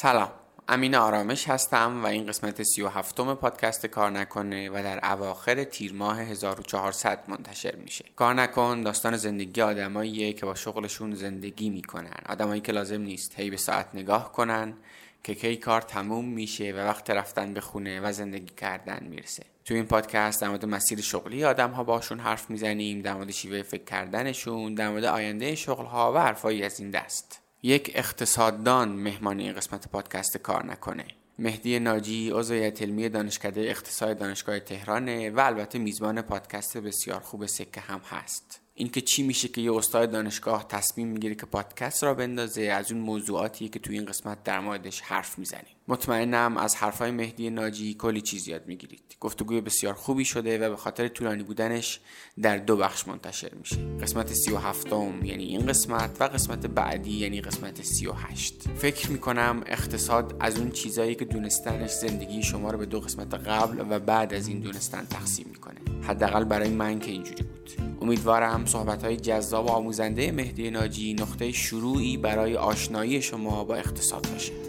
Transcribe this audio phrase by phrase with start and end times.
[0.00, 0.30] سلام.
[0.68, 5.64] امین آرامش هستم و این قسمت سی و هفتم پادکست کار نکنه و در اواخر
[5.64, 8.04] تیر ماه 1400 منتشر میشه.
[8.16, 12.20] کار نکن داستان زندگی آدماییه که با شغلشون زندگی می‌کنن.
[12.28, 14.74] آدمایی که لازم نیست هی به ساعت نگاه کنن
[15.24, 19.42] که کی کار تموم میشه و وقت رفتن به خونه و زندگی کردن می‌رسه.
[19.64, 23.62] تو این پادکست در مورد مسیر شغلی آدم ها باشون حرف می‌زنیم در مورد شیوه
[23.62, 27.47] فکر کردنشون در مورد آینده شغل ها و حرفایی از این دست.
[27.62, 31.04] یک اقتصاددان مهمان این قسمت پادکست کار نکنه.
[31.38, 37.46] مهدی ناجی عضو هیئت علمی دانشکده اقتصاد دانشگاه تهرانه و البته میزبان پادکست بسیار خوب
[37.46, 38.60] سکه هم هست.
[38.74, 43.00] اینکه چی میشه که یه استاد دانشگاه تصمیم می‌گیره که پادکست را بندازه از اون
[43.00, 45.77] موضوعاتی که تو این قسمت در موردش حرف می‌زنیم.
[45.88, 49.00] مطمئنم از حرفای مهدی ناجی کلی چیز یاد می‌گیرید.
[49.20, 52.00] گفتگوی بسیار خوبی شده و به خاطر طولانی بودنش
[52.42, 53.76] در دو بخش منتشر میشه.
[53.76, 58.68] قسمت سی و هفتم یعنی این قسمت و قسمت بعدی یعنی قسمت سی و هشت.
[58.76, 63.84] فکر می‌کنم اقتصاد از اون چیزایی که دونستنش زندگی شما رو به دو قسمت قبل
[63.90, 65.80] و بعد از این دونستن تقسیم می‌کنه.
[66.02, 67.70] حداقل برای من که اینجوری بود.
[68.02, 74.28] امیدوارم صحبت های جذاب و آموزنده مهدی ناجی نقطه شروعی برای آشنایی شما با اقتصاد
[74.32, 74.67] باشه.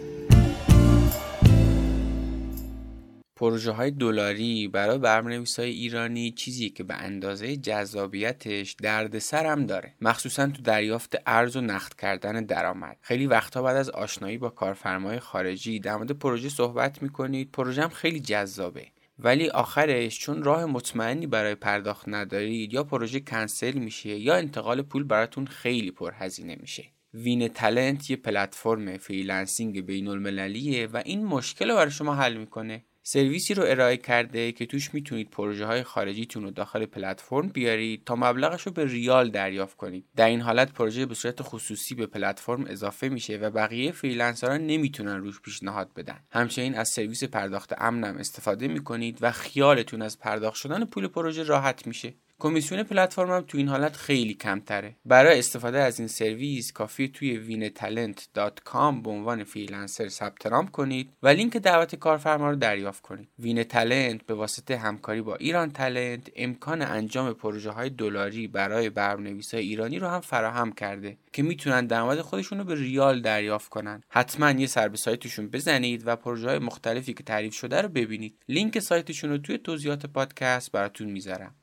[3.40, 9.94] پروژه های دلاری برای برنامه‌نویس های ایرانی چیزی که به اندازه جذابیتش دردسر هم داره.
[10.00, 12.96] مخصوصا تو دریافت ارز و نقد کردن درآمد.
[13.00, 17.52] خیلی وقتا بعد از آشنایی با کارفرمای خارجی در مورد پروژه صحبت می‌کنید.
[17.52, 18.86] پروژه هم خیلی جذابه.
[19.18, 25.04] ولی آخرش چون راه مطمئنی برای پرداخت ندارید یا پروژه کنسل میشه یا انتقال پول
[25.04, 26.84] براتون خیلی پرهزینه میشه.
[27.14, 32.84] WinTalent یه پلتفرم freelancing بین المللیه و این مشکل رو برای شما حل می‌کنه.
[33.02, 38.16] سرویسی رو ارائه کرده که توش می‌تونید پروژه های خارجیتون رو داخل پلتفرم بیارید تا
[38.16, 40.04] مبلغش رو به ریال دریافت کنید.
[40.16, 44.56] در این حالت پروژه به صورت خصوصی به پلتفرم اضافه میشه و بقیه freelancer ها
[44.56, 46.20] نمی‌تونن روش پیشنهاد بدن.
[46.30, 51.86] همچنین از سرویس پرداخت امنم استفاده می‌کنید و خیالتون از پرداخت شدن پول پروژه راحت
[51.86, 52.14] میشه.
[52.40, 54.96] کمیسیون پلتفرم هم تو این حالت خیلی کمتره.
[55.04, 61.28] برای استفاده از این سرویس کافیه توی wintalent.com به عنوان freelancer ثبت نام کنید و
[61.28, 63.28] لینک دعوت کارفرما رو دریافت کنید.
[63.38, 70.08] WinTalent به واسطه همکاری با IranTalent امکان انجام پروژه های دلاری برای برنامه‌نویسای ایرانی رو
[70.08, 74.02] هم فراهم کرده که می‌تونن درآمد خودشون رو به ریال دریافت کنن.
[74.08, 78.36] حتما یه سر به سایتشون بزنید و پروژه های مختلفی که تعریف شده رو ببینید.
[78.48, 81.54] لینک سایتشون رو توی توضیحات پادکست براتون می‌ذارم.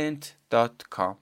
[0.00, 1.14] wintalent.com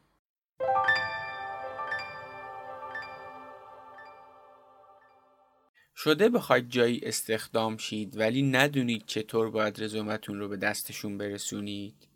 [5.97, 12.09] شده بخواید جایی استخدام شید ولی ندونید چطور باید رزومتون رو به دستشون برسونید؟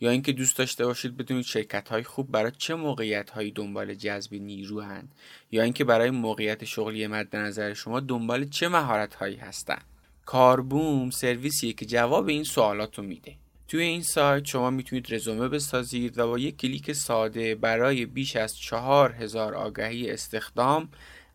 [0.00, 4.34] یا اینکه دوست داشته باشید بدونید شرکت های خوب برای چه موقعیت هایی دنبال جذب
[4.34, 5.08] نیرو هن
[5.50, 9.82] یا اینکه برای موقعیت شغلی مد نظر شما دنبال چه مهارت هایی هستن
[10.24, 13.36] کاربوم سرویسیه که جواب این سوالات رو میده.
[13.68, 18.58] توی این سایت شما می‌تونید رزومه بسازید و با یک کلیک ساده برای بیش از
[18.58, 20.88] چهار هزار آگهی استخدام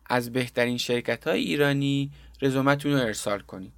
[0.05, 3.73] از بهترین شرکت های ایرانی رزومتون رو ارسال کنید.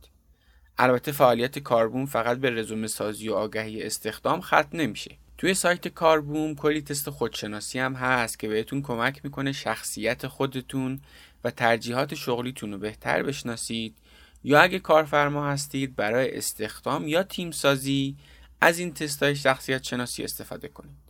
[0.77, 5.17] البته فعالیت کاربوم فقط به رزومه سازی و آگهی استخدام ختم نمیشه.
[5.37, 11.01] توی سایت کاربوم کلی تست خودشناسی هم هست که بهتون کمک می‌کنه شخصیت خودتون
[11.43, 13.95] و ترجیحات شغلیتون رو بهتر بشناسید
[14.43, 18.15] یا اگه کارفرما هستید برای استخدام یا تیم سازی
[18.61, 21.03] از این تست های شخصیت شناسی استفاده کنید.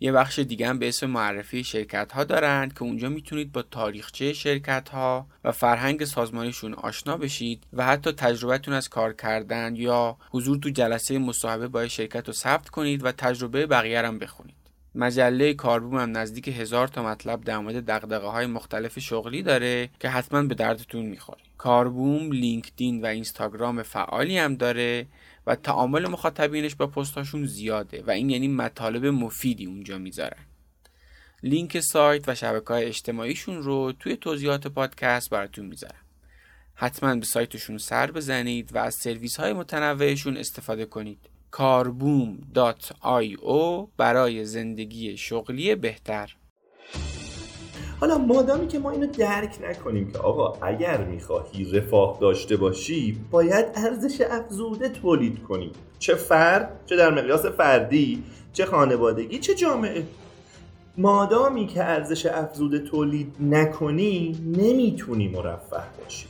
[0.00, 4.32] یه بخش دیگه هم به اسم معرفی شرکت ها دارند که اونجا می‌تونید با تاریخچه
[4.32, 10.58] شرکت ها و فرهنگ سازمانیشون آشنا بشید و حتی تجربهتون از کار کردن یا حضور
[10.58, 14.54] تو جلسه مصاحبه با شرکت رو ثبت کنید و تجربه بقیه هم بخونید.
[14.94, 20.08] مجله کاربوم هم نزدیک هزار تا مطلب در مورد دقدقه های مختلف شغلی داره که
[20.08, 21.40] حتما به دردتون می‌خوره.
[21.58, 25.06] کاربوم، لینکدین و اینستاگرام فعالی هم داره
[25.46, 30.46] و تعامل مخاطبینش با پستاشون زیاده و این یعنی مطالب مفیدی اونجا می‌ذارن.
[31.42, 36.04] لینک سایت و شبکه های اجتماعیشون رو توی توضیحات پادکست براتون می‌ذارم.
[36.74, 41.18] حتما به سایتشون سر بزنید و از سرویس های متنوعشون استفاده کنید.
[41.50, 43.38] کاربوم.io
[43.96, 46.36] برای زندگی شغلی بهتر.
[48.04, 53.66] حالا مادامی که ما اینو درک نکنیم که آقا اگر می‌خواهی رفاه داشته باشی باید
[53.74, 55.70] ارزش افزوده تولید کنی.
[55.98, 58.22] چه فرد چه در مقیاس فردی
[58.52, 60.02] چه خانوادگی چه جامعه.
[60.98, 66.26] مادامی که ارزش افزوده تولید نکنی نمی‌تونی مرفه باشی.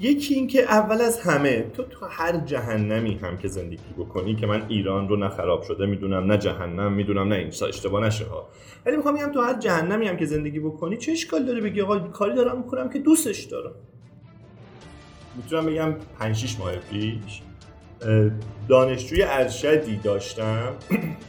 [0.00, 4.62] یکی اینکه اول از همه تو تو هر جهنمی هم که زندگی بکنی که من
[4.68, 8.48] ایران رو نه خراب شده می‌دونم نه جهنم می‌دونم نه این اشتباه نشه ها.
[8.86, 11.98] ولی می‌خوام بگم تو هر جهنمی هم که زندگی بکنی چه اشکال داره بگی آقا
[11.98, 13.74] کاری دارم می‌کنم که دوستش دارم؟
[15.36, 17.42] می‌تونم بگم 5 6 ماه پیش
[18.68, 20.74] دانشجوی ارشدی داشتم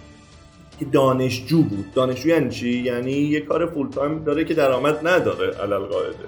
[0.79, 1.93] که دانشجو بود.
[1.93, 6.25] دانشجو یعنی چی؟ یعنی یه کار فول تایم داره که درآمد نداره علل قاعده.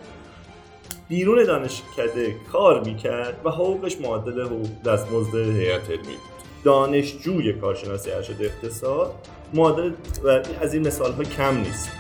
[1.12, 6.64] بیرون دانشکده کار می‌کرد و حقوقش معادل حقوق دستمزد هیئت علمی بود.
[6.64, 9.14] دانشجوی کارشناسی ارشد اقتصاد
[9.54, 9.92] معادل
[10.24, 11.92] و از این مثال ها کم نیست.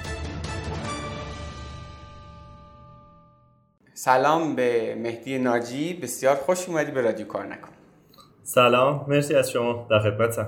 [3.93, 7.71] سلام به مهدی ناجی بسیار خوش اومدی به رادیو کار نکن.
[8.43, 10.47] سلام مرسی از شما در خدمتم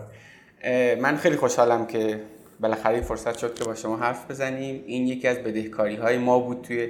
[1.01, 2.21] من خیلی خوشحالم که
[2.59, 4.83] بالاخره فرصت شد که با شما حرف بزنیم.
[4.85, 6.89] این یکی از بدهکاری های ما بود توی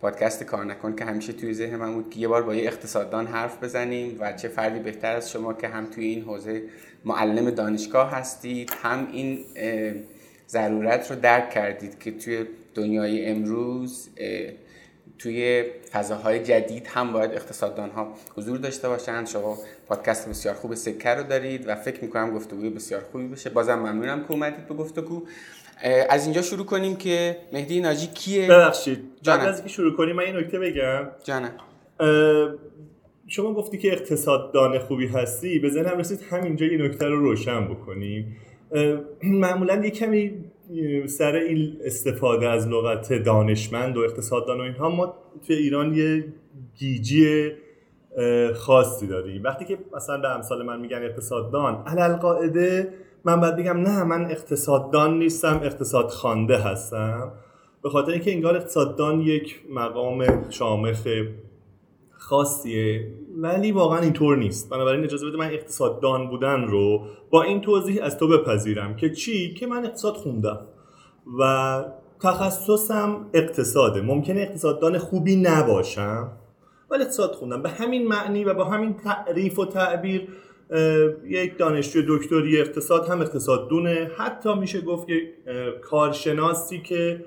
[0.00, 3.26] پادکست کار نکن که همیشه توی ذهن من بود که یه بار با یه اقتصاددان
[3.26, 6.62] حرف بزنیم و چه فردی بهتر از شما که هم توی این حوزه
[7.04, 9.44] معلم دانشگاه هستید هم این
[10.48, 14.08] ضرورت رو درک کردید که توی دنیای امروز
[15.18, 19.26] توی فضاهای جدید هم باید اقتصاددان ها حضور داشته باشند.
[19.26, 19.58] شما
[19.88, 24.24] پادکست بسیار خوب سکر رو دارید و فکر می‌کنم گفتگوی بسیار خوبی بشه بازم ممنونم
[24.24, 25.26] که اومدید به گفتگو
[26.08, 30.22] از اینجا شروع کنیم که مهدی ناجی کیه؟ ببخشید قبل از اینکه شروع کنیم من
[30.22, 31.08] این نکته بگم.
[31.24, 31.52] جانم.
[33.26, 35.58] شما گفتی که اقتصاددان خوبی هستی.
[35.58, 38.36] به ذهنم رسید همینجا این نکته رو روشن بکنیم.
[39.22, 40.44] معمولا یه کمی
[41.06, 45.14] سر این استفاده از لغت دانشمند و اقتصاددان و اینها ما
[45.46, 46.24] توی ایران یه
[46.78, 47.52] گیجی
[48.54, 49.42] خاصی داریم.
[49.42, 52.88] وقتی که مثلا به امثال من میگن اقتصاددان علل قاعده
[53.24, 57.32] من باید بگم نه من اقتصاددان نیستم اقتصاد خانده هستم.
[57.82, 61.08] به خاطر اینکه انگار اقتصاددان یک مقام شامخ
[62.10, 64.70] خاصیه ولی واقعا اینطور نیست.
[64.70, 69.54] بنابراین اجازه بده من اقتصاددان بودن رو با این توضیح از تو بپذیرم که چی؟
[69.54, 70.60] که من اقتصاد خوندم
[71.38, 71.84] و
[72.22, 74.00] تخصصم اقتصاده.
[74.00, 76.32] ممکنه اقتصاددان خوبی نباشم
[76.90, 77.62] ولی اقتصاد خوندم.
[77.62, 80.28] به همین معنی و با همین تعریف و تعبیر
[81.24, 84.10] یک دانشجو دکتری اقتصاد هم اقتصاد دونه.
[84.16, 85.22] حتی میشه گفت یک
[85.82, 87.24] کارشناسی که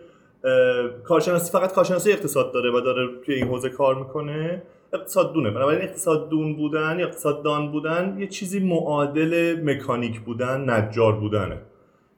[1.03, 5.51] کارشناسی فقط کارشناسی اقتصاد داره و داره توی این حوزه کار می‌کنه اقتصاد دونه.
[5.51, 11.61] بنابراین اقتصاد دون بودن یا اقتصاد دان بودن یه چیزی معادل مکانیک بودن نجار بودنه.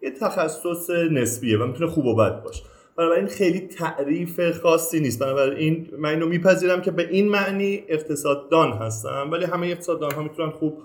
[0.02, 2.64] یه تخصص نسبیه و می‌تونه خوب و بد باشه.
[2.98, 5.24] بنابراین خیلی تعریف خاصی نیست.
[5.24, 10.50] بنابراین من اینو میپذیرم که به این معنی اقتصاددان هستم ولی همه اقتصاددان ها می‌تونن
[10.50, 10.78] خوب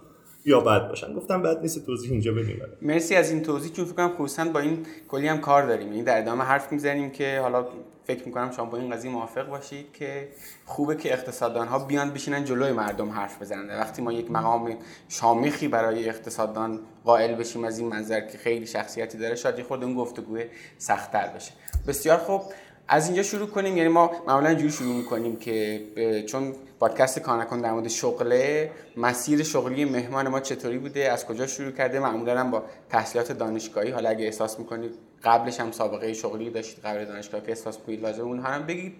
[0.44, 1.14] یا بد باشن.
[1.14, 3.73] گفتم بعد نیست توضیح اینجا بدیم مرسی از این توضیح.
[3.73, 5.93] چون فکر کنم با این کلی هم کار داریم.
[5.93, 7.67] این در ادامه حرف می‌زنیم که حالا
[8.05, 10.29] فکر می‌کنم شما با این قضیه موافق باشید که
[10.64, 13.79] خوبه که اقتصاددان ها بیان بشینن جلوی مردم حرف بزنن.
[13.79, 14.76] وقتی ما یک مقام
[15.08, 19.94] شامخی برای اقتصاددان قائل بشیم از این منظر که خیلی شخصیتی داره شاید خود اون
[19.94, 20.38] گفتگو
[20.79, 21.52] سختتر بشه.
[21.88, 22.43] بسیار خوب.
[22.88, 23.76] از اینجا شروع کنیم.
[23.76, 25.82] یعنی ما معمولا اینجوری شروع می‌کنیم که
[26.26, 31.70] چون پادکست کانکن در مورد شغله مسیر شغلی مهمان ما چطوری بوده از کجا شروع
[31.70, 33.90] کرده؟ معمولا هم با تحصیلات دانشگاهی.
[33.90, 34.94] حالا اگه احساس می‌کنید
[35.25, 38.94] قبلش هم سابقه شغلی داشتید قبل دانشگاه که احساس کنید لازم اونها هم بگید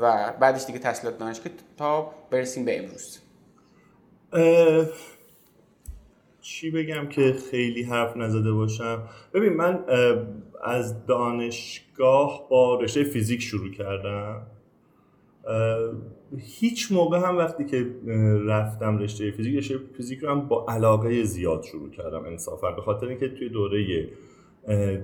[0.00, 3.18] و بعدش دیگه تحصیلات دانشگاه تا برسیم به امروز.
[6.42, 9.02] چی بگم که خیلی حرف نزده باشم؟
[9.34, 9.84] ببین من
[10.64, 14.46] از دانشگاه با رشته فیزیک شروع کردم.
[16.38, 17.86] هیچ موقع هم وقتی که
[18.46, 23.06] رفتم رشته فیزیک رشته فیزیک رو هم با علاقه زیاد شروع کردم انصافا به خاطر
[23.06, 24.08] اینکه توی دوره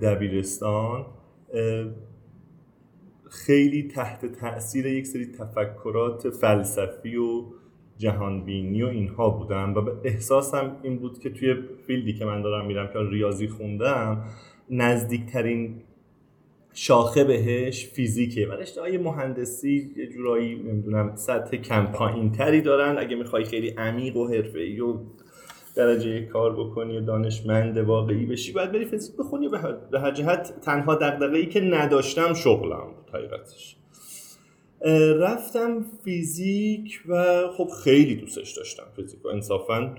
[0.03, 1.07] دبیرستان
[3.31, 7.45] خیلی تحت تاثیر یک سری تفکرات فلسفی و
[7.99, 11.55] جهانبینی و اینها بودم و به احساسم این بود که توی
[11.87, 14.25] فیلدی که من دارم میرم که ریاضی خوندم
[14.71, 15.83] نزدیکترین
[16.75, 21.87] شاخه بهش فیزیکه و رشته های مهندسی یه جورایی نمی‌دونم سطح کم
[22.31, 22.99] تری دارن.
[22.99, 24.99] اگه می‌خوای خیلی عمیق و حرفه‌ای و
[25.77, 29.49] درجه کار بکنی و دانشمند واقعی بشی باید بری فیزیک بخونی
[29.91, 33.77] به هر جهت تنها دغدغه‌ای که نداشتم شغلم بود حقیقتش.
[35.21, 39.95] رفتم فیزیک و خب خیلی دوستش داشتم فیزیک و انصافا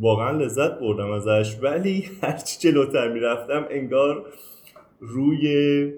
[0.00, 4.26] واقعا لذت بردم ازش ولی هرچی جلوتر می‌رفتم انگار
[5.00, 5.92] روی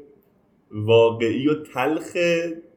[0.71, 2.17] واقعی و تلخ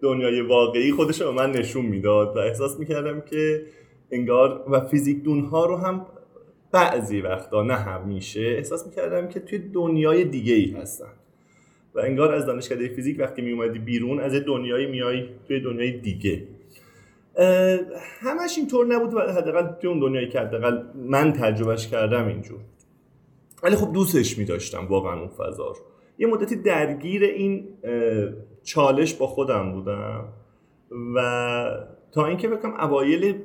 [0.01, 3.65] دنیای واقعی خودش رو من نشون می‌داد و احساس می‌کردم که
[4.11, 6.05] انگار و فیزیک دونها رو هم
[6.71, 11.13] بعضی وقتا نه همیشه احساس می‌کردم که توی دنیای دیگه ای هستن
[11.95, 16.47] و انگار از دانشکده فیزیک وقتی می اومدی بیرون از دنیای میای توی دنیای دیگه.
[18.19, 22.59] همش اینطور نبود و حداقل توی اون دنیایی که حداقل من تجربهش کردم اینجور.
[23.63, 25.75] ولی خب دوستش می داشتم واقعا اون فضا رو.
[26.17, 27.67] یه مدتی درگیر این
[28.63, 30.27] چالش با خودم بودم
[31.15, 31.19] و
[32.11, 33.41] تا اینکه بکنم اوایل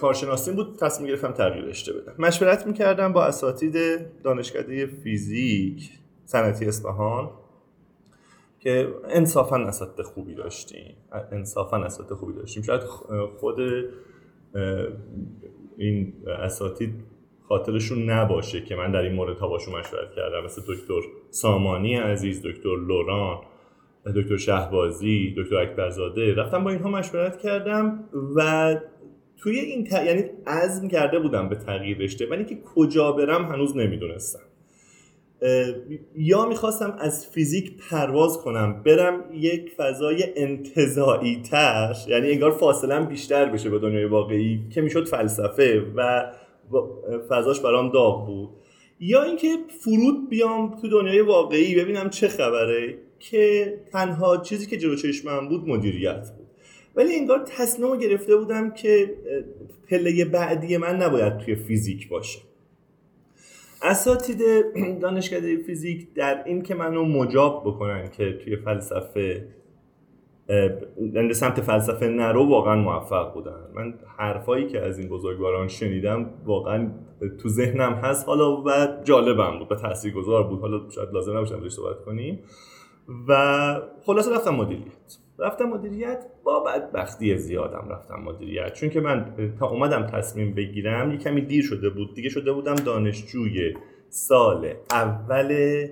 [0.00, 2.14] کارشناسی بود تصمیم گرفتم تغییر رشته بدم.
[2.18, 3.76] مشورت می‌کردم با اساتید
[4.22, 5.90] دانشکده فیزیک
[6.24, 7.30] صنعتی اصفهان.
[8.64, 10.96] که انصافا اساتید خوبی داشتیم.
[11.32, 12.62] انصافا اساتید خوبی داشتیم.
[12.62, 12.80] شاید
[13.36, 13.60] خود
[15.78, 16.94] این اساتید
[17.48, 20.44] خاطرشون نباشه که من در این مورد ها باشون مشورت کردم.
[20.44, 23.40] مثل دکتر سامانی عزیز دکتر لوران
[24.16, 26.34] دکتر شهبازی دکتر اکبرزاده.
[26.34, 28.04] رفتم با اینها مشورت کردم
[28.36, 28.74] و
[29.36, 29.92] توی این ت...
[29.92, 34.53] یعنی عزم کرده بودم به تغییر رشته ولی که کجا برم هنوز نمی‌دونستم.
[36.16, 43.44] یا می‌خواستم از فیزیک پرواز کنم برم یک فضای انتظایی تر یعنی انگار فاصله بیشتر
[43.44, 46.32] بشه به دنیای واقعی که می‌شد فلسفه و
[47.28, 48.48] فضاش برام داغ بود.
[49.00, 49.48] یا اینکه
[49.80, 55.68] فرود بیام تو دنیای واقعی ببینم چه خبره که تنها چیزی که جلو چشمم بود
[55.68, 56.46] مدیریت بود.
[56.96, 59.14] ولی انگار تصمیم گرفته بودم که
[59.90, 62.38] پله بعدی من نباید توی فیزیک باشه.
[63.84, 64.38] اساتید
[65.00, 69.48] دانشکده فیزیک در این که منو مجاب بکنن که توی فلسفه
[71.14, 73.60] یعنی سمت فلسفه نرو واقعا موفق بودن.
[73.74, 76.90] من حرفایی که از این بزرگواران شنیدم واقعا
[77.42, 78.26] تو ذهنم هست.
[78.26, 78.70] حالا و
[79.04, 80.60] جالبم بود و گذار بود.
[80.60, 82.38] حالا شاید لازم نباشه صحبت کنیم.
[83.28, 85.23] و خلاصه رفتم مدیریت.
[85.38, 86.26] رفتم مدیریت.
[86.44, 88.72] با بدبختی زیادم رفتم مدیریت.
[88.72, 92.14] چون که من تا اومدم تصمیم بگیرم یه کمی دیر شده بود.
[92.14, 93.74] دیگه شده بودم دانشجوی
[94.08, 95.86] سال اول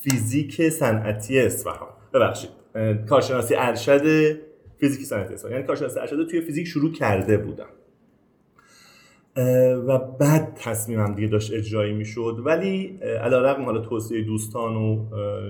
[0.00, 1.88] فیزیک صنعتی اصفهان.
[2.14, 2.50] ببخشید
[3.08, 4.36] کارشناسی ارشد
[4.80, 5.52] فیزیک صنعتی اصفهان.
[5.52, 7.68] یعنی کارشناسی ارشد توی فیزیک شروع کرده بودم.
[9.86, 12.36] و بعد تصمیمم دیگه داشت اجرایی می‌شد.
[12.44, 15.04] ولی علا رقم حالا توصیه دوستان و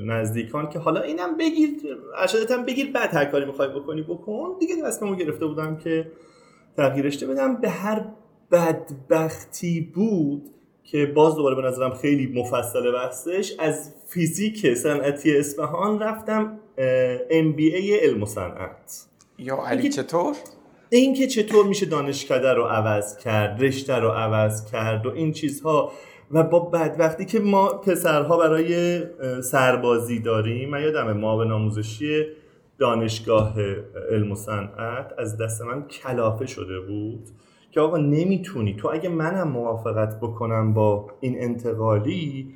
[0.04, 1.70] نزدیکان که حالا اینم بگیر
[2.16, 4.56] ارشدت هم بگیر بعد هر کاری می‌خوای بکنی بکن.
[4.60, 6.10] دیگه تصمیمو گرفته بودم که
[6.76, 7.60] تغییر رشته بدم.
[7.60, 8.04] به هر
[8.50, 10.50] بدبختی بود
[10.84, 16.58] که باز دوباره به نظرم خیلی مفصل بحثش از فیزیک صنعتی اصفهان رفتم
[17.30, 19.06] MBA علم و صنعت.
[19.38, 20.34] یا علی چطور؟
[20.96, 25.92] اینکه چطور میشه دانشکده رو عوض کرد رشته رو عوض کرد و این چیزها.
[26.30, 29.02] و با بعد وقتی که ما پسرها برای
[29.42, 32.24] سربازی داریم من یادم ما به ناموزشی
[32.78, 33.54] دانشگاه
[34.10, 37.28] علم و صنعت از دست من کلافه شده بود
[37.70, 38.74] که آقا نمی‌تونی.
[38.74, 42.54] تو اگه منم موافقت بکنم با این انتقالی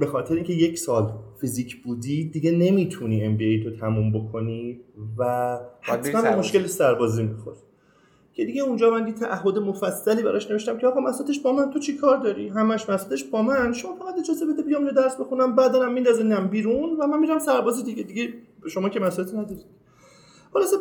[0.00, 1.12] به خاطر اینکه یک سال
[1.44, 4.80] فیزیک بودی دیگه نمی‌تونی ام بی تو تموم بکنی
[5.18, 7.54] و حتما مشکل سربازی میخور
[8.32, 11.78] که دیگه اونجا من یه تعهد مفصلی براش نوشتم که آقا مساتش با من تو
[11.78, 13.72] چی کار داری؟ همش مساتش با من.
[13.72, 18.02] شما فقط اجازه بده بیام درس بخونم بعدم میندازنم بیرون و من میرم سربازی دیگه.
[18.02, 18.34] دیگه
[18.68, 19.64] شما که مساتی ندارید.
[20.52, 20.74] خلاص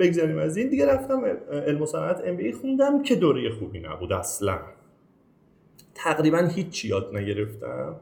[0.00, 0.68] بگذاریم از این.
[0.68, 4.58] دیگه رفتم علم و صنعت ام بی خوندم که دوره خوبی نبود اصلا.
[5.94, 7.96] تقریبا هیچ یاد نگرفتم.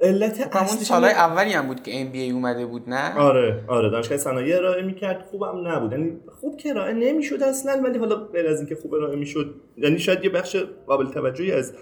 [0.00, 3.64] علت خب، اصلی سالهای اولی هم بود که ام بی ای اومده بود نه؟ آره
[3.68, 5.92] آره دانشگاه صنایع ارائه می‌کرد خوبم نبود.
[5.92, 9.98] یعنی خوب که ارائه نمی‌شد اصلا ولی حالا غیر از اینکه خوب ارائه می‌شد یعنی
[9.98, 10.56] شاید یه بخش
[10.86, 11.72] قابل توجهی از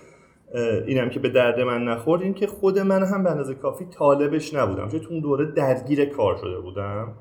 [0.86, 4.54] اینم که به درد من نخورد این که خود من هم به اندازه کافی طالبش
[4.54, 4.88] نبودم.
[4.88, 7.14] چون تو اون دوره درگیر کار شده بودم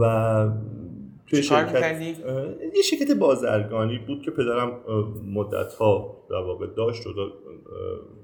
[0.00, 0.48] و
[1.32, 2.00] توی شرکت
[2.76, 4.80] یه شرکت بازرگانی بود که پدرم
[5.34, 7.10] مدت ها در واقع داشت و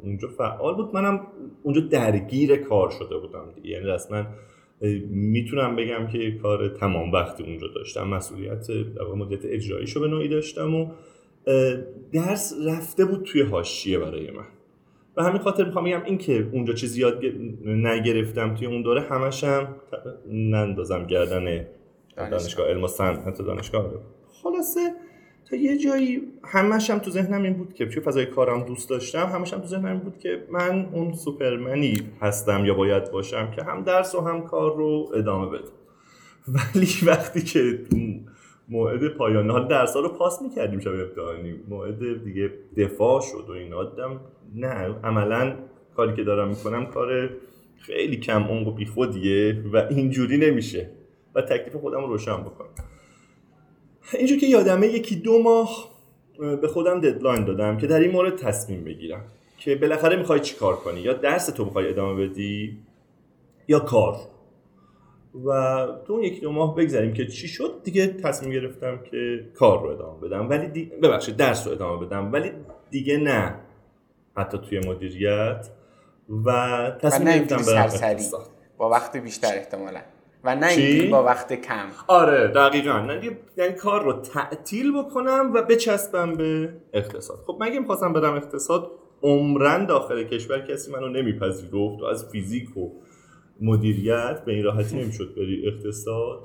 [0.03, 0.95] اونجا فعال بود.
[0.95, 1.27] منم
[1.62, 3.71] اونجا درگیر کار شده بودم دیگه.
[3.71, 4.27] یعنی رسما
[5.11, 8.09] می‌تونم بگم که کار تمام وقتی اونجا داشتم.
[8.09, 10.91] مسئولیت در واقع مدت اجراییشو به نوعی داشتم و
[12.12, 14.47] درس رفته بود توی حاشیه برای من.
[15.17, 17.25] و همین خاطر می‌خوام بگم این که اونجا چیزی یاد
[17.65, 19.77] نگرفتم توی اون دوره همشم
[20.33, 21.67] نندازم گردن
[22.19, 22.67] دانشگاه.
[22.67, 23.91] علم و صنعت دانشگاه
[24.43, 24.81] خلاصه
[25.51, 29.27] تا یه جایی همش هم تو ذهنم این بود که چون فضای کارم دوست داشتم
[29.27, 33.63] همش هم تو ذهنم این بود که من اون سوپرمنی هستم یا باید باشم که
[33.63, 35.73] هم درس و هم کار رو ادامه بدم.
[36.49, 37.79] ولی وقتی که
[38.69, 43.53] موعد پایان حال درس ها رو پاس می‌کردیم شب امتحانی موعد دیگه دفاع شد و
[43.53, 44.21] این آدم
[44.55, 45.55] نه عملا
[45.97, 47.31] کاری که دارم می‌کنم کار
[47.79, 50.91] خیلی کم عمق و بیخودیه و اینجوری نمیشه.
[51.38, 52.68] و تکلیف خودم رو روشن بکنم.
[54.14, 55.88] اینجور که یادمه یکی دو ماه
[56.38, 59.25] به خودم ددلاین دادم که در این مورد تصمیم بگیرم
[59.59, 62.78] که بالاخره می‌خوای چی کار کنی؟ یا درس تو می‌خوای ادامه بدی
[63.68, 64.16] یا کار.
[65.45, 69.83] و تو اون یکی دو ماه بگذاریم که چی شد؟ دیگه تصمیم گرفتم که کار
[69.83, 70.49] رو ادامه بدم.
[70.49, 70.85] ولی دی...
[70.85, 72.33] ببخشید درس رو ادامه بدم.
[72.33, 72.52] ولی
[72.90, 73.54] دیگه نه.
[74.37, 75.68] حتی توی مدیریت.
[76.45, 78.21] و تصمیم گرفتم برم
[78.76, 80.00] با وقت بیشتر احتمالا.
[80.49, 81.87] و نه اینکه با وقت کم.
[82.07, 82.99] آره دقیقا.
[82.99, 87.38] نه یعنی کار رو تعطیل بکنم و بچسبم به اقتصاد.
[87.47, 88.90] خب مگه می‌خواستم برم اقتصاد
[89.23, 92.90] عمرن داخل کشور کسی منو نمیپذیرفت و از فیزیک و
[93.61, 96.38] مدیریت به این راحتی نمی‌شد بری اقتصاد؟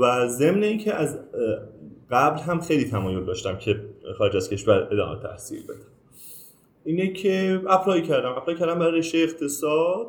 [0.00, 1.18] و ضمن اینکه از
[2.10, 3.80] قبل هم خیلی تمایل داشتم که
[4.18, 5.76] خارج از کشور ادامه تحصیل بدم.
[6.84, 8.32] اینه که apply کردم.
[8.32, 10.06] apply کردم برای رشته اقتصاد.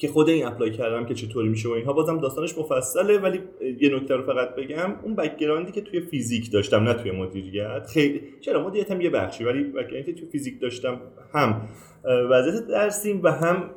[0.00, 3.40] که خود این apply کردم که چطوری میشه و اینها بازم داستانش مفصله ولی
[3.80, 7.86] یه نکته رو فقط بگم اون background ی که توی فیزیک داشتم نه توی مدیریت
[7.86, 11.00] خیلی چرا؟ مدیریت هم یه بخشی ولی background ی توی فیزیک داشتم
[11.34, 11.68] هم
[12.04, 13.70] وضعیت درسیم و هم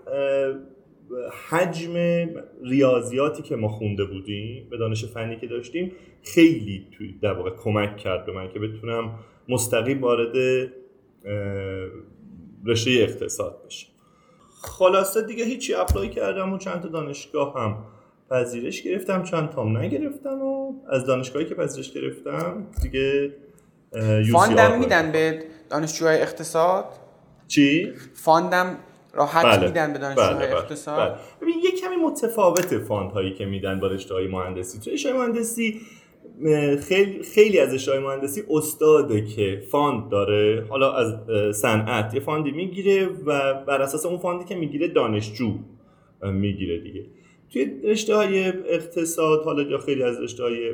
[1.50, 1.94] حجم
[2.64, 5.92] ریاضیاتی که ما خونده بودیم به دانش فنی که داشتیم
[6.24, 10.36] خیلی توی در واقع کمک کرد به من که بتونم مستقیم وارد
[12.66, 13.93] رشته اقتصاد بشم.
[14.64, 17.78] خلاصه دیگه هیچی اپلای کردم و چند تا دانشگاه هم
[18.30, 23.34] پذیرش گرفتم چند تام نگرفتم و از دانشگاهی که پذیرش گرفتم دیگه
[24.32, 26.86] فاندم میدن به دانشجوهای اقتصاد
[27.48, 28.78] چی؟ فاندم
[29.14, 29.68] راحت بله.
[29.68, 30.48] میدن به دانشجوهای بله.
[30.48, 30.56] بله.
[30.56, 31.20] اقتصاد بله.
[31.42, 35.82] ببین یه کمی متفاوت fund هایی که میدن با رشته های مهندسی تو مهندسی
[36.82, 41.16] خیلی خیلی از رشته مهندسی استاده که fund داره حالا از
[41.56, 45.54] صنعت یه fund ی می‌گیره و بر اساس اون fund ی که می‌گیره دانشجو
[46.24, 47.06] می‌گیره دیگه.
[47.54, 50.74] توی رشته های اقتصاد حالا یا خیلی از رشته های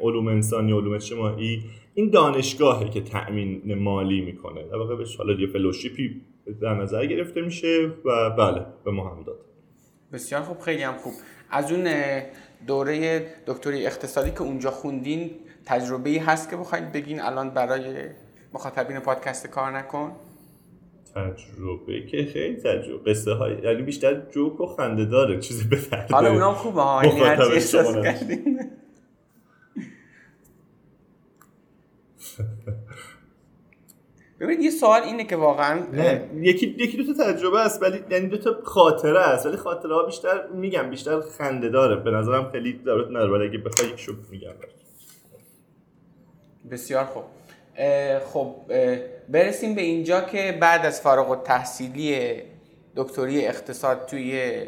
[0.00, 1.62] علوم انسانی علوم اجتماعی
[1.94, 4.62] این دانشگاهه که تأمین مالی می‌کنه.
[4.62, 6.20] در واقع بهش حالا یه fellowship ی
[6.60, 9.40] در نظر گرفته میشه و بله به ما هم داد.
[10.12, 11.12] بسیار خوب خیلی هم خوب.
[11.50, 11.88] از اون
[12.66, 15.30] دوره دکتری اقتصادی که اونجا خوندین
[15.64, 18.04] تجربه ای هست که بخواید بگین الان برای
[18.54, 20.12] مخاطبین پادکست کار نکن؟
[21.14, 25.78] تجربه که خیلی تجربه قصه های یعنی بیشتر جوک و خنده داره چیزی به
[26.10, 28.58] حالا اونام خوبه ها یعنی هر احساس کردیم
[34.40, 35.80] ببینید یه سوال اینه که واقعا
[36.40, 39.46] یکی یکی دو تا تجربه است ولی یعنی دو تا خاطره است.
[39.46, 41.96] ولی خاطره ها بیشتر میگم بیشتر خنده داره.
[41.96, 44.52] به نظرم خیلی ضرورت نداره ولی اگه بخوای یک شوک میگم.
[46.70, 47.24] بسیار خوب.
[48.32, 48.54] خب
[49.28, 52.42] برسیم به اینجا که بعد از فارغ التحصیلی
[52.96, 54.62] دکتری اقتصاد توی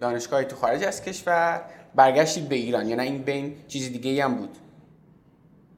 [0.00, 1.62] دانشگاهی تو خارج از کشور
[1.94, 2.88] برگشتید به ایران.
[2.88, 4.50] یا نه این بین چیز دیگه هم بود.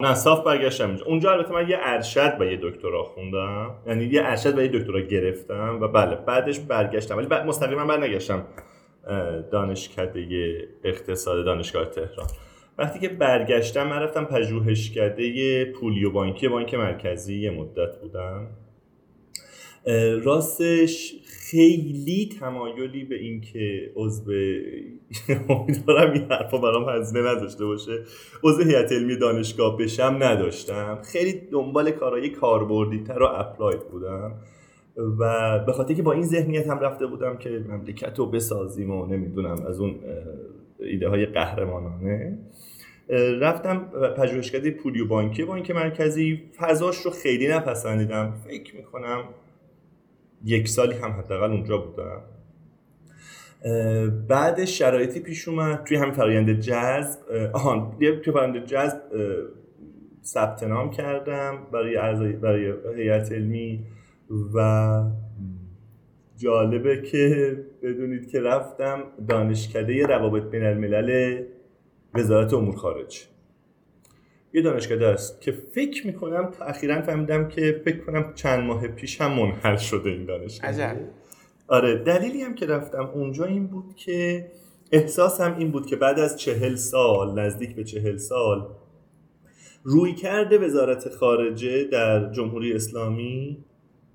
[0.00, 1.04] نه صاف برگشتم اینجا.
[1.04, 3.74] اونجا البته من یه ارشد و یه دکترا خوندم.
[3.86, 7.16] یعنی یه ارشد و یه دکترا گرفتم و بله بعدش برگشتم.
[7.16, 8.44] ولی بعد مستقیما برنگشتم
[9.52, 12.26] دانشکده اقتصاد دانشگاه تهران.
[12.78, 18.46] وقتی که برگشتم من رفتم پژوهشکده پولی و بانکی بانک مرکزی یه مدت بودم.
[20.22, 21.14] راستش
[21.50, 24.32] خیلی تمایلی به اینکه عضو
[25.48, 27.92] امیدوارم این حرفا برام هزینه نذاشته باشه.
[28.44, 30.98] عضو هیئت علمی دانشگاه بشم نداشتم.
[31.12, 34.34] خیلی دنبال کارهای کاربردی تر و اپلاید بودم.
[35.18, 39.06] و به خاطر که با این ذهنیت هم رفته بودم که مملکت رو بسازیم و
[39.06, 39.94] نمی‌دونم از اون
[40.80, 42.38] ایده های قهرمانانه
[43.40, 43.78] رفتم
[44.16, 48.34] پژوهشکده پولی و بانکی بانک مرکزی فضاش رو خیلی نپسندیدم.
[48.48, 49.24] فکر می‌کنم
[50.46, 52.22] یک سالی هم حداقل اونجا بودم.
[54.28, 57.18] بعد شرایطی پیش اومد توی همین فرایند جذب
[57.52, 59.00] آهان توی فرایند جذب
[60.24, 63.86] ثبت نام کردم برای ارزای برای هیئت علمی
[64.54, 65.02] و
[66.36, 71.42] جالبه که بدونید که رفتم دانشکده روابط بین الملل
[72.14, 73.28] وزارت امور خارج
[74.52, 79.20] یه دانشکده است که فکر می‌کنم تا اخیرا فهمیدم که فکر کنم چند ماه پیش
[79.20, 80.66] هم منحل شده این دانشکده
[81.68, 84.46] آره دلیلی هم که رفتم اونجا این بود که
[84.92, 88.68] احساس هم این بود که بعد از چهل سال نزدیک به چهل سال
[89.82, 93.64] روی کرده وزارت خارجه در جمهوری اسلامی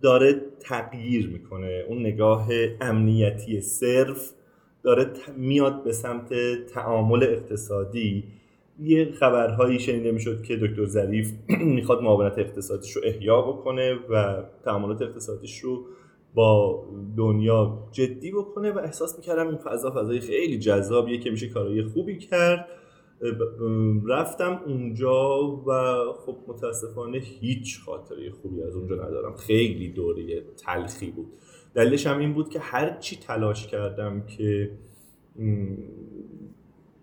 [0.02, 1.86] داره تغییر می‌کنه.
[1.88, 2.48] اون نگاه
[2.82, 4.32] امنیتی صرف
[4.84, 6.34] داره میاد به سمت
[6.74, 8.24] تعامل اقتصادی.
[8.82, 11.32] یه خبرهایی شنیده می‌شد که دکتر ظریف
[11.76, 15.86] می‌خواد معاونت اقتصادیش رو احیا بکنه و تعاملات اقتصادیش رو
[16.34, 16.84] با
[17.18, 22.18] دنیا جدی بکنه و احساس می‌کردم این فضا فضای خیلی جذابیه که میشه کارهای خوبی
[22.18, 22.68] کرد.
[24.08, 25.72] رفتم اونجا و
[26.26, 29.36] خب متاسفانه هیچ خاطره خوبی از اونجا ندارم.
[29.36, 31.28] خیلی دوره تلخی بود.
[31.76, 34.72] دلیلش هم این بود که هر چی تلاش کردم که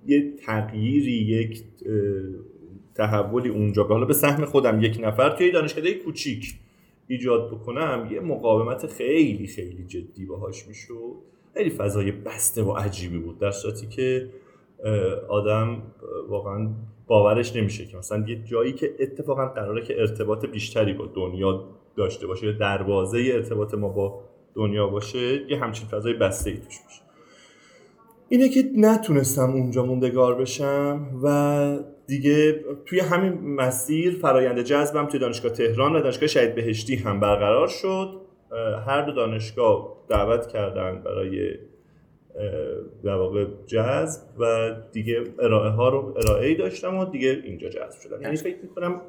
[0.06, 1.64] یه تغییری یک
[2.94, 3.84] تحولی اونجا.
[3.84, 6.54] به حالا به سهم خودم یک نفر توی دانشکده کوچیک
[7.08, 11.14] ایجاد بکنم یه مقاومت خیلی خیلی جدی باهاش می‌شد.
[11.54, 14.28] خیلی فضای بسته و عجیبی بود در صورتی که
[15.28, 15.82] آدم
[16.28, 16.70] واقعا
[17.06, 21.64] باورش نمیشه که مثلا یه جایی که اتفاقا قراره که ارتباط بیشتری با دنیا
[21.96, 24.20] داشته باشه یا دروازه ارتباط ما با
[24.54, 27.07] دنیا باشه یه همچین فضای بسته ای توش باشه.
[28.28, 35.52] اینه که نتونستم اونجا موندگار بشم و دیگه توی همین مسیر فرایند جذبم توی دانشگاه
[35.52, 38.20] تهران و دانشگاه شهید بهشتی هم برقرار شد.
[38.86, 41.54] هر دو دانشگاه دعوت کردن برای
[43.04, 48.00] در واقع جذب و دیگه ارائه ها رو ارائه ای داشتم و دیگه اینجا جذب
[48.00, 48.22] شدم.
[48.22, 49.00] یعنی فکر می‌کنم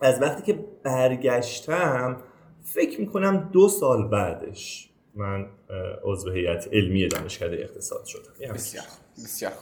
[0.00, 2.16] از وقتی که برگشتم
[2.62, 5.46] فکر می‌کنم دو سال بعدش من
[6.04, 8.54] عضو هیئت علمی دانشکده اقتصاد شدم.
[8.54, 8.84] بسیار
[9.24, 9.52] بسیار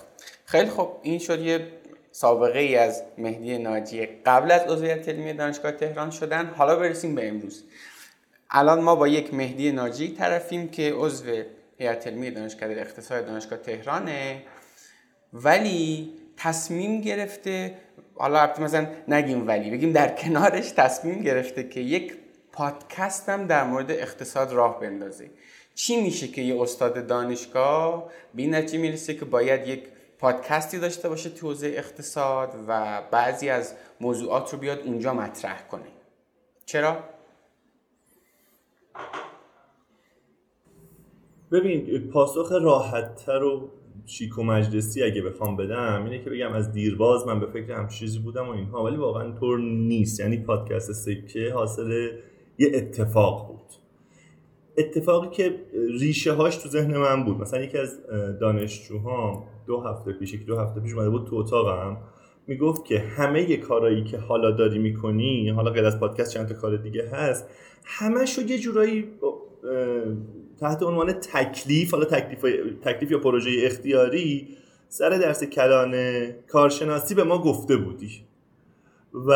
[0.45, 0.89] خیلی خوب.
[1.03, 1.67] این شد یه
[2.11, 6.47] سابقه ای از مهدی ناجی قبل از عضویت علمی دانشگاه تهران شدن.
[6.47, 7.65] حالا برسیم به امروز.
[8.51, 11.25] الان ما با یک مهدی ناجی طرفیم که عضو
[11.79, 14.43] هیئت علمی دانشکده اقتصاد دانشگاه تهرانه.
[15.33, 17.75] ولی تصمیم گرفته
[18.15, 22.15] حالا مثلا نگیم ولی بگیم در کنارش تصمیم گرفته که یک
[22.53, 25.31] پادکست هم در مورد اقتصاد راه بندازه
[25.75, 29.83] چی میشه که یه استاد دانشگاه این نتیجه می‌رسه که باید یک
[30.19, 35.89] پادکستی داشته باشه تو حوزه اقتصاد و بعضی از موضوعات رو بیاد اونجا مطرح کنه.
[36.67, 36.97] چرا؟
[41.53, 43.71] ببین پاسخ راحتتر و
[44.07, 47.89] شیک و مجلسی اگه بخوام بدم اینه که بگم از دیرباز من به فکر هم
[47.89, 50.21] چیزی بودم و اینها ولی واقعا طور نیست.
[50.21, 52.11] یعنی پادکست سکه حاصل
[52.63, 53.59] یه اتفاق بود.
[54.79, 55.61] اتفاقی که
[56.01, 57.41] ریشه هاش تو ذهن من بود.
[57.41, 58.01] مثلا یکی از
[58.41, 61.97] دانشجوهام دو هفته پیش دو هفته پیش اومده بود تو اتاقم.
[62.47, 66.77] می‌گفت که همه کارایی که حالا داری می‌کنی حالا غیر از پادکست چند تا کار
[66.77, 67.49] دیگه هست
[67.85, 69.05] همش یه جورایی
[70.61, 74.49] تحت عنوان تکلیف حالا تکلیف, تکلیف یا پروژه اختیاری
[74.89, 75.95] سر درس کلان
[76.49, 78.32] کارشناسی به ما گفته بودی.
[79.15, 79.33] و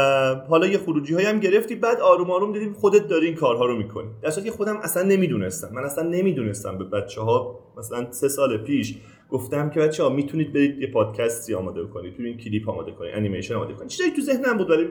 [0.49, 3.77] حالا یه خروجی های هم گرفتی بعد آروم آروم دیدیم خودت داری این کارها رو
[3.77, 4.09] می‌کنی.
[4.23, 5.75] در که خودم اصلا نمی‌دونستم.
[5.75, 8.95] من اصلا نمی‌دونستم به بچه ها مثلا سه سال پیش
[9.31, 13.55] گفتم که بچه ها می‌تونید برید یه پادکستی آماده کنید این کلیپ آماده کنید انیمیشن
[13.55, 13.89] آماده کنید.
[13.89, 14.89] چیزی تو ذهنم بود ولی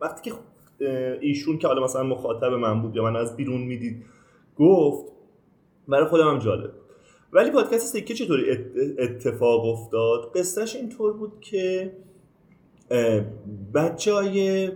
[0.00, 0.36] وقتی که
[1.20, 4.04] ایشون که حالا مثلا مخاطب من بود یا من از بیرون می‌دید
[4.56, 5.12] گفت
[5.88, 6.70] برای خودم هم جالب.
[7.32, 8.44] ولی پادکست سکه چطوری
[8.98, 11.92] اتفاق افتاد؟ قصهش اینطور بود که
[13.74, 14.70] بچه های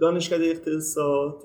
[0.00, 1.36] دانشکده اقتصاد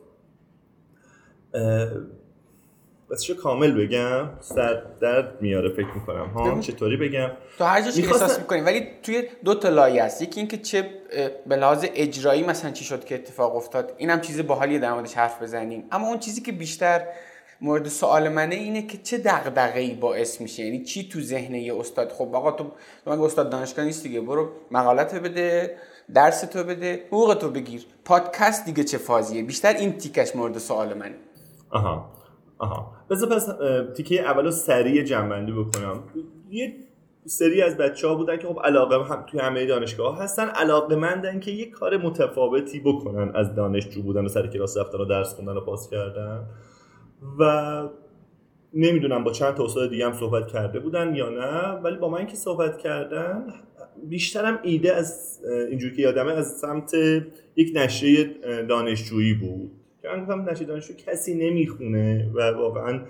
[3.12, 8.21] بسش کامل بگم سر درد میاره فکر می‌کنم ها؟ چطوری بگم؟ تو هر جاش می‌خواست...
[8.21, 10.21] احساس می‌کنی ولی توی دو تا لایه است.
[10.21, 10.89] یکی اینکه چه
[11.47, 13.93] به لحاظ اجرایی مثلا چی شد که اتفاق افتاد.
[13.97, 15.84] اینم چیز باحالی در موردش حرف بزنیم.
[15.91, 17.08] اما اون چیزی که بیشتر
[17.62, 19.21] مورد سوال منه اینه که چه
[19.75, 22.71] ای باعث میشه؟ یعنی چی تو ذهن یه استاد؟ خب آقا تو
[23.05, 25.77] من استاد دانشگاه نیست دیگه برو مقالت بده.
[26.13, 27.86] درس تو بده حقوق تو بگیر.
[28.06, 31.15] پادکست دیگه چه فازیه؟ بیشتر این تیکش مورد سوال منه.
[31.69, 32.12] آها.
[32.58, 32.91] آها.
[33.10, 33.50] بذار پس
[33.98, 36.04] تیکه اولو سریع جنبندی بکنم.
[36.50, 36.74] یه
[37.26, 41.39] سری از بچه ها بودن که خب علاقه هم توی همه دانشگاه هستن علاقه مندن
[41.39, 45.58] که یه کار متفاوتی بکنن از دانشجو بودن و سر کلاس رفتن و درس خوندن
[45.58, 46.45] و پاس کردن.
[47.39, 47.84] و
[48.74, 52.28] نمی‌دونم با چند تا استاد دیگه هم صحبت کرده بودن یا نه ولی با من
[52.28, 53.54] که صحبت کردن
[54.03, 56.93] بیشترم ایده از اینجوری که یادمه از سمت
[57.55, 58.29] یک نشریه
[58.69, 59.71] دانشجویی بود.
[60.01, 63.01] که من گفتم نشریه دانشجویی کسی نمی‌خونه و واقعا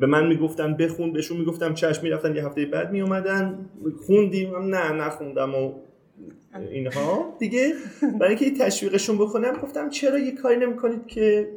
[0.00, 3.66] به من می‌گفتن بخون بهشون می‌گفتم چشم می‌رفتن یه هفته بعد میومدن
[4.06, 5.72] خوندیم نه نخوندم و
[6.70, 7.36] اینها.
[7.38, 7.72] دیگه
[8.20, 11.48] برای اینکه تشویقشون بکنم گفتم چرا یه کاری نمی‌کنید که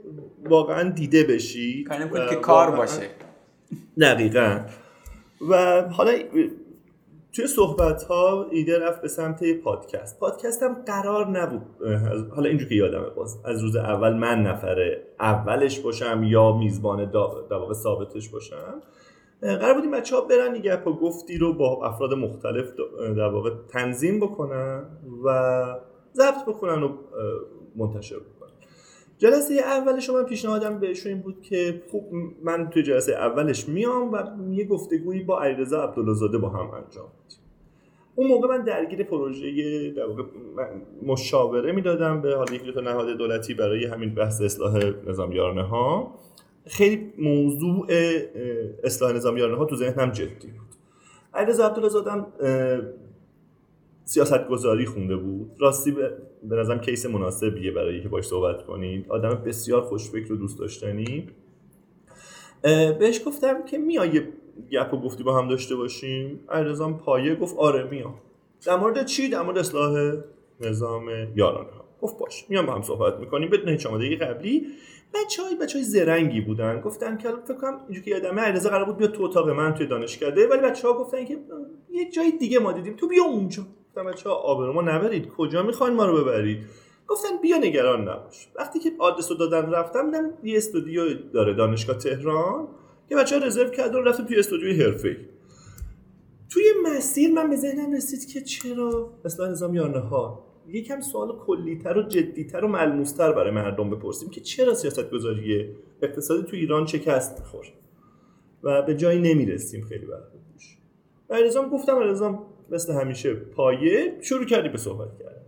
[0.43, 3.01] واقعا دیده بشی کاری نمی‌کنید که کار باشه.
[4.01, 4.59] دقیقا.
[5.49, 6.11] و حالا
[7.35, 10.19] توی صحبت ها ایده رفت به سمت پادکست.
[10.19, 11.61] پادکست هم قرار نبود.
[12.35, 13.41] حالا اینجور که یادمه باز.
[13.45, 17.11] از روز اول من نفره اولش باشم یا میزبان
[17.49, 18.81] در ثابتش باشم.
[19.41, 22.73] قرار بودیم بچه ها برن دیگه پا گفتی رو با افراد مختلف
[23.17, 23.31] در
[23.69, 24.85] تنظیم بکنن
[25.25, 25.65] و
[26.13, 26.89] ضبط بکنن و
[27.75, 28.34] منتشر بکنن.
[29.17, 32.09] جلسه اولش من پیشنهادم بهشون این بود که خوب
[32.43, 34.23] من توی جلسه اولش میام و
[34.53, 37.07] یه گفتگویی با علیرضا عبداللهزاده با هم انجام
[38.15, 40.23] اون موقع من درگیر پروژه در واقع
[41.03, 46.15] مشاوره می‌دادم به حال یک نهاد دولتی برای همین بحث اصلاح نظامیارانه ها
[46.67, 47.87] خیلی موضوع
[48.83, 50.75] اصلاح نظامیارانه ها تو ذهنم جدی بود.
[51.33, 52.25] علیرضا عبدالله
[54.07, 55.51] سیاست گذاری خونده بود.
[55.59, 55.91] راستی
[56.43, 61.29] به نظرم کیس مناسبیه برای که باش صحبت کنید آدم بسیار خوشفکر و دوست داشتنی.
[62.99, 64.21] بهش گفتم که میای
[64.71, 66.39] گپ و گفتی با هم داشته باشیم.
[66.49, 68.15] علیرضا پایه گفت آره میام.
[68.65, 70.13] در مورد چی؟ در مورد اصلاح
[70.61, 73.49] نظام یارانه ها گفت باش میام با هم صحبت می‌کنیم.
[73.49, 74.67] بدون هیچ آمادگی قبلی.
[75.13, 76.81] بچه های بچه های زرنگی بودن.
[76.81, 79.87] گفتن که فکر کنم اینجوری که یادمه علیرضا قرار بود بیاد تو اتاق من توی
[79.87, 80.47] دانشکده.
[80.47, 81.37] ولی بچه ها گفتن که
[81.89, 82.95] یه جای دیگه ما دیدیم.
[82.95, 83.63] تو بیا اونجا.
[83.95, 86.57] گفتم بچه آبرو ما نبرید کجا می‌خواین ما رو ببرید؟
[87.07, 88.47] گفتن بیا نگران نباش.
[88.55, 92.67] وقتی که آدرس رو دادن رفتم دیدم یه استودیو داره دانشگاه تهران
[93.09, 95.15] که بچه ها رزرو کردن رفتم توی استودیوی حرفه‌ای.
[96.49, 101.97] توی مسیر من به ذهنم رسید که چرا؟ اصلاح نظام یارانه ها یکم سوال کلیتر
[101.97, 107.39] و جدیتر و ملموستر برای مردم بپرسیم که چرا سیاست گذاری اقتصادی تو ایران شکست
[107.39, 107.73] می‌خوره
[108.63, 110.77] و به جایی نمی‌رسیم خیلی وقت پیش.
[111.71, 115.41] گفتم الزام مثل همیشه پایه شروع کردی به صحبت کردن.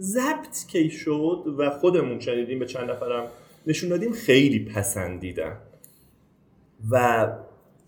[0.00, 3.28] ضبط کی شد و خودمون شنیدیم به چند نفرم
[3.66, 5.56] نشون دادیم خیلی پسندیدن.
[6.90, 7.28] و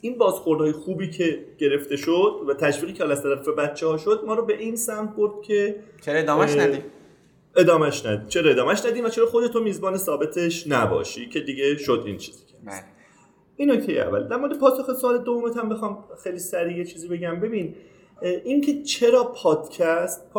[0.00, 4.34] این بازخوردهای خوبی که گرفته شد و تشویقی که از طرف بچه ها شد ما
[4.34, 6.82] رو به این سمت برد که چرا ادامش ندیم؟
[7.56, 8.26] ادامش ندیم.
[8.26, 12.54] چرا ادامش ندیم و چرا خودتو میزبان ثابتش نباشی که دیگه شد این چیزی که
[12.64, 12.84] بله.
[13.56, 14.28] این نکته اول.
[14.28, 17.40] در مورد پاسخ سوال دومت هم بخوام خیلی سریع یه چیزی بگم.
[17.40, 17.74] ببین
[18.22, 20.30] این که چرا پادکست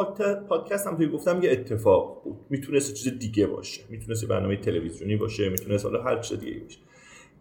[0.48, 2.38] پادکست هم توی گفتم یه اتفاق بود.
[2.50, 3.82] می‌تونست چیز دیگه باشه.
[3.90, 6.80] می‌تونست برنامه تلویزیونی باشه می‌تونست حالا هر چیز دیگه باشه.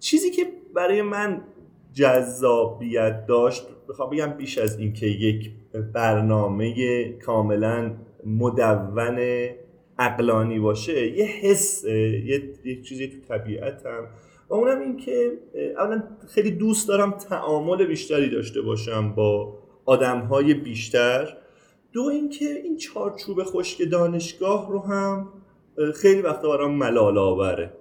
[0.00, 0.42] چیزی که
[0.74, 1.42] برای من
[1.92, 5.50] جذابیت داشت بخوام بگم بیش از اینکه یک
[5.92, 7.94] برنامه کاملا
[8.26, 9.18] مدون
[9.98, 14.08] اقلانی باشه یه حس یه, چیزی تو طبیعتم.
[14.48, 15.32] و اونم این که
[15.78, 21.36] اولا خیلی دوست دارم تعامل بیشتری داشته باشم با آدم های بیشتر.
[21.92, 25.28] دو اینکه این چارچوب خشک دانشگاه رو هم
[25.94, 27.72] خیلی وقتا برام ملال آوره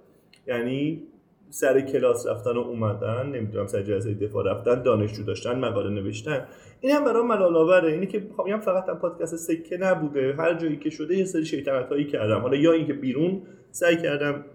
[0.47, 1.03] یعنی
[1.49, 6.47] سر کلاس رفتن و اومدن نمی‌دونم سر جلسه دفاع رفتن دانشجو داشتن مقاله نوشتن
[6.81, 10.77] این هم برام ملال آوره اینی که میگم فقط هم پادکست سکه نبوده هر جایی
[10.77, 12.39] که شده یه سری شیطنت کردم.
[12.39, 14.45] حالا یا اینکه بیرون سعی کردم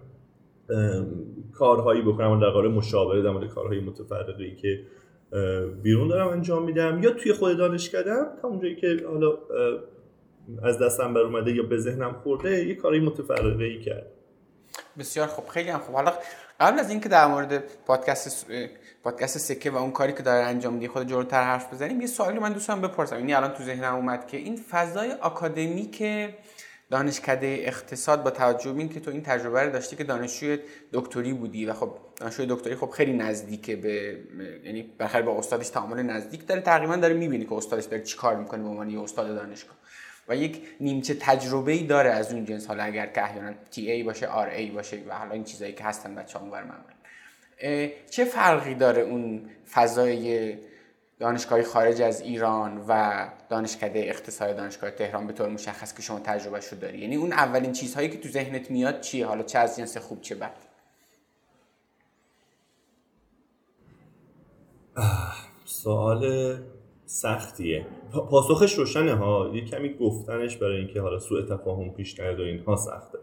[1.53, 4.79] کارهایی بکنم در قرار مشاوره در مورد کارهای متفرقی که
[5.83, 9.37] بیرون دارم انجام میدم یا توی خود دانشکدم تا اونجایی که حالا
[10.63, 14.05] از دستم بر اومده یا به ذهنم خورده یه کاری متفرقه ای کرد.
[14.99, 15.95] بسیار خوب خیلی هم خوب.
[15.95, 16.13] حالا
[16.59, 18.45] قبل از اینکه در مورد پادکست
[19.03, 22.39] پادکست سکه و اون کاری که داره انجام میده خود جلوتر حرف بزنیم یه سوالی
[22.39, 23.15] من دوستم بپرسم.
[23.15, 26.03] اینی الان تو ذهنم اومد که این فضای آکادمیک
[26.89, 30.59] دانشکده اقتصاد با توجه به اینکه تو این تجربه رو داشتی که دانشجوی
[30.93, 34.17] دکتری بودی و خب دانشجوی دکتری خب خیلی نزدیکه به
[34.63, 36.61] یعنی بخیر با استادش تعامل نزدیک داره.
[36.61, 39.75] تقریبا داره می‌بینی که استادش داره چیکار می‌کنه به عنوان یه استاد دانشگاه.
[40.27, 42.67] و یک نیمچه تجربه ای داره از اون جنس.
[42.67, 45.83] حالا اگر که احیانا تی ای باشه آر ای باشه و حالا این چیزایی که
[45.83, 46.63] هستن بچه‌ها اونور
[48.09, 50.53] چه فرقی داره اون فضای
[51.19, 56.61] دانشگاهی خارج از ایران و دانشکده اقتصاد دانشگاه تهران به طور مشخص که شما تجربه
[56.61, 59.97] شو داری؟ یعنی اون اولین چیزهایی که تو ذهنت میاد چیه؟ حالا چه از جنس
[59.97, 60.68] خوب چه بد؟
[65.65, 66.55] سوال
[67.05, 67.85] سختیه.
[68.31, 69.51] پاسخش روشنه ها.
[69.53, 73.17] یه کمی گفتنش برای اینکه حالا سوء تفاهم پیش نیاد و اینها سخته.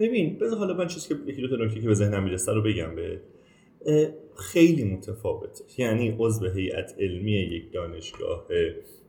[0.00, 2.62] ببین بذار حالا من چیزی که یکی دو تا نکته که به ذهنم می‌رسه رو
[2.62, 3.20] بگم به
[4.36, 5.64] خیلی متفاوته.
[5.78, 8.46] یعنی عضو هیئت علمی یک دانشگاه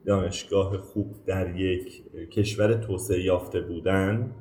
[0.05, 4.32] دانشگاه خوب در یک کشور توسعه یافته بودن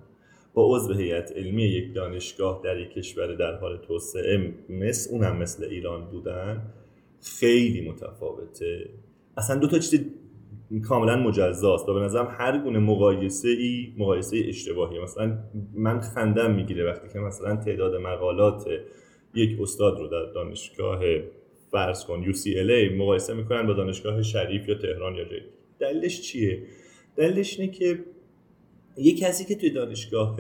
[0.54, 5.64] با عضو هیئت علمی یک دانشگاه در یک کشور در حال توسعه مثل اونم مثل
[5.64, 6.72] ایران بودن
[7.22, 8.90] خیلی متفاوته.
[9.36, 10.00] اصلا دو تا چیز
[10.88, 15.38] کاملا مجزاست و به نظرم هر گونه مقایسه ای مقایسه اشتباهی مثلا
[15.74, 18.64] من خندم می‌گیره وقتی که مثلا تعداد مقالات
[19.34, 21.00] یک استاد رو در دانشگاه
[21.70, 25.42] فرض کن UCLA مقایسه می‌کنن با دانشگاه شریف یا تهران یا جایی
[25.78, 26.62] دلیلش چیه؟
[27.16, 28.04] دلیلش اینه که
[28.96, 30.36] یک کسی که توی دانشگاه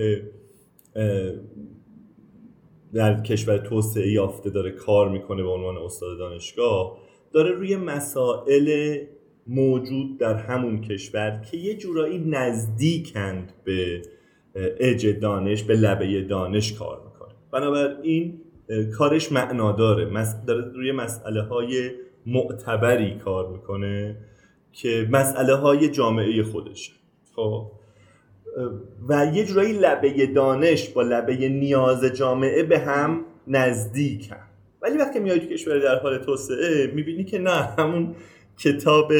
[2.94, 6.98] در کشور توسعه یافته داره کار می‌کنه به عنوان استاد دانشگاه
[7.32, 8.96] داره روی مسائل
[9.46, 14.02] موجود در همون کشور که یه جورایی نزدیکند به
[14.80, 17.34] اج دانش به لبه دانش کار می‌کنه.
[17.52, 18.40] بنابراین
[18.98, 20.26] کارش معناداره.
[20.46, 21.90] داره روی مسئله های
[22.26, 24.16] معتبری کار می‌کنه
[24.72, 26.92] که مسئله های جامعه خودشه.
[27.36, 27.70] خب؟
[29.08, 34.36] و یه جورایی لبه دانش با لبه نیاز جامعه به هم نزدیکن
[34.82, 38.14] ولی وقتی میای تو کشور در حال توسعه می‌بینی که نه همون
[38.58, 39.12] کتاب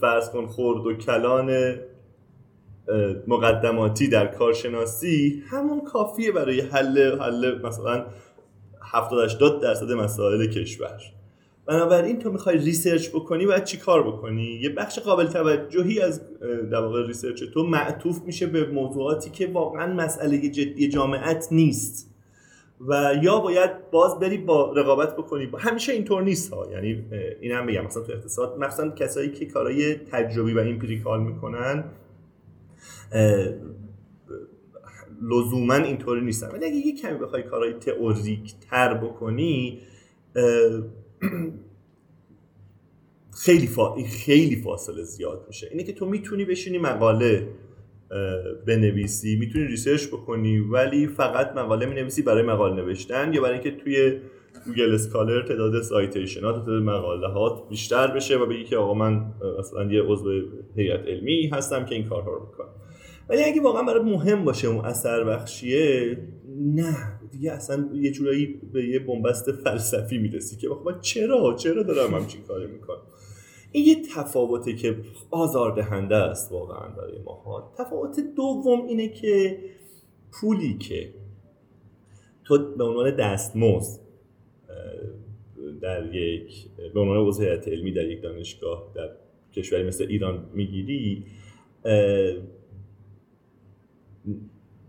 [0.00, 1.74] فرض کن خورد و کلان
[3.26, 8.06] مقدماتی در کارشناسی همون کافیه برای حل حل مثلا
[8.92, 11.17] 70 80 درصد مسائل کشور.
[11.68, 16.20] بنابراین تو می‌خوای research بکنی باید چی کار بکنی؟ یه بخش قابل توجهی از
[16.70, 22.14] در واقع research تو معطوف میشه به موضوعاتی که واقعا مسئله جدی جامعت نیست
[22.88, 25.48] و یا باید باز بری با رقابت بکنی.
[25.58, 26.66] همیشه اینطور نیست ها.
[26.72, 27.04] یعنی
[27.40, 31.84] این هم بگم مثلا تو اقتصاد مثلا کسایی که کارهای تجربی و empirical می‌کنن
[35.22, 36.48] لزوما اینطوری نیستن.
[36.48, 39.78] ولی اگه یه کمی بخوای کارهای تئوریک تر بکنی
[43.44, 43.96] خیلی فا...
[44.24, 45.68] خیلی فاصله زیاد میشه.
[45.70, 47.48] اینه که تو می‌تونی بشینی مقاله
[48.66, 54.18] بنویسی می‌تونی research بکنی ولی فقط مقاله می‌نویسی برای مقاله نوشتن یا برای اینکه توی
[54.66, 59.32] Google Scholar تعداد citation ات تعداد مقاله هات بیشتر بشه و بگی که آقا من
[59.58, 60.42] اصلا یه عضو
[60.76, 62.68] هیئت علمی هستم که این کارها رو می‌کنم.
[63.28, 66.18] ولی اگه واقعا برات مهم باشه اون اثر بخشیه
[66.74, 67.17] نه.
[67.30, 72.42] دیگه اصلا یه جورایی به یه بنبست فلسفی می‌رسی که من چرا؟ چرا دارم همچین
[72.42, 73.02] کاری می‌کنم؟
[73.72, 74.96] این یه تفاوته که
[75.30, 79.58] آزاردهنده است واقعا برای ماها تفاوت دوم اینه که
[80.32, 81.14] پولی که
[82.44, 84.00] تو به عنوان دستمزد
[85.80, 89.10] در یک به عنوان وضعیت علمی در یک دانشگاه در
[89.52, 91.24] کشوری مثل ایران می‌گیری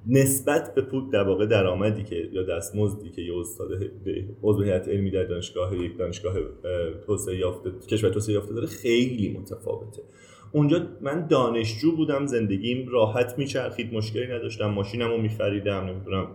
[0.07, 3.69] نسبت به پول در واقع درآمدی که یا دستمزدی که یه استاد
[4.43, 6.35] عضو هیئت علمی در دانشگاه یک دانشگاه
[7.05, 10.01] توسعه یافته کشور توسعه یافته داره خیلی متفاوته.
[10.51, 16.27] اونجا من دانشجو بودم زندگیم راحت میچرخید مشکلی نداشتم ماشینمو میخریدم نمی‌دونم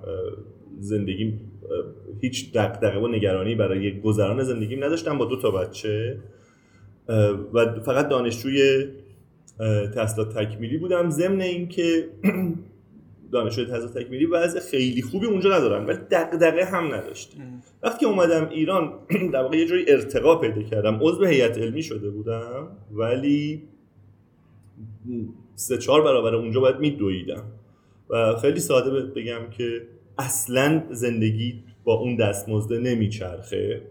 [0.78, 1.52] زندگیم
[2.20, 6.18] هیچ دقدقه و نگرانی برای گذران زندگیم نداشتم با دو تا بچه.
[7.54, 8.86] و فقط دانشجوی
[9.94, 11.10] تحصیلات تکمیلی بودم.
[11.10, 12.04] ضمن اینکه
[13.34, 18.92] دانشجوی تحصیل تکمیلی وضع خیلی خوبی اونجا ندارن ولی دغدغه هم نداشتیم وقتی اومدم ایران
[19.32, 20.98] در واقع یه جوری ارتقا پیدا کردم.
[21.02, 23.62] عضو هیئت علمی شده بودم ولی
[25.54, 27.44] سه چهار برابر اونجا باید میدویدم.
[28.10, 29.86] و خیلی ساده بگم که
[30.18, 33.82] اصلا زندگی با اون دستمزده نمیچرخه.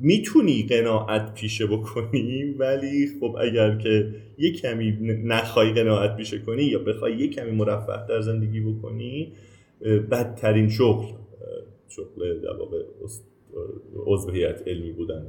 [0.00, 4.90] می‌تونی قناعت پیشه بکنی ولی خب اگر که یه کمی
[5.24, 9.32] نخوای قناعت پیشه کنی یا بخوای یه کمی مرفه در زندگی بکنی
[10.10, 11.06] بدترین شغل
[11.88, 12.82] شغل در واقع
[14.06, 14.30] عضو
[14.66, 15.26] علمی بودن.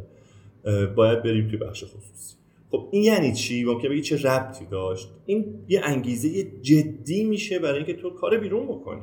[0.96, 2.36] باید بریم توی بخش خصوصی.
[2.72, 7.78] خب این یعنی چی؟ ممکن بگی چه ربطی داشت؟ این یه انگیزه جدی میشه برای
[7.78, 9.02] اینکه تو کار بیرون بکنی.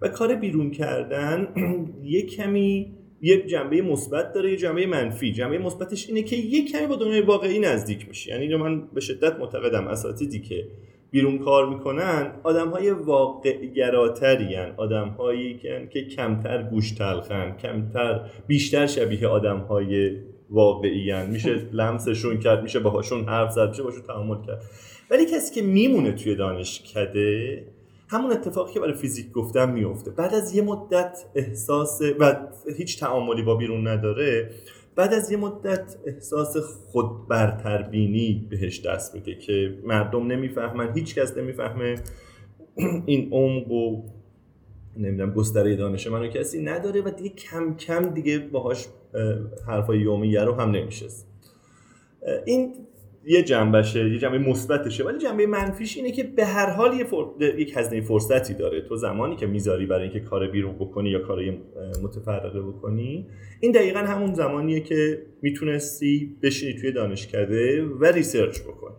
[0.00, 1.48] و کار بیرون کردن
[2.04, 5.32] یه کمی یه جنبه مثبت داره یه جنبه منفی.
[5.32, 8.30] جنبه مثبتش اینه که یه کمی با دنیای واقعی نزدیک میشی.
[8.30, 9.88] یعنی من به شدت معتقدم.
[9.88, 10.68] اساتیدی که
[11.10, 15.58] بیرون کار می‌کنن آدم های واقع گراتری آدم هایی
[15.92, 20.16] که کمتر گوش تلخن کمتر بیشتر شبیه آدم های
[20.50, 24.62] واقعی میشه لمسشون کرد میشه باهاشون حرف زد میشه باشون تعامل کرد.
[25.10, 27.62] ولی کسی که میمونه توی دانشکده
[28.10, 33.42] همون اتفاقی که برای فیزیک گفتم میفته بعد از یه مدت احساس و هیچ تعاملی
[33.42, 34.50] با بیرون نداره
[34.96, 41.36] بعد از یه مدت احساس خود برتربینی بهش دست میده که مردم نمی‌فهمن هیچ کس
[41.36, 41.94] نمی‌فهمه.
[43.06, 44.02] این عمق و
[44.96, 48.86] نمی‌دونم گستره دانش منو کسی نداره و دیگه کم کم دیگه باهاش
[49.66, 51.06] حرفای یومیه رو هم نمیشه
[52.44, 52.74] این
[53.30, 57.24] یه جنبشه یه جنبه مثبتشه ولی جنبه منفیش اینه که به هر حال یه فر...
[57.58, 58.80] یک هزینه فرصتی داره.
[58.80, 61.52] تو زمانی که می‌ذاری برای اینکه کار بیرون بکنی یا کارهای
[62.02, 63.26] متفرقه بکنی
[63.60, 68.96] این دقیقا همون زمانیه که می‌تونستی بشینی توی دانشکده و research بکنی.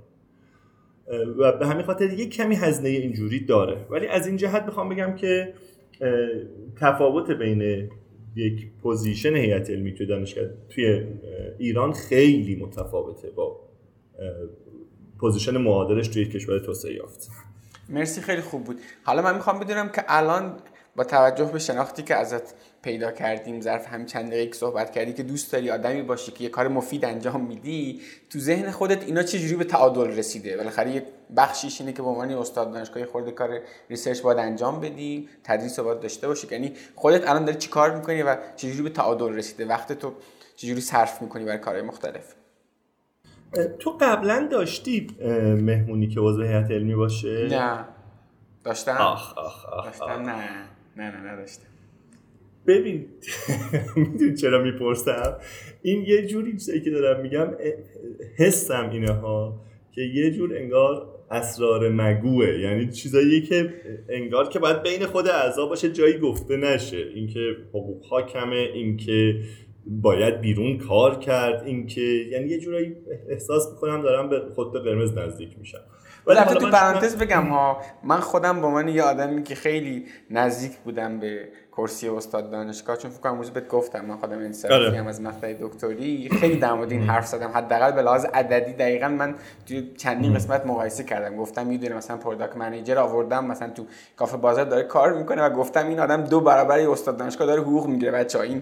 [1.37, 3.85] و به همین خاطر یک کمی هزینه اینجوری داره.
[3.89, 5.53] ولی از این جهت می‌خوام بگم که
[6.75, 7.89] تفاوت بین
[8.35, 11.03] یک position هیئت علمی توی دانشکده توی
[11.59, 13.71] ایران خیلی متفاوته با
[15.19, 17.29] position معادلش توی کشور توسعه یافت.
[17.89, 18.79] مرسی خیلی خوب بود.
[19.03, 20.57] حالا من می‌خوام بدونم که الان
[20.95, 25.23] با توجه به شناختی که ازت پیدا کردیم ظرف همین چند دقیقه صحبت کردی که
[25.23, 29.55] دوست داری آدمی باشی که یه کار مفید انجام میدی تو ذهن خودت اینا چجوری
[29.55, 31.05] به تعادل رسیده؟ بالاخره یه
[31.37, 33.59] بخشیش اینه که به عنوان استاد دانشگاه یه خورده کار
[33.89, 36.47] research باید انجام بدی تدریس باید داشته باشی.
[36.51, 40.13] یعنی خودت الان داری چیکار می‌کنی و چجوری به تعادل رسیده؟ وقت تو
[40.55, 42.35] چجوری صرف می‌کنی برای کارهای مختلف؟
[43.79, 45.07] تو قبلا داشتی
[45.61, 47.85] مهمونی که عضو هیئت علمی باشه؟ نه.
[48.63, 50.35] داشتم؟ آخ آخ آخ داشتم؟ نه.
[50.97, 51.63] نه نه نداشتم.
[52.67, 53.05] ببین
[53.95, 55.37] می‌دونی چرا می‌پرسم؟
[55.81, 57.47] این یه جوری چیزایی که دارم میگم
[58.37, 63.73] حسم اینه ها که یه جور انگار اسرار مگوه یعنی چیزایی که
[64.09, 66.97] انگار که باید بین خود اعضا باشه جایی گفته نشه.
[67.15, 69.39] اینکه حقوق ها کمه اینکه
[69.85, 72.95] باید بیرون کار کرد اینکه یعنی یه جورایی
[73.29, 75.81] احساس می‌کنم دارم به خود قرمز نزدیک میشم.
[76.27, 81.19] ولی تو پرانتز بگم ها من خودم به من یه آدمی که خیلی نزدیک بودم
[81.19, 81.47] به
[81.77, 84.99] کرسی استاد دانشگاه چون فکر کنم بهت گفتم من خودم انصرافی آره.
[84.99, 87.51] هم از مقطع دکتری خیلی در مورد این حرف زدم.
[87.53, 91.35] حداقل به لحاظ عددی دقیقا من تو چندین قسمت مقایسه کردم.
[91.35, 95.87] گفتم می‌دونم مثلا product manager آوردم مثلا تو کافه بازار داره کار می‌کنه و گفتم
[95.87, 98.11] این آدم دو برابر استاد دانشگاه داره حقوق می‌گیره.
[98.11, 98.61] بچه‌ها این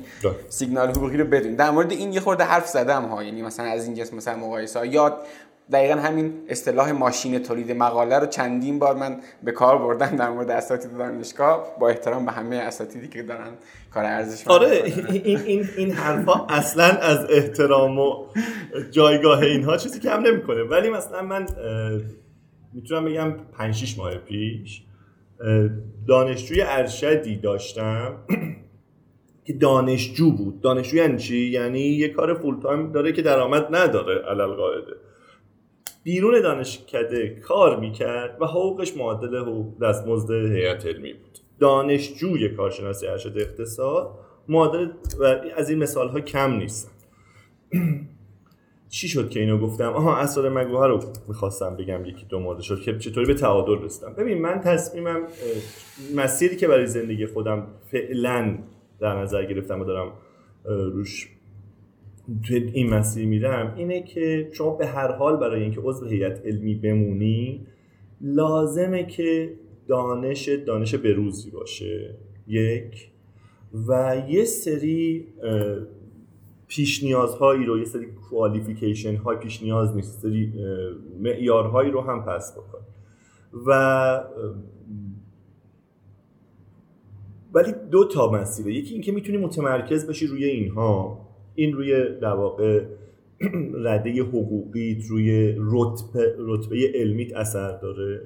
[0.50, 3.24] سیگنال حقوقی رو بدون در مورد این یه خورده حرف زدم ها.
[3.24, 4.86] یعنی مثلا از این جنس مثلا مقایسه ها.
[4.86, 5.18] یاد
[5.72, 10.50] دقیقا همین اصطلاح ماشین تولید مقاله رو چندین بار من به کار بردم در مورد
[10.50, 13.52] اساتید دانشگاه با احترام به همه اساتیدی که دارن
[13.94, 18.26] کار ارزش آره این این این حرفا اصلا از احترام و
[18.92, 20.64] جایگاه اینها چیزی کم نمی‌کنه.
[20.64, 21.46] ولی مثلا من
[22.74, 24.82] می‌تونم بگم 5 6 ماه پیش
[26.08, 28.16] دانشجوی ارشدی داشتم
[29.46, 30.62] که دانشجو بود.
[30.62, 35.09] دانشجو یعنی چی؟ یعنی یه کار فول تایم داره که درآمد نداره علل قاعده.
[36.04, 41.40] بیرون دانشکده کار می‌کرد و حقوقش معادل حقوق دستمزد هیئت علمی بود.
[41.60, 44.90] دانشجوی کارشناسی ارشد اقتصاد معادل
[45.20, 45.24] و
[45.56, 46.92] از این مثال ها کم نیستن.
[48.90, 52.82] چی شد که اینو گفتم؟ آها اسرار مگوها رو می‌خواستم بگم یکی دو مورد شد
[52.82, 54.14] که چطوری به تعادل رسیدم.
[54.14, 55.28] ببین من تصمیمم
[56.16, 58.58] مسیری که برای زندگی خودم فعلا
[59.00, 60.12] در نظر گرفتم و دارم
[60.66, 61.28] روش
[62.44, 66.76] تو این مسیر میرم اینه که شما به هر حال برای اینکه عضو هیئت علمی
[66.76, 67.66] بمونی
[68.22, 69.54] لازمه که
[69.88, 72.16] دانش دانش بروزی باشه.
[72.48, 73.12] یک.
[73.88, 75.28] و یه سری
[76.68, 80.54] پیش نیازهایی رو یه سری کوالیفیکیشن های پیش نیاز نیست سری
[81.20, 82.80] معیارهایی رو هم پس بکن.
[83.68, 84.24] و
[87.54, 88.74] ولی دو تا مسیره.
[88.74, 91.29] یکی اینکه می‌تونی متمرکز بشی روی اینها.
[91.60, 92.84] این روی در واقع
[93.86, 98.22] رده حقوقی روی رتبه, رتبه علمیت اثر داره.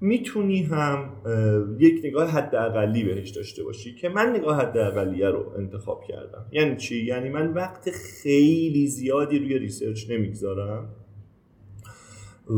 [0.00, 1.10] می‌تونی هم
[1.78, 6.46] یک نگاه حداقلی بهش داشته باشی که من نگاه حداقلیه رو انتخاب کردم.
[6.52, 10.88] یعنی چی؟ یعنی من وقت خیلی زیادی روی research نمی‌گذارم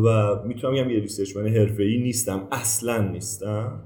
[0.05, 3.83] و می‌تونم بگم یه research من حرفه‌ای نیستم اصلا نیستم.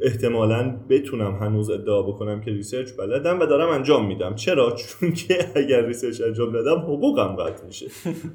[0.00, 4.34] احتمالا بتونم هنوز ادعا بکنم که research بلدم و دارم انجام میدم.
[4.34, 7.86] چرا؟ چون که اگر research انجام ندم حقوقم قطع میشه.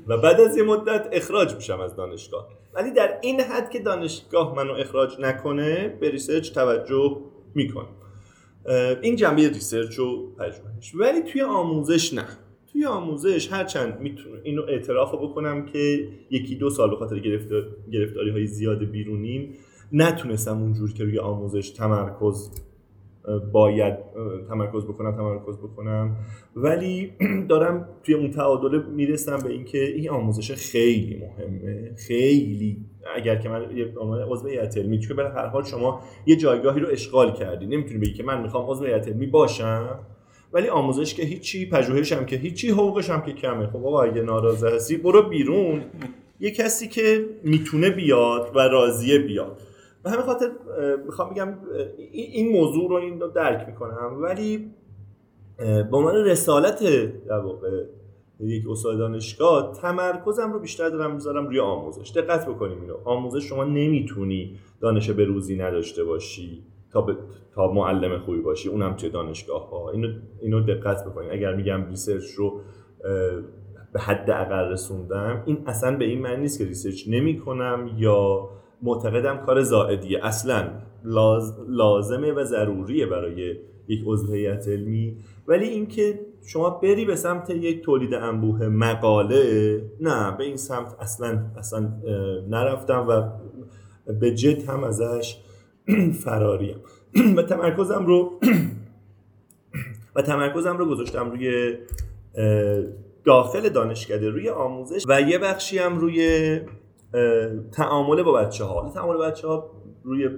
[0.08, 2.48] و بعد از یه مدت اخراج میشم از دانشگاه.
[2.74, 7.18] ولی در این حد که دانشگاه منو اخراج نکنه به research توجه
[7.56, 7.88] می‌کنم.
[9.02, 10.96] این جنبه research و پژوهش.
[10.96, 12.26] ولی توی آموزش نه.
[12.72, 17.20] توی آموزش هرچند می‌تونم اینو اعتراف بکنم که یکی دو سال به خاطر
[17.92, 19.54] گرفتاری های زیاد بیرونیم
[19.92, 22.52] نتونستم اونجور که روی آموزش تمرکز
[23.52, 23.96] باید
[24.50, 26.16] تمرکز بکنم تمرکز بکنم.
[26.56, 27.14] ولی
[27.50, 31.96] دارم توی اون تعادل می‌رسم به اینکه این آموزش خیلی مهمه.
[31.96, 32.78] خیلی.
[33.16, 33.62] اگر که من
[34.30, 37.66] عضو هیئت علمی چون به هر حال شما یه جایگاهی رو اشغال کردی.
[37.66, 40.00] نمی‌تونی بگی که من می‌خوام عضو هیئت علمی باشم.
[40.54, 43.68] ولی آموزش که هیچی پژوهش هم که هیچی حقوقش هم که کمه.
[43.68, 45.82] خب آقا اگه ناراضی هستی برو بیرون.
[46.40, 49.62] یه کسی که می‌تونه بیاد و راضیه بیاد.
[50.04, 50.52] به همین خاطر
[51.06, 51.54] می‌خوام بگم
[52.12, 54.18] این موضوع رو این رو درک می‌کنم.
[54.22, 54.72] ولی
[55.58, 56.84] به عنوان رسالت
[57.28, 57.84] در واقع
[58.40, 62.12] یک استاد دانشگاه تمرکزم رو بیشتر دارم می‌ذارم روی آموزش.
[62.12, 62.98] دقت بکنیم اینو.
[63.06, 67.16] آموزش شما نمی‌تونی دانش به روزی نداشته باشی تا, ب...
[67.56, 68.70] تا معلم خوبی باشی.
[68.70, 70.08] اونم توی دانشگاه ها اینو,
[70.42, 72.62] اینو دقت بکنید اگر میگم ریسرچ رو
[73.94, 78.50] به حد اقل رسوندم این اصلا به این معنی نیست که ریسرچ نمی کنم یا
[78.82, 80.26] معتقدم کار زائدیه.
[80.26, 80.70] اصلا
[81.68, 83.56] لازمه و ضروریه برای
[83.88, 85.18] یک عضو هیئت علمی.
[85.48, 91.46] ولی اینکه شما بری به سمت یک تولید انبوه مقاله نه به این سمت اصلا
[91.58, 91.94] اصلا
[92.50, 93.22] نرفتم و
[94.14, 95.38] به جد هم ازش
[96.24, 96.78] فراریم.
[97.38, 98.40] و تمرکزم رو
[100.16, 101.76] و تمرکزم رو گذاشتم روی
[103.24, 106.60] داخل دانشکده روی آموزش و یه بخشی هم روی
[107.72, 109.72] تعامل با بچه ها تعامل بچه ها
[110.04, 110.30] روی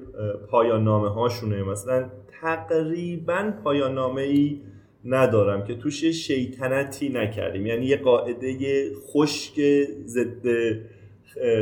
[0.50, 2.10] پایان نامه هاشونه مثلا
[2.42, 4.62] تقریبا پایان نامه ای
[5.06, 7.66] ندارم که توش شیطنتی نکردیم.
[7.66, 8.58] یعنی یه قاعده
[8.96, 9.62] خشک
[10.06, 10.48] ضد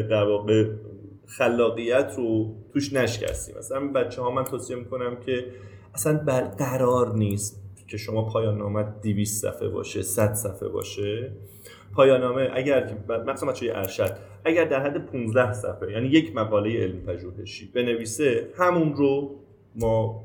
[0.10, 0.70] در واقع
[1.26, 3.56] خلاقیت رو توش نشکستیم.
[3.58, 5.46] مثلا بچه ها من توصیه می‌کنم که
[5.94, 6.18] اصلا
[6.60, 11.32] قرار نیست که شما پایان نامه 200 صفحه باشه 100 صفحه باشه.
[11.96, 12.98] پایان نامه اگر
[13.28, 18.94] مثلا بچه ارشد اگر در حد 15 صفحه یعنی یک مقاله علمی پژوهشی بنویسه همون
[18.94, 19.36] رو
[19.76, 20.24] ما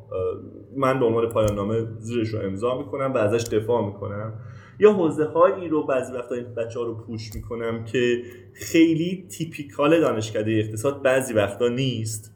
[0.76, 4.32] من به عنوان پایان نامه زیرش رو امضا می‌کنم و ازش دفاع می‌کنم.
[4.78, 10.00] یا حوزه هایی رو بعضی وقتا این بچه ها رو پوش می‌کنم که خیلی تیپیکال
[10.00, 12.34] دانشکده اقتصاد بعضی وقتا نیست.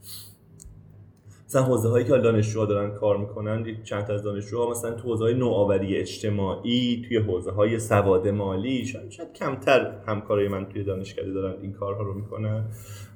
[1.46, 5.24] مثلا حوزه هایی که دانشجوها دارن کار می‌کنن چند تا از دانشجوها مثلا تو حوزه
[5.24, 11.32] های نوآوری اجتماعی توی حوزه های سواد مالی شاید, شاید کمتر همکارای من توی دانشکده
[11.32, 12.68] دارن این کارها رو می‌کنن.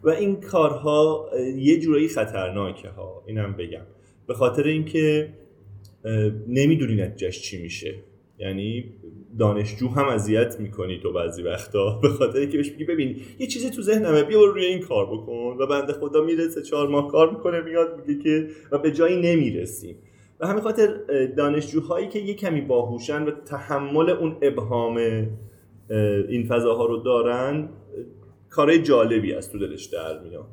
[0.02, 3.86] و این کارها یه جورایی خطرناکه ها اینم بگم.
[4.26, 5.32] به خاطر اینکه
[6.48, 7.94] نمی‌دونی نتیجهش چی میشه.
[8.40, 8.84] یعنی
[9.38, 13.70] دانشجو هم اذیت می‌کنی تو بعضی وقتا به خاطر اینکه بهش میگی ببین یه چیزی
[13.70, 17.30] تو ذهنمه بیا روی این کار بکن و بنده خدا میره سه چهار ماه کار
[17.30, 19.96] می‌کنه میاد میگه که و به جایی نمی‌رسیم.
[20.40, 20.94] و همین خاطر
[21.36, 24.96] دانشجوهایی که یه کمی باهوشن و تحمل اون ابهام
[26.28, 27.68] این فضاها رو دارن
[28.50, 30.46] کارهای جالبی از تو دلش در میاد.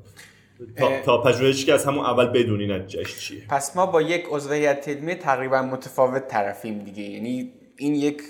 [0.77, 3.41] تا, تا پژوهشی که از همون اول بدونی نتیجهش چیه.
[3.49, 7.03] پس ما با یک عضو هیئت علمی تقریبا متفاوت طرفیم دیگه.
[7.03, 8.23] یعنی این یک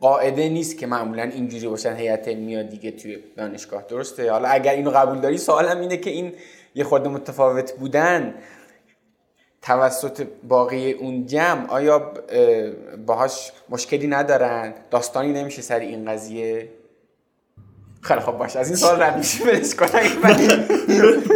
[0.00, 3.82] قاعده نیست که معمولا اینجوری باشن هیئت علمی دیگه توی دانشگاه.
[3.88, 6.32] درسته؟ حالا اگر اینو قبول داری سوالم اینه که این
[6.74, 8.34] یه خورده متفاوت بودن
[9.62, 12.12] توسط باقی اون جمع آیا
[13.06, 16.68] باهاش مشکلی ندارن؟ داستانی نمیشه سر این قضیه؟
[18.02, 18.58] خیلی خوب باشه.
[18.58, 19.74] از این سوال رد میشه برش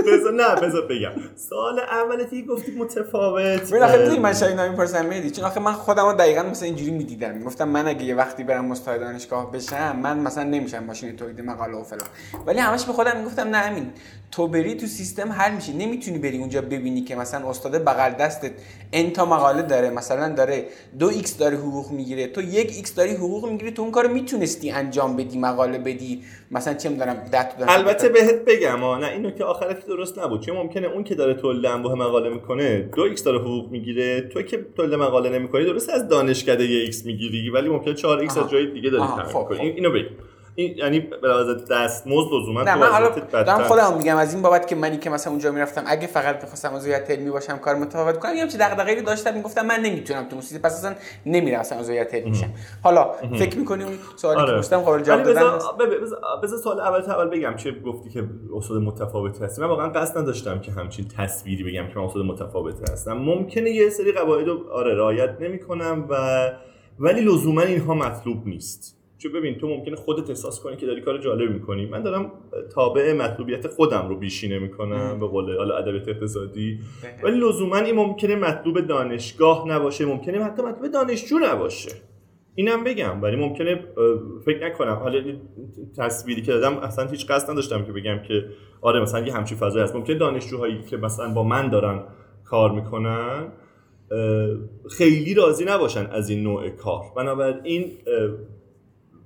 [0.07, 1.11] بذار نه بذار بگم.
[1.37, 3.71] سوال اولتی گفتی متفاوت.
[3.71, 6.91] ببین آخه می‌دونی من شاید نمی پرسم میدی چون آخه من خودم دقیقا مثلا اینجوری
[6.91, 7.35] می‌دیدم.
[7.35, 11.77] می‌گفتم من اگه یه وقتی برم مستعد دانشگاه بشم من مثلا نمیشم ماشین تولید مقاله
[11.77, 12.09] و فلان.
[12.47, 13.91] ولی همش به خودم می‌گفتم نه امین.
[14.33, 18.53] تو بری تو سیستم حل میشه نمی‌تونی بری اونجا ببینی که مثلا استاد بغل دستت
[18.93, 19.91] n تا مقاله داره.
[19.91, 20.65] مثلا داره
[20.99, 22.27] دو x داره حقوق می‌گیره.
[22.27, 26.23] تو یک x داری حقوق می‌گیری تو اون کارو می‌تونستی انجام بدی مقاله بدی.
[26.51, 30.41] مثلا چه می‌دونم ده البته بهت بگم نه اینو که آخرت درست نبود.
[30.41, 34.21] چون ممکنه اون که داره تولید انبوه مقاله می‌کنه دو x داره حقوق می‌گیره.
[34.21, 38.51] تو که تولید مقاله نمی‌کنی درست از دانشکده x می‌گیری ولی ممکنه 4 x از
[38.51, 39.53] جای دیگه داری خب، خب.
[39.61, 40.05] اینو بگم
[40.59, 41.29] این یعنی به
[41.71, 45.11] دست مزد لزوما نه من حالا دارم خودم میگم از این بابت که منی که
[45.11, 49.03] مثلا اونجا می‌رفتم اگه فقط بخواستم عضویت علمی باشم کار متفاوت کنم یه چیز دغدغه‌ای
[49.03, 50.95] داشتم می‌گفتم من نمی‌تونم تو موسیقی پس اصلا
[51.27, 52.51] نمیرم اصلا عضویت علمی میشم
[52.83, 54.53] حالا فکر می‌کنی اون سوالی آره.
[54.53, 55.59] که گفتم قابل جواب دادن
[56.43, 58.25] بذار سوال اول اول بگم چه گفتی که
[58.57, 59.63] استاد متفاوت هستی.
[59.63, 63.13] من واقعا قصد نداشتم که همچین تصویری بگم که من استاد متفاوت هستم.
[63.13, 66.17] ممکنه یه سری قواعد آره رعایت نمی‌کنم و
[66.99, 68.96] ولی لزوما اینها مطلوب نیست.
[69.27, 71.87] چون ببین تو ممکنه خودت احساس کنی که داری کار جالب می‌کنی.
[71.87, 72.33] من دارم
[72.75, 76.79] تابع مطلوبیت خودم رو بیشینه می‌کنم به قول حالا ادبیات اقتصادی.
[77.23, 81.91] ولی لزوما این ممکنه مطلوب دانشگاه نباشه ممکنه حتی مطلوب دانشجو نباشه.
[82.55, 83.85] اینم بگم ولی ممکنه
[84.45, 84.95] فکر نکنم.
[84.95, 85.23] حالا
[85.99, 88.45] تصویری که دادم اصلا هیچ قصد نداشتم که بگم که
[88.81, 89.97] آره مثلا یه همچین فضایی هست.
[89.97, 92.03] ممکنه دانشجوهایی که مثلا با من دارن
[92.45, 93.53] کار می‌کنن
[94.91, 97.03] خیلی راضی نباشن از این نوع کار.
[97.17, 97.93] بنابراین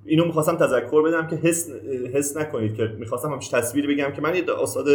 [0.05, 1.71] اینو می‌خواستم تذکر بدم که حس,
[2.13, 4.85] حس نکنید که می‌خواستم همش تصویر بگم که من یه استاد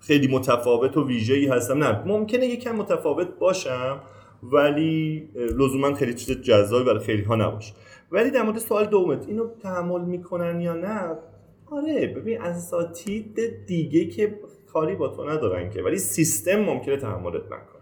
[0.00, 1.84] خیلی متفاوت و ویژه‌ای هستم.
[1.84, 4.00] نه ممکنه یکم متفاوت باشم
[4.42, 7.74] ولی لزوما خیلی چیز جذابی برای خیلی ها نباشه.
[8.12, 11.18] ولی در مورد سوال دومت اینو تحمل می‌کنن یا نه؟
[11.66, 14.40] آره ببین اساتید دیگه که
[14.72, 17.73] کاری با تو ندارن که ولی سیستم ممکنه تحملت نکنه.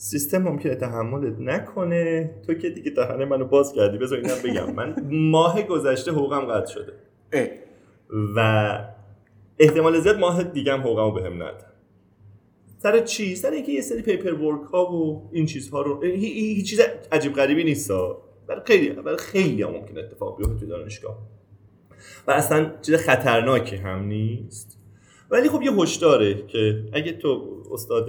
[0.00, 2.30] سیستم ممکنه تحملت نکنه.
[2.46, 4.74] تو که دیگه دهنه منو باز کردی بذار اینم بگم.
[4.74, 6.92] من ماه گذشته حقوقم قطع شده.
[8.36, 8.78] و
[9.58, 11.64] احتمال زیاد ماه دیگه هم حقوقمو بهم ندن.
[12.78, 16.80] سر چی؟ سر اینکه یه سری پیپر ورک ها و این چیزها رو هیچ چیز
[17.12, 17.90] عجیب غریبی نیست
[18.46, 21.18] برای خیلی برای خیلی هم ممکن اتفاق بیفته تو دانشگاه.
[22.26, 24.78] و اصلا چیز خطرناکی هم نیست.
[25.30, 28.08] ولی خب یه هشداره که اگه تو استاد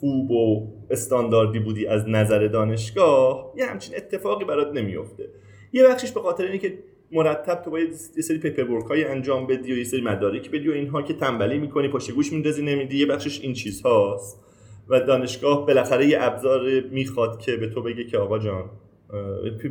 [0.00, 5.28] خوب و استانداردی بودی از نظر دانشگاه یه همچین اتفاقی برات نمیفته
[5.72, 6.78] یه بخشش به خاطر اینه که
[7.12, 10.72] مرتب تو باید یه سری پیپر های انجام بدی و یه سری مدارک بدی و
[10.72, 14.42] اینها که تنبلی می‌کنی پشت گوش میندازی نمیدی یه بخشش این چیزهاست.
[14.88, 18.70] و دانشگاه بالاخره یه ابزار می‌خواد که به تو بگه که آقا جان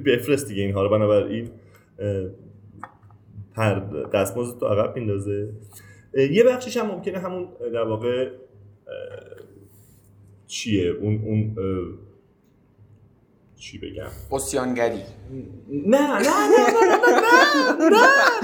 [0.06, 0.90] بفرست دیگه اینها رو.
[0.90, 1.50] بنابراین
[3.56, 3.80] هر
[4.14, 5.50] دستمزد تو عقب میندازه.
[6.32, 8.30] یه بخشش هم ممکنه همون در واقع
[10.48, 11.56] چیه؟ اون اون
[13.56, 15.02] چی بگم؟ اسیانگری
[15.70, 18.00] نه نه نه نه نه نه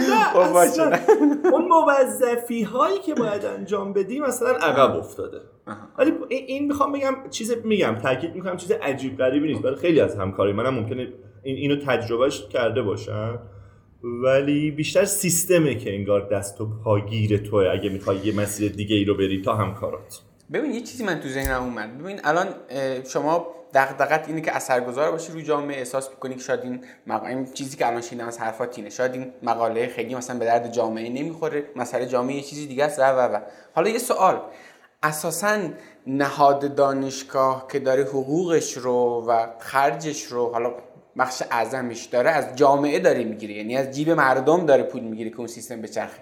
[0.10, 5.42] نه خب اون موظفی هایی که باید انجام بدی مثلا عقب افتاده.
[5.98, 9.62] ولی این می‌خوام بگم چیز میگم تاکید می‌کنم چیز عجیب غریبی نیست.
[9.62, 11.08] برای خیلی از همکاری منم ممکنه
[11.44, 13.40] این اینو تجربهش کرده باشن.
[14.04, 19.06] ولی بیشتر سیستمه که انگار دست و پاگیر توه اگه می‌خوای یه مسیر دیگه ای
[19.06, 20.22] رو بری تا همکارات.
[20.54, 21.98] ببین یه چیزی من تو ذهنم اومد.
[21.98, 22.48] ببین الان
[23.08, 25.78] شما دغدغت اینه که اثرگذار باشی رو جامعه.
[25.78, 26.84] احساس می‌کنی که شاید این,
[27.28, 28.90] این چیزی که الان شیدم از حرفات اینه.
[28.90, 31.64] شاید این مقاله خیلی مثلا به درد جامعه نمی‌خوره.
[31.76, 33.00] مسئله جامعه یه چیزی دیگه است.
[33.00, 33.40] و و.
[33.76, 34.42] حالا یه سوال.
[35.04, 35.58] اساسا
[36.08, 40.74] نهاد دانشگاه که داره حقوقش رو و خرجش رو حالا
[41.18, 43.54] بخش اعظمش داره از جامعه داره می‌گیره.
[43.54, 46.20] یعنی از جیب مردم داره پول می‌گیره که اون سیستم بچرخه.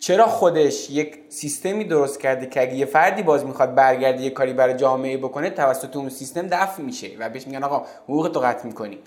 [0.00, 4.52] چرا خودش یک سیستمی درست کرده که اگه یه فردی باز می‌خواد برگرده یه کاری
[4.52, 8.66] برای جامعه بکنه توسط اون سیستم دفع میشه و بهش میگن آقا حقوق تو قطع
[8.66, 8.98] می‌کنیم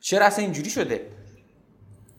[0.00, 1.00] چرا اصلا اینجوری شده؟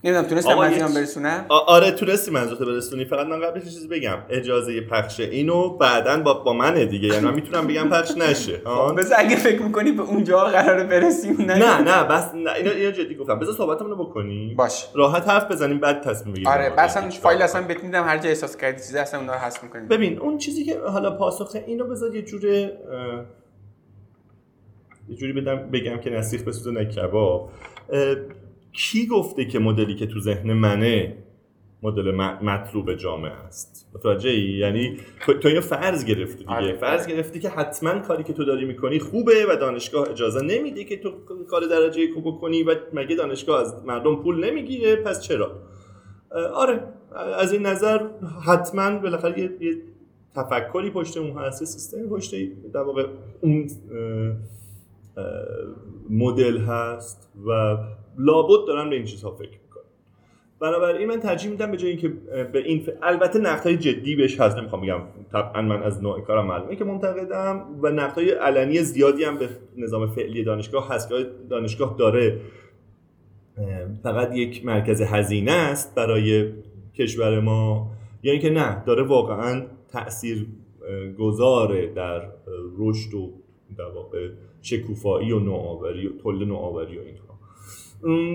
[0.06, 3.06] نمی‌دونم تونستم منظورم برسونم؟ آره تونستی منظورت برسونی.
[3.06, 4.18] فقط من قبلش چیزی بگم.
[4.30, 7.08] اجازه پخش اینو بعدا با, با منه دیگه.
[7.08, 8.62] یعنی من می‌تونم بگم پخش نشه.
[8.66, 12.72] خب بذار اگه فکر می‌کنی به اونجا قراره برسیم نه؟ نه نه بس نه اینو,
[12.72, 13.39] اینو جدی گفتم.
[13.39, 14.56] بذار صحبتمون رو بکنیم.
[14.56, 14.86] باش.
[14.95, 16.53] راحت حرف بزنیم بعد تصمیم بگیریم.
[16.53, 19.64] آره اصلا فایل اصلا بهت میدم هر جا احساس کردی چیزی اصلا اونها رو حذف
[19.64, 19.88] می‌کنیم.
[19.88, 22.78] ببین اون چیزی که حالا پاسخ اینو بذار یه جوره
[25.10, 27.49] یه جوری بدم بگم که نسیخ بسوزه نکباب.
[28.78, 31.17] کی گفته که مدلی که تو ذهن منه
[31.84, 32.11] مدل
[32.41, 34.97] مطلوب جامعه است؟ متوجه ای یعنی
[35.41, 36.51] تو اینو فرض گرفتی دیگه.
[36.51, 36.73] آره.
[36.73, 40.97] فرض گرفتی که حتما کاری که تو داری می‌کنی خوبه و دانشگاه اجازه نمیده که
[40.97, 41.11] تو
[41.49, 45.51] کار درجه یک بکنی و مگه دانشگاه از مردم پول نمی‌گیره؟ پس چرا؟
[46.53, 46.84] آره.
[47.39, 48.07] از این نظر
[48.45, 49.76] حتما بالاخره یه, یه
[50.36, 52.36] تفکری پشت اون هست سیستم پشت
[52.73, 53.05] در واقع
[53.41, 53.67] اون
[56.09, 57.78] مدل هست و
[58.18, 59.84] لابد دارن به این چیزها فکر می‌کنن.
[60.59, 62.07] بنابراین من ترجیح میدم به جای اینکه
[62.53, 62.89] به این ف...
[63.03, 65.01] البته نقدهای جدی بهش هست نمی‌خوام بگم
[65.32, 70.07] طبعا من از نوع کارم معلومه که منتقدم و نقدهای علنی زیادی هم به نظام
[70.07, 72.41] فعلی دانشگاه هست که دانشگاه داره.
[74.03, 76.51] فقط یک مرکز هزینه است برای
[76.95, 77.91] کشور ما
[78.24, 80.47] یا اینکه نه داره واقعا تاثیر
[81.20, 82.22] گذاره در
[82.78, 83.34] رشد و
[83.78, 84.30] در واقع
[84.61, 87.16] شکوفایی و نوآوری و تولید نوآوری و این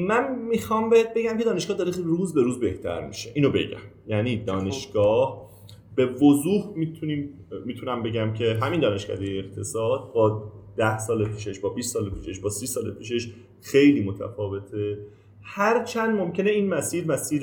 [0.06, 3.30] من می‌خوام بهت بگم که دانشگاه داره روز به روز بهتر میشه.
[3.34, 3.78] اینو بگم.
[4.06, 5.50] یعنی دانشگاه
[5.96, 11.92] به وضوح می‌تونیم می‌تونم بگم که همین دانشگاه اقتصاد با ده سال پیشش با 20
[11.94, 13.28] سال پیشش با 30 سال پیشش
[13.61, 14.98] خیلی متفاوته.
[15.42, 17.42] هرچند ممکنه این مسیر مسیر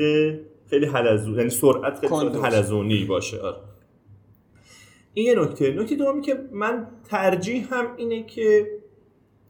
[0.69, 3.39] خیلی حلزون یعنی سرعت خیلی حلزونی باشه.
[3.39, 3.57] آره.
[5.13, 5.73] این یه نکته.
[5.73, 8.67] نکته دومی که من ترجیح هم اینه که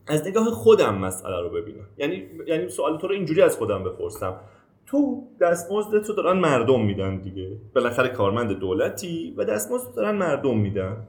[0.08, 1.88] از نگاه خودم مسئله رو ببینم.
[1.97, 4.36] یعنی یعنی سوال تو رو اینجوری از خودم بپرسم.
[4.86, 7.58] تو دستمزد تو دارن مردم میدن دیگه.
[7.76, 11.08] بالاخره کارمند دولتی و دستمزد دارن مردم میدن.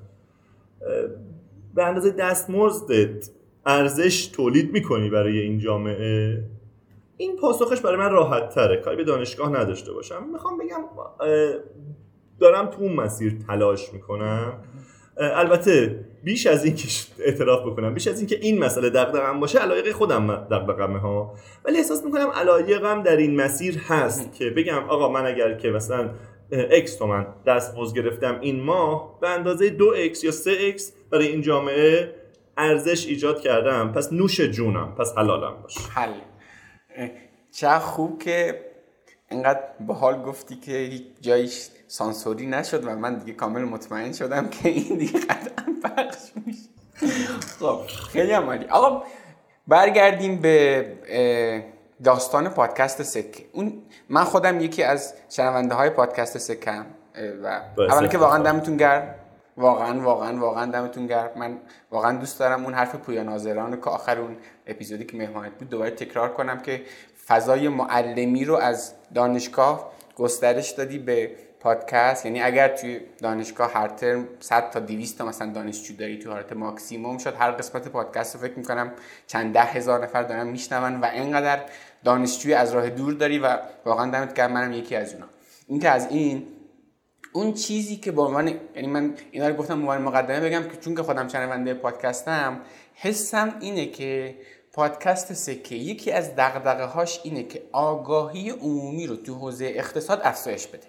[1.74, 3.30] به اندازه دستمزدت
[3.66, 6.44] ارزش تولید می‌کنی برای این جامعه؟
[7.16, 10.26] این پاسخش برای من راحت تره کاری به دانشگاه نداشته باشم.
[10.32, 10.84] می‌خوام بگم
[12.40, 14.53] دارم تو اون مسیر تلاش می‌کنم.
[15.21, 16.89] البته بیش از این که
[17.19, 21.35] اعتراف بکنم بیش از این که این مسئله دغدغم باشه علایق خودم دغدغمه ها.
[21.64, 26.11] ولی احساس می‌کنم علایقم در این مسیر هست که بگم آقا من اگر که مثلا
[26.53, 31.43] x تومن دستمزد گرفتم این ماه به اندازه دو x یا سه x برای این
[31.43, 32.14] جامعه
[32.57, 33.93] ارزش ایجاد کردم.
[33.93, 35.81] پس نوش جونم پس حلالم باشه.
[35.95, 36.12] حل.
[37.53, 38.68] چه خوب که
[39.31, 44.49] اینقدر به حال گفتی که هیچ جایش سانسوری نشد و من دیگه کامل مطمئن شدم
[44.49, 46.68] که این دیگه قطعا پخش میشه.
[47.61, 47.81] خب
[48.12, 49.03] خیلی عمالی آقا
[49.68, 50.87] برگردیم به
[52.05, 53.45] داستان پادکست سکه.
[53.53, 56.87] اون من خودم یکی از شنونده های پادکست سکم
[57.43, 59.14] و اولا که واقعا دمتون گرم.
[59.57, 61.31] واقعا واقعا واقعا دمتون گرم.
[61.37, 61.59] من
[61.91, 65.91] واقعا دوست دارم اون حرف پویا ناظران که آخر اون اپیزودی که مهمانت بود دوباره
[65.91, 66.83] تکرار کنم که
[67.29, 74.29] فضای معلمی رو از دانشگاه گسترش دادی به پادکست؟ یعنی اگر توی دانشگاه هر ترم
[74.41, 78.41] 100 تا 200 تا مثلا دانشجو داری تو حالت ماکسیموم شد هر قسمت پادکست رو
[78.41, 78.93] فکر می‌کنم
[79.26, 81.61] چند ده هزار نفر دارن میشنون و اینقدر
[82.05, 85.26] دانشجوی از راه دور داری و واقعا دمت گرم منم یکی از اونا.
[85.66, 86.47] این که از این
[87.33, 90.95] اون چیزی که به عنوان یعنی من اینا رو گفتم عنوان مقدمه بگم که چون
[90.95, 92.61] که خودم شنونده پادکستم
[92.95, 94.35] حسم اینه که
[94.79, 100.66] پادکست سکه یکی از دغدغه هاش اینه که آگاهی عمومی رو تو حوزه اقتصاد افزایش
[100.66, 100.87] بده.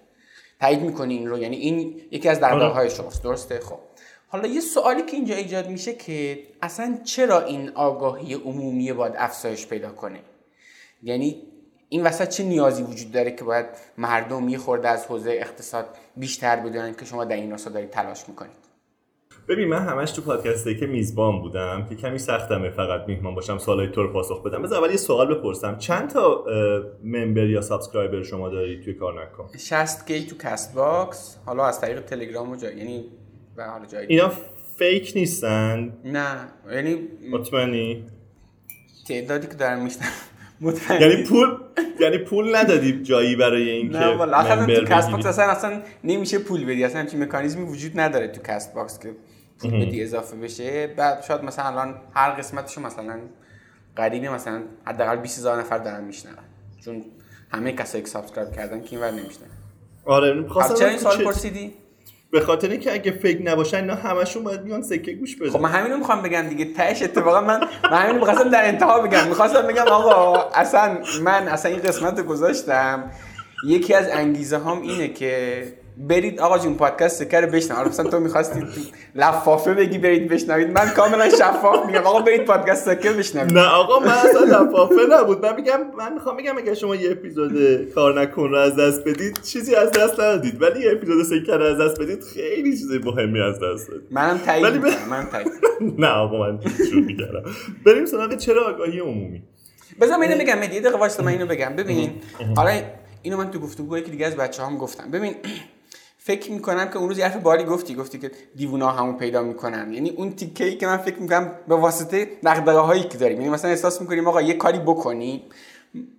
[0.59, 3.79] تایید می‌کنی این رو؟ یعنی این یکی از دغدغه های شماست درسته؟ خب.
[4.27, 9.67] حالا یه سوالی که اینجا ایجاد میشه که اصلا چرا این آگاهی عمومی باید افزایش
[9.67, 10.19] پیدا کنه؟
[11.03, 11.43] یعنی
[11.89, 13.65] این وسط چه نیازی وجود داره که باید
[13.97, 18.29] مردم یه خورده از حوزه اقتصاد بیشتر بدونن که شما در این راستا دارید تلاش
[18.29, 18.68] می‌کنید؟
[19.49, 23.87] ببین من همش تو پادکستی که میزبان بودم که کمی سختمه فقط میهمان باشم سوالای
[23.87, 24.61] تو رو پاسخ بدم.
[24.61, 25.77] بذار اول یه سوال بپرسم.
[25.77, 26.45] چند تا
[27.03, 32.01] member یا subscriber شما داری توی کارنکن؟ 60 K تو کست باکس حالا از طریق
[32.01, 33.05] تلگرام و جای یعنی
[33.57, 34.31] و حالا جای اینا
[34.77, 36.37] fake نیستن؟ نه
[36.71, 36.97] یعنی
[37.31, 38.05] مطمئنی؟
[39.07, 40.07] تعدادی که دارم میشنون.
[40.61, 41.47] مطمئن یعنی پول
[41.99, 44.37] یعنی پول ندادی جایی برای اینکه نه والا.
[44.37, 46.83] اصلا تو کست؟ باکس اصلا اصلا نمیشه پول بدی.
[46.83, 49.09] اصلا همچین مکانیزمی وجود نداره تو کست باکس که
[49.67, 50.87] بدی اضافه بشه.
[50.87, 53.19] بعد شاید مثلا الان هر قسمتشو مثلا
[53.95, 56.35] تقریبی مثلا حداقل 20000 نفر دارن میشنون.
[56.85, 57.05] چون
[57.53, 59.47] همه کسایی که subscribe کردن که اینور نمیشنن
[60.05, 61.73] آره خب خواستم چرا این سوال پرسیدی؟
[62.31, 65.49] به خاطر اینکه اگه fake نباشن اینا همشون باید بیان سکه گوش بدن.
[65.49, 66.73] خب من همینو می‌خوام بگم دیگه.
[66.73, 67.59] تهش اتفاقا من
[67.91, 69.27] من همینو می‌خواستم در انتها بگم.
[69.27, 73.11] می‌خواستم بگم آقا اصلا من اصلا این قسمت رو گذاشتم.
[73.67, 75.63] یکی از انگیزه هام اینه که
[75.99, 78.63] برید آقا جون پادکست سکه بشنو حالا مثلا تو می‌خواستی
[79.15, 80.71] لفافه بگی برید بشنوید.
[80.71, 81.99] من کاملا شفاف میگم.
[82.03, 83.53] آقا برید پادکست سکه بشنوید.
[83.53, 85.45] نه آقا من اصلا لفافه نبود.
[85.45, 89.41] من میگم من می‌خوام بگم اگه شما یه اپیزود کار نکن رو از دست بدید
[89.41, 90.61] چیزی از دست ندادید.
[90.61, 94.07] ولی یه اپیزود سکر رو از دست بدید خیلی چیز مهمی از دست دادید.
[94.11, 95.47] منم تایید ولی ب- منم تایید
[96.03, 97.43] نه آقا من شوخی کردم
[97.85, 99.43] بریم سراغ چرا آگاهی عمومی.
[100.01, 101.75] بذار من اینو بگم یه دقیقه واسه من اینو بگم.
[101.75, 102.11] ببین
[102.55, 102.71] حالا
[103.21, 105.11] اینو من تو گفتگوهای که دیگه از بچه هم گفتم.
[105.11, 105.35] ببین
[106.21, 109.41] فکر می‌کنم که اون روز یه حرف بالی گفتی گفتی که دیوونه ها همون پیدا
[109.41, 109.93] می‌کنن.
[109.93, 113.37] یعنی اون تیکه ای که من فکر می‌کنم به واسطه دغدغه هایی که داریم.
[113.37, 115.43] یعنی مثلا احساس می‌کنیم آقا یه کاری بکنی.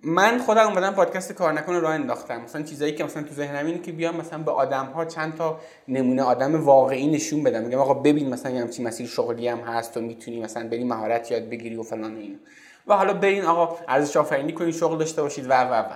[0.03, 2.41] من خودم اومدم پادکست کار نکنه راه انداختم.
[2.41, 5.59] مثلا چیزایی که مثلا تو ذهنم اینه که بیام مثلا به آدم ها چند تا
[5.87, 7.63] نمونه آدم واقعی نشون بدم.
[7.63, 11.31] میگم آقا ببین مثلا یه همچین مسیر شغلی هم هست و می‌تونی مثلا بری مهارت
[11.31, 12.37] یاد بگیری و فلان و اینا.
[12.87, 15.93] و حالا برین آقا ارزش آفرینی کنید شغل داشته باشید و و و.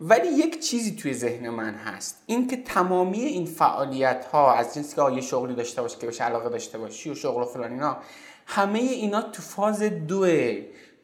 [0.00, 2.22] ولی یک چیزی توی ذهن من هست.
[2.26, 6.48] اینکه تمامی این فعالیت ها از جنسی که یه شغلی داشته باشی که بهش علاقه
[6.48, 7.98] داشته باشی و شغل و فلان اینا
[8.46, 10.26] همه اینا تو فاز دو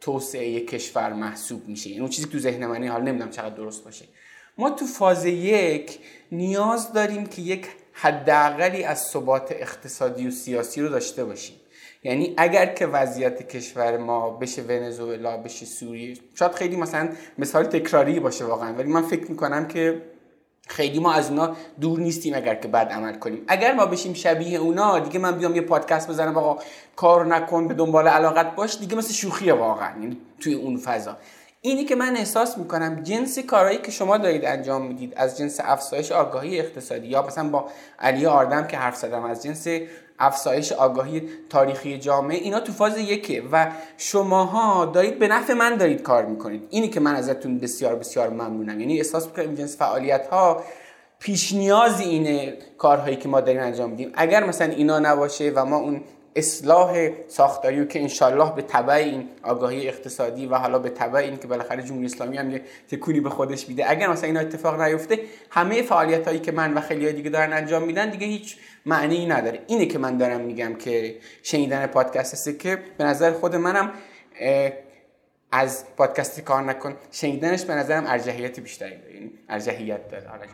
[0.00, 1.90] توسعه کشور محسوب میشه.
[1.90, 4.04] یعنی اون چیزی که تو ذهن منه حالا نمی‌دونم چقدر درست باشه.
[4.58, 5.98] ما تو فاز یک
[6.32, 11.56] نیاز داریم که یک حداقلی از ثبات اقتصادی و سیاسی رو داشته باشیم.
[12.04, 18.20] یعنی اگر که وضعیت کشور ما بشه ونزوئلا بشه سوریه شاید خیلی مثلا مثال تکراری
[18.20, 18.74] باشه واقعا.
[18.74, 20.02] ولی من فکر می‌کنم که
[20.68, 23.44] خیلی ما از اونا دور نیستیم اگر که بد عمل کنیم.
[23.48, 26.62] اگر ما بشیم شبیه اونا دیگه من بیام یه پادکست بزنم آقا
[26.96, 30.00] کار نکن به دنبال علاقت باش دیگه مثل شوخیه واقعا.
[30.00, 31.16] یعنی توی اون فضا.
[31.64, 36.12] اینی که من احساس می‌کنم جنس کارهایی که شما دارید انجام می‌دید از جنس افزایش
[36.12, 39.66] آگاهی اقتصادی یا مثلا با علی آردم که حرف زدم از جنس
[40.18, 46.02] افزایش آگاهی تاریخی جامعه اینا تو فاز یکه و شماها دارید به نفع من دارید
[46.02, 46.66] کار می‌کنید.
[46.70, 48.80] اینی که من ازتون بسیار بسیار ممنونم.
[48.80, 50.62] یعنی احساس می‌کنم جنس فعالیت ها
[51.18, 54.12] پیش نیازی اینه کارهایی که ما داریم انجام میدیم.
[54.14, 56.00] اگر مثلا اینا نباشه و ما اون
[56.36, 61.46] اصلاح ساختاری که انشالله به تبع این آگاهی اقتصادی و حالا به تبع این که
[61.46, 63.90] بالاخره جمهوری اسلامی هم یه تکونی به خودش میده.
[63.90, 65.20] اگر مثلا اینا اتفاق نیفته
[65.50, 68.56] همه فعالیت هایی که من و خیلی دیگه دارن انجام میدن دیگه هیچ
[68.86, 69.62] معنی نداره.
[69.66, 73.92] اینه که من دارم میگم که شنیدن پادکست سکه به نظر خود منم
[75.52, 76.96] از پادکست کار نکن.
[77.10, 79.14] شنیدنش به نظرم ارجحیت بیشتری داره.
[79.14, 80.28] یعنی ارجحیت داره.
[80.28, 80.48] همین.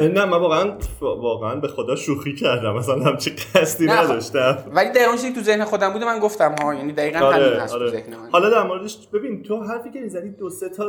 [0.00, 2.74] نه من واقعا واقعا به خدا شوخی کردم.
[2.74, 3.94] مثلا همچی قصدی خب.
[3.94, 4.58] نداشتم.
[4.72, 7.74] ولی دقیقا اون تو ذهن خودم بوده من گفتم ها یعنی دقیقا همین آره هست
[7.74, 7.90] تو آره.
[7.90, 8.30] ذهن من.
[8.30, 10.84] حالا در موردش ببین تو حرفی که زدی دو سه تا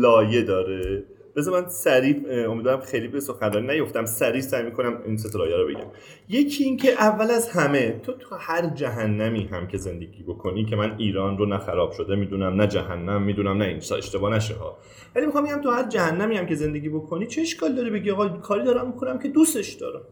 [0.00, 1.04] لایه داره.
[1.38, 2.16] بذار من سریع
[2.50, 4.04] امیدوارم خیلی به سخنرانی نیفتم.
[4.04, 5.86] سریع سعی می‌کنم این سه رو بگم.
[6.28, 10.76] یکی این که اول از همه تو تو هر جهنمی هم که زندگی بکنی که
[10.76, 14.78] من ایران رو نه خراب شده می‌دونم نه جهنم می‌دونم نه این اشتباه نشه ها.
[15.14, 18.28] ولی می‌خوام بگم تو هر جهنمی هم که زندگی بکنی چه اشکال داره بگی؟ آقا
[18.28, 20.02] کاری دارم می‌کنم که دوستش دارم.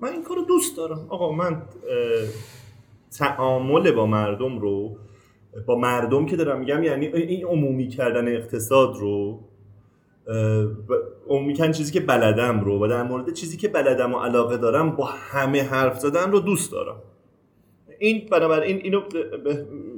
[0.00, 1.06] من این کارو دوست دارم.
[1.08, 1.62] آقا من
[3.18, 4.98] تعامل با مردم رو
[5.66, 9.40] با مردم که دارم میگم یعنی این عمومی کردن اقتصاد رو
[10.28, 15.04] کردن چیزی که بلدم رو و در مورد چیزی که بلدم و علاقه دارم با
[15.04, 17.02] همه حرف زدن رو دوست دارم.
[17.98, 19.02] این بنابراین اینو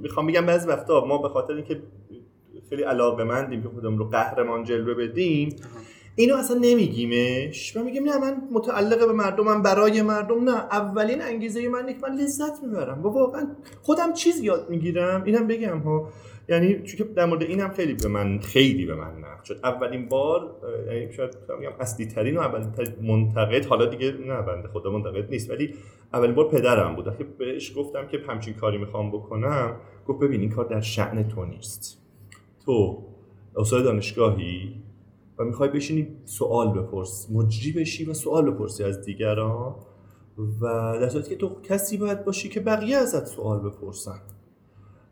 [0.03, 1.83] می‌خوام بگم بعضی وقتا ما به خاطر اینکه
[2.69, 5.57] خیلی علاقه مندیم که خودمون رو قهرمان جلوه بدیم
[6.17, 10.57] اینو اصلا نمیگیمش و میگیم نه من متعلق به مردمم برای مردم نه.
[10.57, 13.07] اولین انگیزه من که من لذت می‌برم.
[13.07, 13.49] و واقعا
[13.83, 15.23] خودم چیز یاد می‌گیرم.
[15.25, 16.09] اینم بگم ها.
[16.51, 19.61] یعنی چون در مورد اینم خیلی به من خیلی به من نقد شد.
[19.65, 24.69] اولین بار یعنی شاید بگم اصلی ترین و اولین ترین منتقد حالا دیگه نه بنده
[24.69, 25.75] خدا منتقد نیست ولی
[26.13, 27.19] اولین بار پدرم بود.
[27.19, 29.77] که بهش گفتم که همچین کاری می‌خوام بکنم.
[30.07, 31.99] گفت ببین این کار در شأن تو نیست.
[32.65, 33.05] تو
[33.57, 34.83] استاد دانشگاهی
[35.39, 39.75] و می‌خوای بشینی سوال بپرس مجری بشی و سوال بپرسی از دیگران
[40.61, 40.67] و
[41.01, 44.21] در صورتی که تو کسی باید باشی که بقیه ازت سوال بپرسن.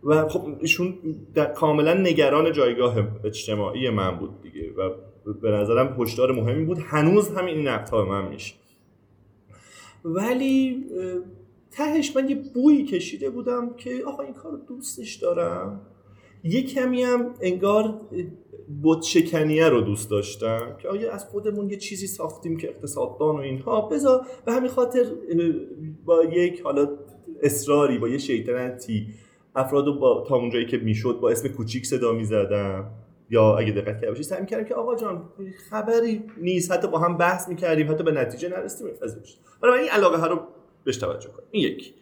[0.05, 0.95] و خب ایشون
[1.35, 4.91] در کاملا نگران جایگاه اجتماعی من بود دیگه و
[5.33, 6.79] به نظرم هشدار مهمی بود.
[6.79, 8.55] هنوز همین این نقدها به من میشه.
[10.05, 10.85] ولی
[11.71, 15.81] تهش من یه بویی کشیده بودم که آقا این کار دوستش دارم.
[16.45, 18.01] یه کمی هم انگار
[18.83, 23.39] بوت شکنیه رو دوست داشتم که آیا از خودمون یه چیزی ساختیم که اقتصاددان و
[23.39, 23.81] اینها.
[23.81, 25.05] بذار به همین خاطر
[26.05, 26.89] با یک حالا
[27.43, 29.07] اصراری با یه شیطنتی
[29.57, 32.91] افراد با تا اونجایی که می‌شد با اسم کوچیک صدا می‌زدم
[33.31, 35.29] یا اگه دقت کرده باشی سعی کردم که آقا جان
[35.71, 38.95] خبری نیست حتی با هم بحث می‌کردیم حتی به نتیجه نرسیدیم
[39.63, 40.41] حالا من این علاقه ها رو
[40.85, 41.47] بهش توجه کنم.
[41.51, 41.95] این یک.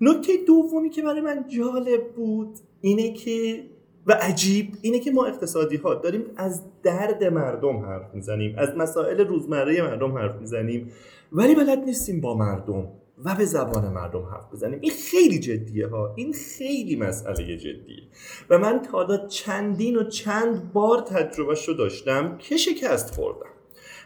[0.00, 3.64] نکته دومی که برای من جالب بود اینه که
[4.06, 9.26] و عجیب اینه که ما اقتصادی ها داریم از درد مردم حرف می‌زنیم از مسائل
[9.26, 10.90] روزمره مردم حرف می‌زنیم.
[11.32, 12.88] ولی بلد نیستیم با مردم
[13.24, 14.78] و به زبان مردم حرف بزنیم.
[14.82, 16.14] این خیلی جدیه ها.
[16.16, 18.02] این خیلی مسئله جدیه.
[18.50, 23.50] و من تا حالا چندین و چند بار تجربه رو داشتم که شکست خوردم.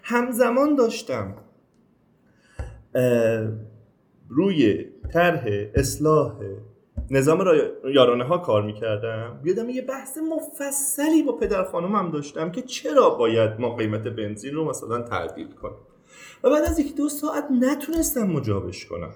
[0.02, 1.34] همزمان داشتم
[4.28, 5.44] روی طرح
[5.74, 6.40] اصلاح
[7.10, 7.44] نظام
[7.94, 9.40] یارانه ها کار می‌کردم.
[9.44, 14.64] یادم یه بحث مفصلی با پدر خانومم داشتم که چرا باید ما قیمت بنزین رو
[14.64, 15.76] مثلا تعدیل کنیم.
[16.44, 19.10] و بعد از یک دو ساعت نتونستم مجابش کنم.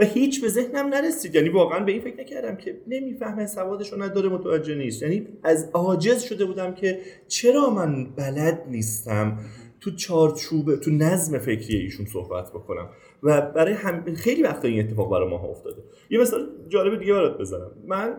[0.00, 1.34] و هیچ به ذهنم نرسید.
[1.34, 5.02] یعنی واقعا به این فکر نکردم که نمی‌فهمه سوادش رو نداره متوجه نیست.
[5.02, 9.38] یعنی از عاجز شده بودم که چرا من بلد نیستم
[9.80, 12.88] تو چارچوب تو نظم فکری ایشون صحبت بکنم.
[13.22, 14.14] و برای هم...
[14.14, 15.82] خیلی وقتا این اتفاق برای ما افتاده.
[16.10, 17.70] یه مثال جالب دیگه برات بزنم.
[17.86, 18.14] من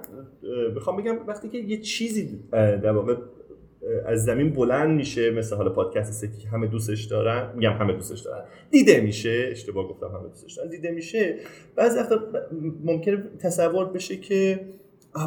[0.76, 3.16] بخوام بگم وقتی که یه چیزی در واقع
[4.06, 7.54] از زمین بلند میشه مثل حالا پادکست سکی همه دوستش دارن.
[7.56, 8.44] میگم همه دوستش دارن.
[8.72, 9.48] دیده میشه.
[9.52, 10.70] اشتباه گفتم همه دوستش دارن.
[10.70, 11.36] دیده میشه.
[11.76, 12.20] بعضی وقتا
[12.84, 14.70] ممکنه تصور بشه که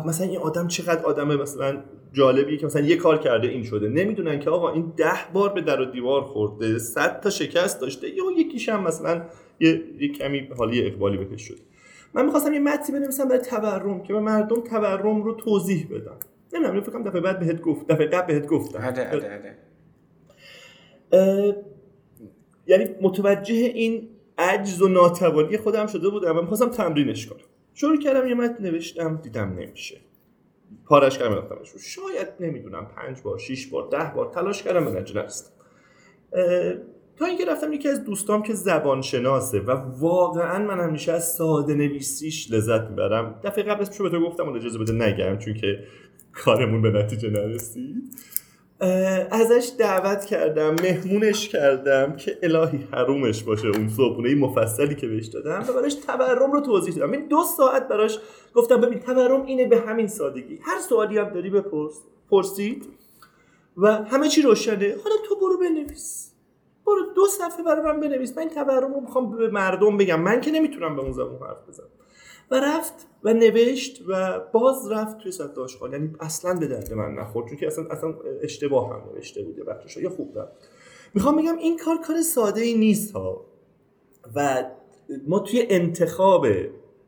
[0.07, 1.83] مثلا این آدم چقدر آدم مثلا
[2.13, 3.89] جالبیه که مثلا یه کار کرده این شده.
[3.89, 8.09] نمی‌دونن که آقا این ده بار به در و دیوار خورده صد تا شکست داشته
[8.09, 9.23] یا یکیش هم مثلا
[9.61, 11.59] یه, یه کمی حالی اقبالی بهش شده.
[12.15, 16.17] من می‌خواستم یه متنی بنویسم برای تورم که به مردم تورم رو توضیح بدم.
[16.55, 18.79] نمی‌دونم فکر کنم دفعه بعد بهت گفت دفعه قبل بهت گفتم.
[18.83, 19.57] هده هده هده.
[22.67, 27.41] یعنی متوجه این عجز و ناتوانی خودم شده بودم و می‌خواستم تمرینش کنم.
[27.75, 30.01] شروع کردم یه متن نوشتم دیدم نمیشه.
[30.85, 35.21] پارش کردم رفتمش شاید نمی‌دونم پنج بار شیش بار ده بار تلاش کردم به نتیجه
[35.21, 35.51] نرسیدم.
[37.17, 41.75] تا اینکه رفتم یکی از دوستام که زبان شناسه و واقعا من همیشه از ساده
[41.75, 43.41] نویسیش لذت می‌برم.
[43.45, 45.85] دفعه قبل اسمشو به تو گفتم اون اجازه بده نگم چون که
[46.33, 48.03] کارمون به نتیجه نرسید.
[49.31, 55.65] ازش دعوت کردم مهمونش کردم که الهی حرومش باشه اون صبحونه مفصلی که بهش دادم
[55.69, 57.13] و براش تورم رو توضیح دادم.
[57.13, 58.19] این دو ساعت براش
[58.55, 60.59] گفتم ببین تورم اینه به همین سادگی.
[60.63, 61.95] هر سوالی هم داری بپرس
[62.31, 62.87] پرسید
[63.77, 64.97] و همه چی روشنه.
[65.05, 66.33] حالا تو برو بنویس.
[66.87, 68.33] برو دو صفحه برای من بنویس.
[68.37, 70.21] من این تورم رو می‌خوام به مردم بگم.
[70.21, 71.87] من که نمی‌تونم به اون زبون حرف بزنم.
[72.53, 75.93] و رفت و نوشت و باز رفت توی سطح آشغال.
[75.93, 79.97] یعنی اصلا به درد من نخورد چون که اصلا اصلا اشتباه هم نوشته بوده بخشش
[79.97, 80.53] یا خوب رفت
[81.15, 83.47] می‌خوام بگم این کار کار ساده ای نیست ها.
[84.35, 84.65] و
[85.27, 86.47] ما توی انتخاب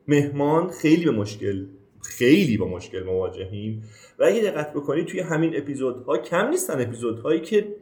[0.08, 1.66] مهمان خیلی به مشکل
[2.02, 3.82] خیلی با مشکل مواجهیم.
[4.18, 7.76] و اگه دقت بکنید توی همین اپیزودها کم نیستن اپیزودهایی که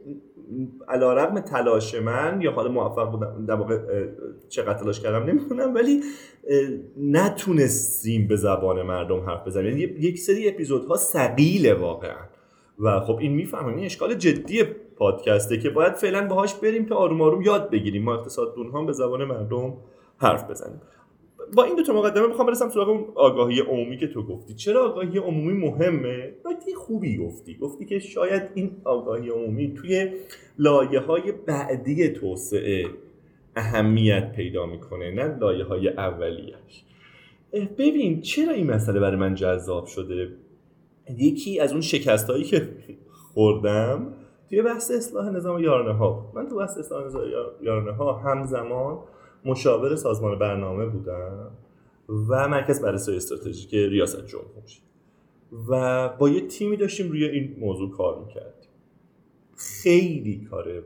[0.87, 4.07] علا رقم تلاش من یا حالا موفق بودم در واقع
[4.49, 6.01] چقدر تلاش کردم نمی‌دونم ولی
[6.97, 9.77] نتونستیم به زبان مردم حرف بزنیم.
[9.77, 12.17] یعنی یک سری اپیزودها سقیله واقعا.
[12.79, 14.63] و خب این می‌فهمم این اشکال جدی
[14.95, 18.03] پادکسته که باید فعلا باهاش بریم تا آروم آروم یاد بگیریم.
[18.03, 19.73] ما اقتصاد هم به زبان مردم
[20.17, 20.81] حرف بزنیم.
[21.55, 24.53] با این دو تا مقدمه می‌خوام برسم سراغ اون آگاهی عمومی که تو گفتی.
[24.53, 27.57] چرا آگاهی عمومی مهمه؟ نکته خوبی گفتی.
[27.57, 30.11] گفتی که شاید این آگاهی عمومی توی
[30.59, 32.85] لایه های بعدی توسعه
[33.55, 36.83] اهمیت پیدا می‌کنه نه لایه های اولیش
[37.77, 40.27] ببین چرا این مسئله برای من جذاب شده؟
[41.17, 42.69] یکی از اون شکست هایی که
[43.33, 44.13] خوردم
[44.49, 47.23] توی بحث اصلاح نظام یارانه ها من تو بحث اصلاح نظام
[47.61, 48.99] یارانه ها همزمان
[49.45, 51.51] مشاور سازمان برنامه بودم
[52.29, 54.73] و مرکز بررسی استراتژیک ریاست جمهوری
[55.69, 58.69] و با یه تیمی داشتیم روی این موضوع کار می‌کردیم.
[59.57, 60.83] خیلی کار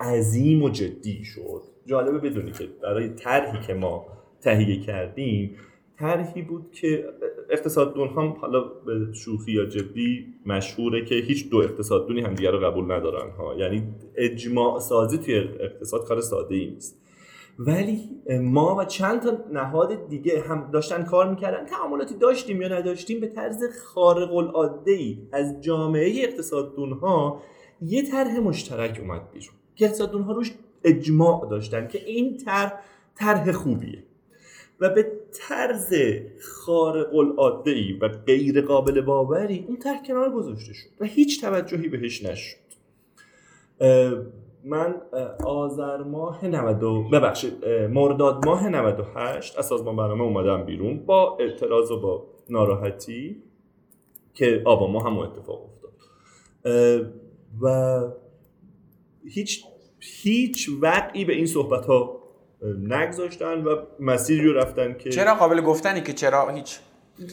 [0.00, 1.62] عظیم و جدی شد.
[1.86, 4.06] جالبه بدونی که برای طرحی که ما
[4.40, 5.56] تهیه کردیم
[6.02, 7.04] طرحی بود که
[7.50, 12.58] اقتصاددون هم حالا به شوخی یا جدی مشهوره که هیچ دو اقتصاددونی هم دیگر رو
[12.58, 13.54] قبول ندارن ها.
[13.54, 13.82] یعنی
[14.16, 17.02] اجماع سازی توی اقتصاد کار ساده ای نیست.
[17.58, 18.00] ولی
[18.40, 21.66] ما و چند تا نهاد دیگه هم داشتن کار می‌کردن.
[21.66, 27.42] تعاملاتی داشتیم یا نداشتیم به طرز خارق العاده ای از جامعه اقتصاددون ها
[27.82, 29.54] یه طرح مشترک اومد بیرون.
[29.76, 30.52] که اقتصاددون ها روش
[30.84, 32.72] اجماع داشتن که این طرح
[33.14, 34.04] طرح خوبیه.
[34.82, 35.94] و به طرز
[36.40, 41.88] خارق العاده ای و غیر قابل باوری اون طرح کنار گذاشته شد و هیچ توجهی
[41.88, 42.56] بهش نشد.
[44.64, 44.94] من
[45.44, 52.00] آذر ماه 90 ببخشید مرداد ماه 98 از سازمان برنامه اومدم بیرون با اعتراض و
[52.00, 53.42] با ناراحتی
[54.34, 55.92] که آبا ما هم اتفاق افتاد.
[57.60, 58.00] و
[59.28, 59.64] هیچ
[60.00, 62.21] هیچ وقعی به این صحبت ها
[62.88, 66.78] نگذاشتن و مسیری رو رفتن که چرا قابل گفتنی که چرا هیچ؟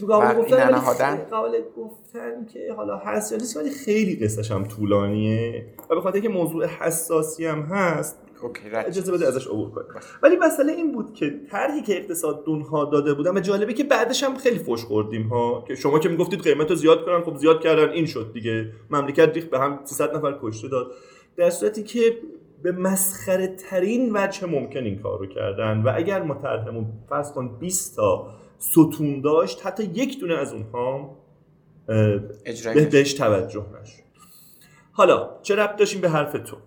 [0.07, 5.95] قابل گفتن قابل گفتن که حالا هست یا نیست ولی خیلی قصهش هم طولانیه و
[5.95, 8.19] به خاطر که موضوع حساسی هم هست
[8.87, 9.87] اجازه بده ازش عبور کنیم.
[10.23, 14.23] ولی مسئله این بود که طرحی که اقتصاد دونها داده بودن و جالبه که بعدش
[14.23, 15.63] هم خیلی فوش خوردیم ها.
[15.67, 18.71] که شما که می‌گفتید قیمت رو زیاد کنن خب زیاد کردن این شد دیگه.
[18.89, 20.91] مملکت ریخت به هم 300 نفر کشته داد.
[21.37, 22.17] در صورتی که
[22.63, 25.81] به مسخره ترین وجه ممکن این کار رو کردن.
[25.81, 31.15] و اگر ما طرحمون فرض کن 20 تا ستون داشت حتی یک دونه از اونها
[32.91, 34.03] بهش توجه نشد.
[34.91, 36.57] حالا چه ربط داشتیم به حرف تو؟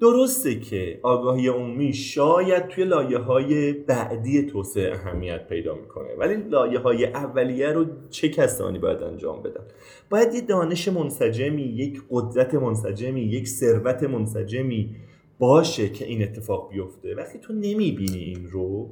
[0.00, 6.78] درسته که آگاهی عمومی شاید توی لایه های بعدی توسعه اهمیت پیدا می‌کنه ولی لایه
[6.78, 9.64] های اولیه رو چه کسانی باید انجام بدن؟
[10.10, 14.96] باید یه دانش منسجمی یک قدرت منسجمی یک ثروت منسجمی
[15.38, 17.14] باشه که این اتفاق بیفته.
[17.14, 18.90] وقتی تو نمی‌بینی این رو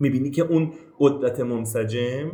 [0.00, 2.32] می‌بینی که اون قدرت منسجم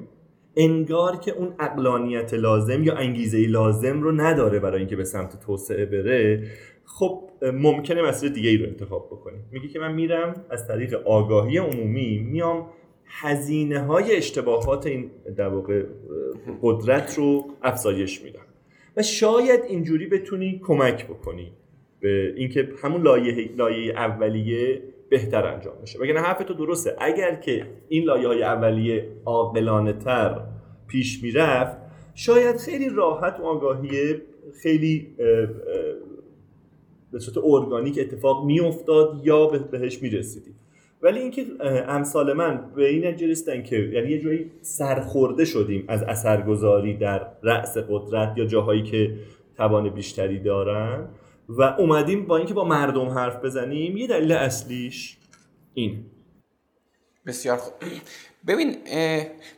[0.57, 5.87] انگار که اون اقلانیت لازم یا انگیزه لازم رو نداره برای اینکه به سمت توسعه
[5.87, 6.49] بره.
[6.85, 9.39] خب ممکنه مسئله دیگه ای رو انتخاب بکنی.
[9.51, 12.67] میگه که من میرم از طریق آگاهی عمومی میام
[13.07, 15.85] هزینه های اشتباهات این در واقع
[16.63, 18.47] قدرت رو افزایش میدم.
[18.97, 21.53] و شاید اینجوری بتونی کمک بکنی.
[22.03, 25.99] به اینکه همون لایه لایه اولیه بهتر انجام بشه.
[25.99, 26.97] وگرنه حرف تو درسته.
[26.99, 30.41] اگر که این لایه های اولیه عاقلانه تر
[30.89, 31.77] پیش می‌رفت
[32.15, 34.15] شاید خیلی راحت و آگاهی
[34.63, 35.07] خیلی
[37.13, 40.55] به صورت ارگانیک اتفاق میافتاد یا بهش می‌رسیدیم
[41.03, 41.47] ولی اینکه
[41.89, 47.77] امثال من به این نتیجه که یعنی یه جایی سرخورده شدیم از اثرگذاری در رأس
[47.79, 49.15] قدرت یا جاهایی که
[49.57, 51.09] توان بیشتری دارن
[51.59, 55.19] و اومدیم با اینکه با مردم حرف بزنیم یه دلیل اصلیش
[55.75, 56.07] این.
[57.27, 57.75] بسیار خوب.
[58.47, 58.77] ببین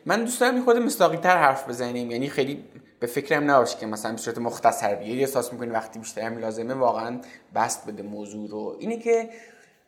[0.06, 2.10] من دوست دارم خود مستاقی تر حرف بزنیم.
[2.10, 2.64] یعنی خیلی
[3.00, 6.74] به فکرم نباشه که مثلا به صورت مختصر بیه احساس می‌کنی وقتی بیشتر هم لازمه
[6.74, 7.20] واقعا
[7.54, 8.76] بست بده موضوع رو.
[8.80, 9.28] اینه که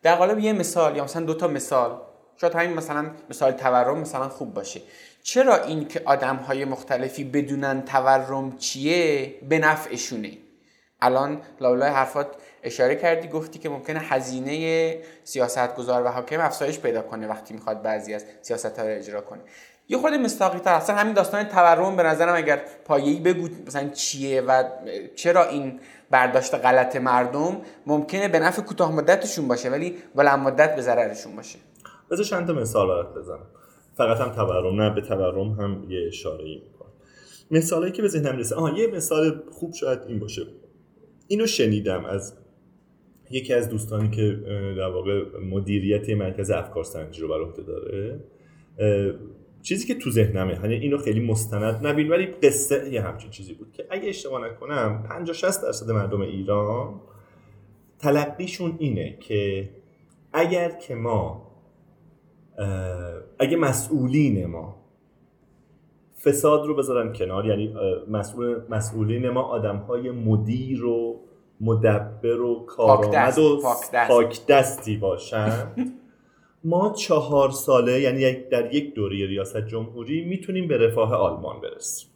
[0.02, 2.00] در قالب یه مثال یا مثلا دو تا مثال.
[2.40, 4.80] شاید همین مثلا مثال تورم مثلا خوب باشه.
[5.22, 10.30] چرا این که آدم های مختلفی بدونن تورم چیه؟ به نفعشونه.
[11.06, 12.26] الان لولای حرفات
[12.62, 18.14] اشاره کردی گفتی که ممکنه هزینه سیاستگزار و حاکم افزایش پیدا کنه وقتی می‌خواد بعضی
[18.14, 19.40] از سیاست ها رو اجرا کنه.
[19.88, 24.40] یه خود مستاقی تر اصلا همین داستان تورم به نظرم اگر پایه‌ای بگو مثلا چیه
[24.40, 24.64] و
[25.14, 25.80] چرا این
[26.10, 31.58] برداشت غلط مردم ممکنه به نفع کوتاه مدتشون باشه ولی بلند مدت به ضررشون باشه.
[32.10, 33.46] بذار چند تا مثال برات بزنم.
[33.96, 36.92] فقط هم تورم نه به تورم هم یه اشاره ای می‌کنم.
[37.50, 40.42] مثالی که به ذهنم رسه آها یه مثال خوب شاید این باشه.
[41.28, 42.34] اینو شنیدم از
[43.30, 44.40] یکی از دوستانی که
[44.76, 48.20] در واقع مدیریت مرکز افکار سنجی رو بر عهده داره
[49.62, 50.52] چیزی که تو ذهنمه.
[50.52, 55.02] یعنی اینو خیلی مستند نبین ولی قصه یه همچین چیزی بود که اگه اشتباه نکنم
[55.08, 57.00] 50 60 درصد مردم ایران
[57.98, 59.70] تلقیشون اینه که
[60.32, 61.52] اگر که ما
[63.38, 64.85] اگه مسئولین ما
[66.24, 67.46] فساد رو بذارن کنار.
[67.46, 67.74] یعنی
[68.08, 71.20] مسئول مسئولین ما آدم های مدیر و
[71.60, 73.62] مدبر و کارآمد و
[74.08, 75.66] پاک دستی باشن.
[76.64, 82.08] ما چهار ساله یعنی در یک دوره ریاست جمهوری می‌تونیم به رفاه آلمان برسیم.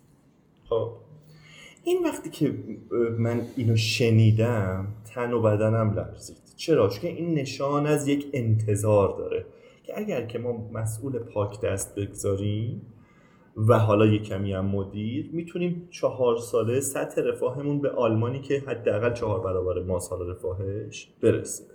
[0.69, 0.91] خب.
[1.85, 2.55] این وقتی که
[3.19, 6.37] من اینو شنیدم تن و بدنم لرزید.
[6.57, 9.45] چرا؟ چون این نشان از یک انتظار داره.
[9.83, 12.83] که اگر که ما مسئول پاک دست بگذاریم
[13.69, 19.13] و حالا یک کمی هم مدیر می‌تونیم چهار ساله سطح رفاهمون به آلمانی که حداقل
[19.13, 21.67] چهار برابر ما سال رفاهش برسیم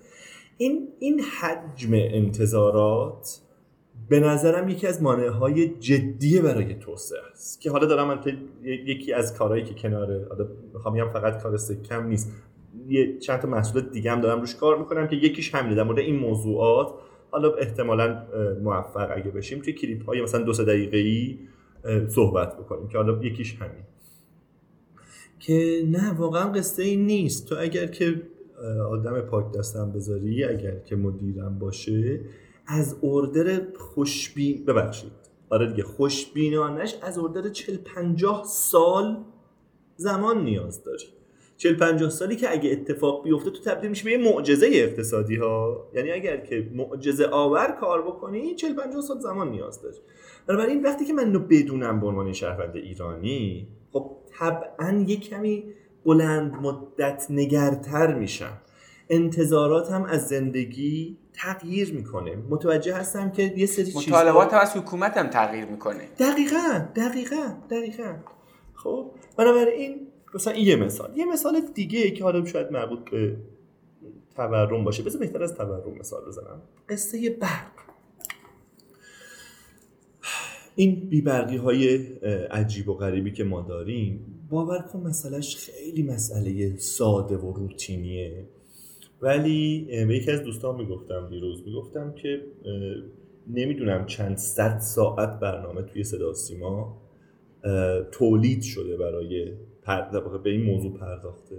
[0.58, 3.40] این این حجم انتظارات
[4.10, 7.62] به نظرم یکی از مانع های جدی برای توسعه است.
[7.62, 8.20] که حالا دارم من
[8.64, 10.28] یکی از کارهایی که کناره
[10.74, 11.58] می‌خوام فقط کار
[11.90, 12.34] کم نیست.
[12.88, 16.00] یه چند تا محصول دیگه هم دارم روش کار می‌کنم که یکیش همینه در مورد
[16.00, 16.94] این موضوعات
[17.32, 18.26] حالا احتمالا
[18.64, 21.40] موفق اگه بشیم توی کلیپ های مثلا دو سه دقیقه ای
[22.08, 23.84] صحبت بکنیم که حالا یکیش همین.
[25.40, 27.50] که نه واقعا قصه این نیست.
[27.50, 28.22] تو اگر که
[28.90, 32.22] آدم پاک دستم بذاری اگر که مدیرم باشه
[32.68, 35.12] از اردر خوشبین ببخشید.
[35.50, 39.24] آره دیگه خوشبینانش از اردر 40 50 سال
[39.96, 41.06] زمان نیاز داری
[41.58, 45.88] 40 50 سالی که اگه اتفاق بیفته تو تبدیل میشه به یه معجزه اقتصادی ها
[45.94, 49.98] یعنی اگر که معجزه آور کار بکنی 40 50 سال زمان نیاز داری
[50.48, 55.64] بنابراین وقتی که من اینو بدونم به عنوان شهروند ایرانی خب طبعا یه کمی
[56.06, 58.62] بلند مدت نگرتر میشم.
[59.10, 62.36] انتظاراتم از زندگی تغییر می‌کنه.
[62.50, 66.08] متوجه هستم که یه سری مطالبات هم از حکومت هم تغییر می‌کنه.
[66.20, 68.14] دقیقا دقیقا دقیقا.
[68.74, 71.18] خب بنابراین مثلا این یه مثال.
[71.18, 73.38] یه مثال دیگه که حالا شاید مربوط به
[74.36, 75.04] تورم باشه.
[75.04, 76.62] بذار بهتر از تورم مثال بزنم.
[76.90, 77.75] قصه برق
[80.76, 81.98] این بیبرقی های
[82.52, 84.20] عجیب و غریبی که ما داریم
[84.50, 88.46] باور کن مسئلهش خیلی مسئله ساده و روتینیه.
[89.22, 92.42] ولی به یکی از دوستان می‌گفتم دیروز می‌گفتم که
[93.48, 97.02] نمی‌دونم چند صد ساعت برنامه توی صدا سیما
[98.12, 99.52] تولید شده برای
[100.44, 101.56] به این موضوع پرداخته.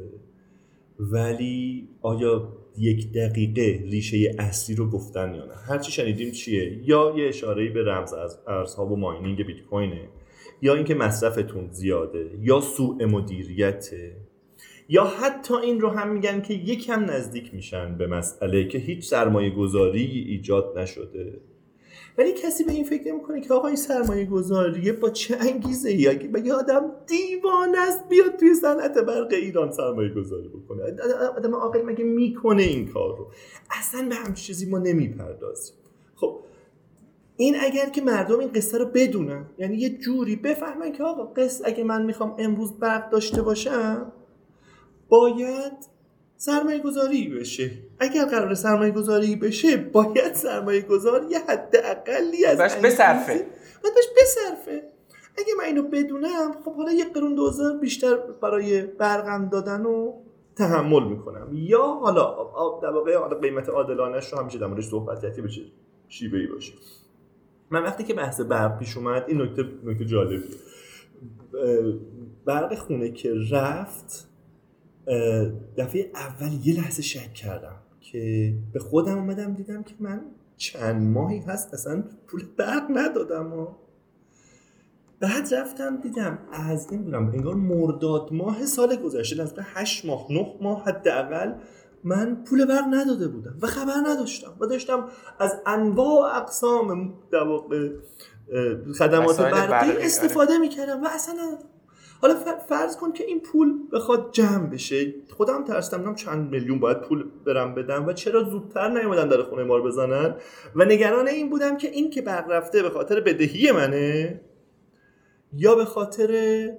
[0.99, 5.55] ولی آیا یک دقیقه ریشه اصلی رو گفتن یا نه.
[5.69, 10.09] هرچی شنیدیم چیه؟ یا یه اشاره به رمز از ارزها و ماینینگ بیت کوینه
[10.63, 14.17] یا اینکه مصرفتون زیاده یا سوء مدیریته
[14.89, 19.51] یا حتی این رو هم میگن که یکم نزدیک میشن به مسئله که هیچ سرمایه
[19.51, 21.41] گذاری ایجاد نشده.
[22.19, 26.29] ولی کسی به این فکر نمی‌کنه که آقا این سرمایه گذاریه با چه انگیزه ای
[26.29, 30.83] بگه آدم دیوان است بیاد توی صنعت برق ایران سرمایه گذاری بکنه
[31.37, 33.31] آدم عاقل مگه می‌کنه این کار رو؟
[33.79, 35.77] اصلا به همچین چیزی ما نمی‌پردازیم.
[36.15, 36.41] خب
[37.37, 41.65] این اگر که مردم این قصه رو بدونن یعنی یه جوری بفهمن که آقا قصه
[41.67, 44.13] اگه من می‌خوام امروز برق داشته باشم
[45.09, 45.96] باید
[46.37, 47.71] سرمایه گذاری بشه.
[47.99, 53.47] اگر قرار سرمایه گذاری بشه باید سرمایه گذاری یه حد اقلی از باش بصرفه.
[53.83, 54.83] باید باش بصرفه.
[55.39, 60.13] اگه من اینو بدونم خب حالا یه قرون دوزار بیشتر برای برقم دادن و
[60.57, 61.49] تحمل می‌کنم.
[61.53, 62.37] یا حالا
[62.83, 65.63] در واقع قیمت عادلانش رو همیشه در موردش صحبت بشه
[66.09, 66.73] شیوه ای باشه.
[67.71, 70.57] من وقتی که بحث برق پیش اومد این نکته نکته جالبیه.
[72.45, 74.26] برق خونه که رفت
[75.77, 80.21] دفعه اول یه لحظه شک کردم که به خودم اومدم دیدم که من
[80.57, 83.69] چند ماهی هست اصلا پول برق ندادم و
[85.21, 90.85] بعد رفتم دیدم از نمی‌دونم انگار مرداد ماه سال گذشته نزدیک هشت ماه نه ماه
[90.85, 91.53] حداقل
[92.05, 97.45] من پول برق نداده بودم و خبر نداشتم و داشتم از انواع اقسام در
[98.99, 100.05] خدمات برقی آره.
[100.05, 101.59] استفاده می‌کردم و اصلا
[102.21, 102.35] حالا
[102.69, 105.15] فرض کن که این پول بخواد جمع بشه.
[105.31, 109.77] خودم ترسیدم چند میلیون باید پول برم بدم و چرا زودتر نیومدن در خونه ما
[109.77, 110.35] رو بزنن؟
[110.75, 114.41] و نگران این بودم که این که برق رفته به خاطر بدهی منه
[115.53, 116.71] یا به خاطر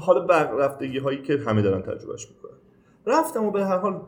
[0.00, 2.56] حالا برق رفتگی هایی که همه دارن تجربهش می‌کنن.
[3.06, 4.00] رفتم و به هر حال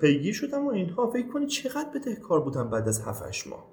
[0.00, 1.10] پیگیر شدم و اینها.
[1.10, 3.66] فکر کنی چقدر بدهکار بودم بعد از 7 ماه؟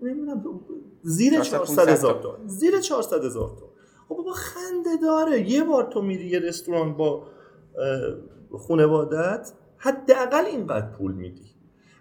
[0.00, 0.60] نمی‌دونم
[1.02, 3.72] زیر 400 هزار تومن زیر 400 هزار تومن
[4.08, 5.50] خب بابا خنده داره.
[5.50, 7.26] یه بار تو میری یه رستوران با
[8.68, 11.50] خانوادت حداقل اینقدر پول میدی.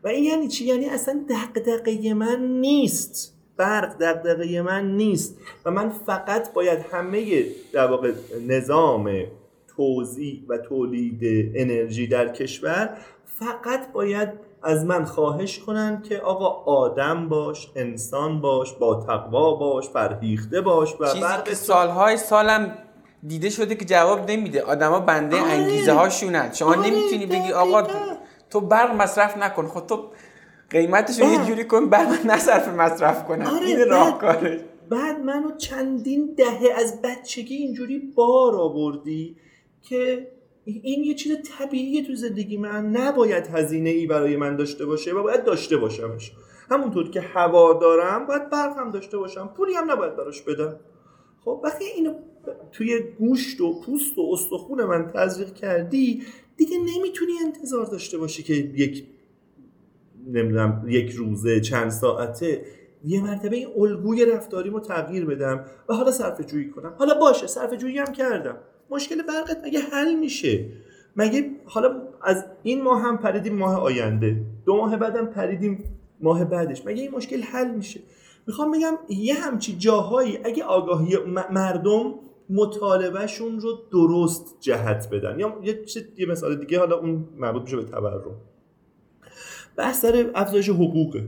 [0.03, 3.35] و این یعنی چی؟ یعنی اصلا دغدغه من نیست.
[3.57, 5.37] برق دغدغه من نیست.
[5.65, 8.13] و من فقط باید همه در واقع
[8.47, 9.25] نظام
[9.67, 14.29] توزیع و تولید انرژی در کشور فقط باید
[14.65, 20.95] از من خواهش کنن که آقا آدم باش انسان باش با تقوا باش فرهیخته باش
[20.99, 22.77] و چیزی که سالهای سالم
[23.27, 25.51] دیده شده که جواب نمیده آدما بنده آره.
[25.51, 26.79] انگیزه هاشونن شما آره.
[26.79, 27.83] نمی‌تونی بگی آقا
[28.49, 30.03] تو برق مصرف نکن خب تو
[30.69, 33.65] قیمتش رو یه جوری کن بعد نصرف مصرف کنم آره.
[33.65, 34.59] این راهکارش
[34.89, 39.37] بعد منو چندین دهه از بچگی اینجوری بار آوردی
[39.81, 40.27] که
[40.65, 42.85] این یه چیز طبیعیه تو زندگی من.
[42.85, 46.31] نباید هزینه ای برای من داشته باشه و باید داشته باشمش.
[46.71, 49.53] همونطور که هوا دارم باید برق هم داشته باشم.
[49.57, 50.79] پولی هم نباید براش بدم.
[51.41, 52.13] خب وقتی اینو
[52.71, 56.23] توی گوشت و پوست و استخون من تزریق کردی
[56.57, 59.05] دیگه نمی‌تونی انتظار داشته باشی که یک
[60.27, 62.65] نمی‌دونم یک روزه چند ساعته
[63.03, 66.95] یه مرتبه این الگوی رفتاریمو تغییر بدم و حالا صرفه جویی کنم.
[66.99, 68.57] حالا باشه صرفه جویی هم کردم.
[68.89, 70.65] مشکل برقت مگه حل میشه؟
[71.15, 75.83] مگه حالا از این ماه هم پریدیم ماه آینده دو ماه بعدم پریدیم
[76.21, 77.99] ماه بعدش مگه این مشکل حل میشه؟
[78.47, 81.17] می‌خوام بگم یه همچی جاهایی اگه آگاهی
[81.51, 82.13] مردم
[82.49, 85.39] مطالبهشون رو درست جهت بدن.
[85.39, 85.85] یا یه,
[86.17, 88.41] یه مثال دیگه حالا اون مربوط میشه به تورم.
[89.75, 91.27] بحث سر افزایش حقوقه.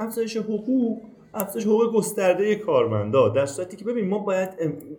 [0.00, 1.02] افزایش حقوق
[1.34, 4.48] افزایش حقوق گسترده کارمندا در صورتی که ببین ما باید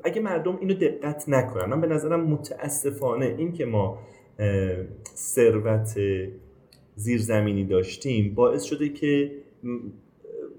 [0.03, 3.99] اگه مردم اینو دقت نکنن من به نظرم متاسفانه این که ما
[5.15, 5.99] ثروت
[6.95, 9.31] زیرزمینی داشتیم باعث شده که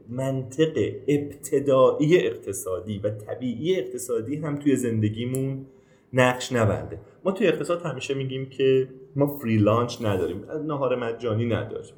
[0.09, 0.79] منطق
[1.09, 5.67] ابتدایی اقتصادی و طبیعی اقتصادی هم توی زندگیمون
[6.13, 11.95] نقش نبنده ما توی اقتصاد همیشه میگیم که ما فری لانچ نداریم نهار مجانی نداریم.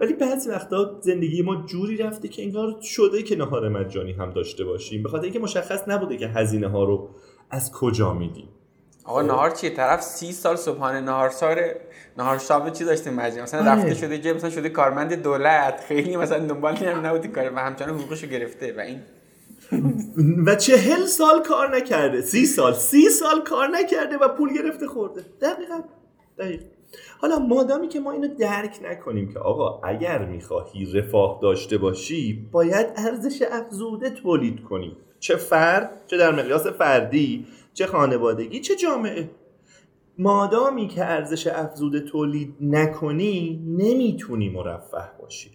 [0.00, 4.64] ولی بعضی وقتا زندگی ما جوری رفته که انگار شده که نهار مجانی هم داشته
[4.64, 5.02] باشیم.
[5.02, 7.08] به خاطر اینکه مشخص نبوده که هزینه ها رو
[7.50, 8.48] از کجا میدیم.
[9.04, 11.60] آقا نهار چیه؟ طرف سی سال صبحانه نهار سار
[12.18, 13.70] نهار شام چی داشته مجید مثلا آره.
[13.70, 15.80] رفته شده که مثلا شده کارمند دولت.
[15.88, 18.74] خیلی مثلا دنبال هم نبودی کار و همچنان حقوقشو گرفته.
[18.76, 19.02] و این
[20.46, 22.22] و چهل سال کار نکرده.
[22.22, 22.74] سی سال.
[22.74, 25.24] سی سال کار نکرده و پول گرفته خورده.
[25.40, 25.80] دقیقا.
[26.38, 26.64] دقیقا.
[27.18, 32.86] حالا مادامی که ما اینو درک نکنیم که آقا اگر می‌خواهی رفاه داشته باشی باید
[32.96, 34.96] ارزش افزوده تولید کنی.
[35.20, 39.30] چه فرد چه در مقیاس فردی چه خانوادگی چه جامعه.
[40.18, 45.50] مادامی که ارزش افزوده تولید نکنی نمی‌تونی مرفه باشی.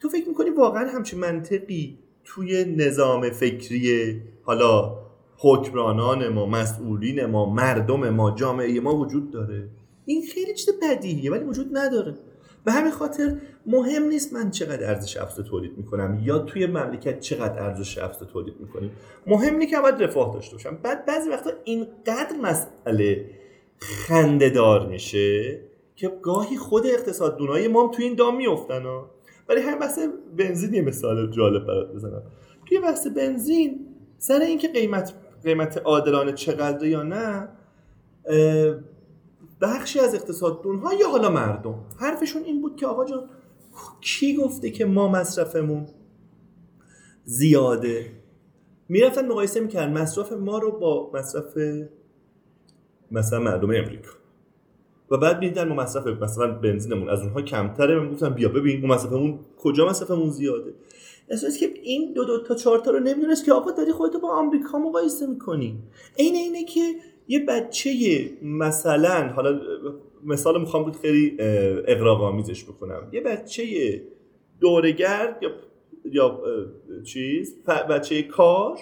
[0.00, 4.98] تو فکر می‌کنی واقعا همچین منطقی توی نظام فکری حالا
[5.38, 9.68] حکمرانان ما مسئولین ما مردم ما جامعه ما وجود داره؟
[10.04, 12.14] این خیلی چیز بدیهیه ولی وجود نداره.
[12.64, 17.62] به همین خاطر مهم نیست من چقدر ارزش افزوده تولید می‌کنم یا توی مملکت چقدر
[17.62, 18.90] ارزش افزوده تولید می‌کنیم
[19.26, 20.78] مهم نیست که باید رفاه داشته باشم.
[20.82, 23.30] بعد بعضی وقتا اینقدر مسئله
[23.78, 25.60] خندهدار میشه
[25.96, 29.10] که گاهی خود اقتصاددونای ما هم توی این دام میفتن ها
[29.48, 29.98] ولی همین بحث
[30.36, 32.22] بنزین یه مثال جالب برات بزنم.
[32.66, 33.86] توی بحث بنزین
[34.18, 35.14] سر اینکه قیمت
[35.44, 37.48] قیمت عادلانه چقدر یا نه
[39.62, 43.28] بخشی از اقتصاددون ها یا حالا مردم؟ حرفشون این بود که آقا جان
[44.00, 45.86] کی گفته که ما مصرفمون
[47.24, 48.06] زیاده؟
[48.88, 51.58] می‌رفتن مقایسه می‌کردن مصرف ما رو با مصرف
[53.10, 54.10] مثلا مردم امریکا.
[55.10, 58.00] و بعد می‌دیدن ما مصرف مثلا بنزینمون از اونها کمتره.
[58.00, 60.74] من گفتم بیا ببین ما مصرفمون کجا مصرفمون زیاده؟
[61.28, 64.28] احساس که این دو دو تا چهار تا رو نمی‌دونست که آقا داری خودتو با
[64.28, 65.82] آمریکا مقایسه می‌کنی.
[66.18, 66.80] عین اینه که
[67.28, 67.90] یه بچه
[68.42, 69.60] مثلا حالا
[70.24, 71.36] مثال می‌خوام خیلی
[71.86, 72.34] اقراق
[72.64, 73.64] بکنم یه بچه
[74.60, 75.50] دورگرد یا
[76.04, 76.40] یا
[77.04, 78.78] چیز بچه کار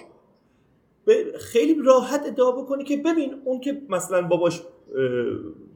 [1.39, 4.61] خیلی راحت ادعا بکنی که ببین اون که مثلا باباش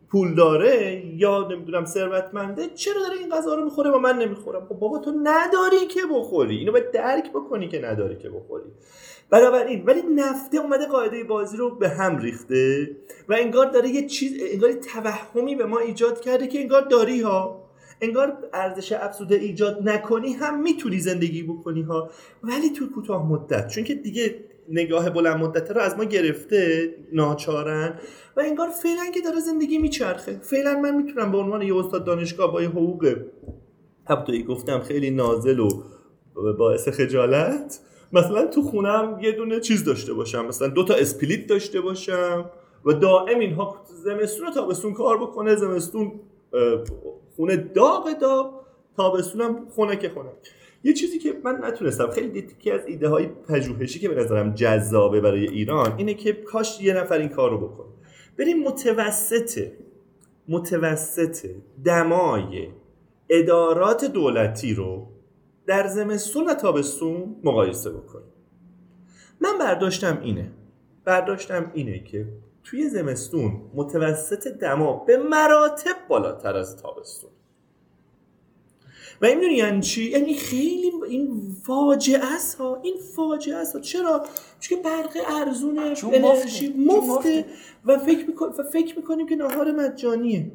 [0.07, 4.75] پول داره یا نمی‌دونم ثروتمنده چرا داره این غذا رو می‌خوره و من نمی‌خورم؟ خب
[4.75, 6.57] بابا تو نداری که بخوری.
[6.57, 8.65] اینو باید درک بکنی که نداری که بخوری.
[9.29, 12.95] بنابراین ولی نفته اومده قاعده بازی رو به هم ریخته
[13.29, 17.65] و انگار داره یه چیز انگار توهمی به ما ایجاد کرده که انگار داری ها.
[18.01, 22.09] انگار ارزش افزوده ایجاد نکنی هم می‌تونی زندگی بکنی ها.
[22.43, 24.35] ولی تو کوتاه مدت چون که دیگه
[24.69, 27.99] نگاه بلند مدته رو از ما گرفته ناچارن
[28.37, 30.39] و انگار فعلا که داره زندگی میچرخه.
[30.41, 33.15] فعلا من می‌تونم به عنوان یه استاد دانشگاه با یه حقوق
[34.47, 35.69] گفتم خیلی نازل و
[36.57, 37.79] باعث خجالت
[38.13, 40.45] مثلا تو خونم یه دونه چیز داشته باشم.
[40.45, 42.49] مثلا دو تا اسپلیت داشته باشم
[42.85, 45.55] و دائم اینها زمستون تابستون کار بکنه.
[45.55, 46.11] زمستون
[47.35, 48.53] خونه داغ داغ
[48.97, 50.29] تابستونم خونه که خونه.
[50.83, 55.21] یه چیزی که من نتونستم خیلی یکی از ایده های پژوهشی که به نظرم جذابه
[55.21, 57.87] برای ایران اینه که کاش یه نفر این کار رو بکنه.
[58.37, 59.67] بریم متوسط
[60.47, 61.45] متوسط
[61.85, 62.67] دمای
[63.29, 65.07] ادارات دولتی رو
[65.67, 68.27] در زمستون و تابستون مقایسه بکنیم
[69.39, 70.51] من برداشتم اینه.
[71.05, 72.27] برداشتم اینه که
[72.63, 77.29] توی زمستون متوسط دما به مراتب بالاتر از تابستون.
[79.21, 82.81] و این می‌دونی یعنی چی؟ یعنی خیلی این فاجعه است ها.
[82.83, 83.81] این فاجعه است ها.
[83.81, 84.23] چرا؟
[84.59, 87.45] چون که برق ارزونه انرژی مفته.
[87.85, 88.45] و فکر میکن...
[88.45, 90.51] و فکر می‌کنیم که نهار مجانیه.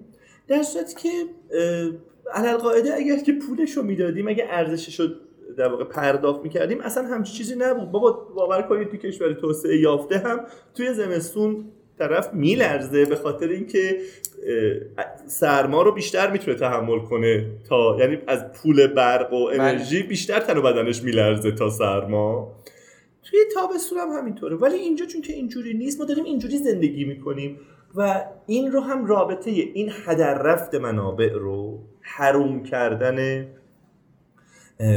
[0.48, 1.10] در صورتی که
[2.34, 5.06] علل قاعده اگر که پولش رو می‌دادیم اگه ارزشش رو
[5.56, 7.90] در واقع پرداخت می‌کردیم اصلا همچی چیزی نبود.
[7.90, 10.40] بابا باور کنید تو کشور توسعه یافته هم
[10.74, 11.64] توی زمستون
[11.98, 14.00] طرف میلرزه به خاطر اینکه
[15.26, 19.62] سرما رو بیشتر می‌تونه تحمل کنه تا یعنی از پول برق و بله.
[19.62, 22.56] انرژی بیشتر تن و بدنش میلرزه تا سرما.
[23.22, 24.56] توی تابستون هم همینطوره.
[24.56, 27.60] ولی اینجا چون که اینجوری نیست ما داریم اینجوری زندگی می‌کنیم.
[27.94, 33.46] و این رو هم رابطه این هدر رفت منابع رو حروم کردن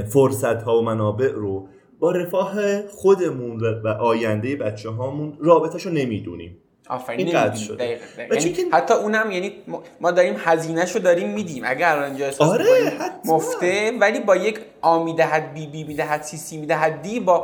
[0.07, 1.67] فرصت ها و منابع رو
[1.99, 6.57] با رفاه خودمون و آینده بچه هامون رابطهشو نمی‌دونیم.
[6.89, 7.53] آفرین.
[7.55, 7.99] شده.
[8.29, 9.53] و چون یعنی حتی اونم یعنی
[9.99, 12.91] ما- داریم هزینهشو داریم میدیم اگر الان اینجا احساس آره،.
[13.25, 17.39] مفته ولی با یک آ می‌دهد بی بی می‌دهد سی سی می‌دهد دی با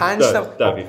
[0.00, 0.42] پنج تا.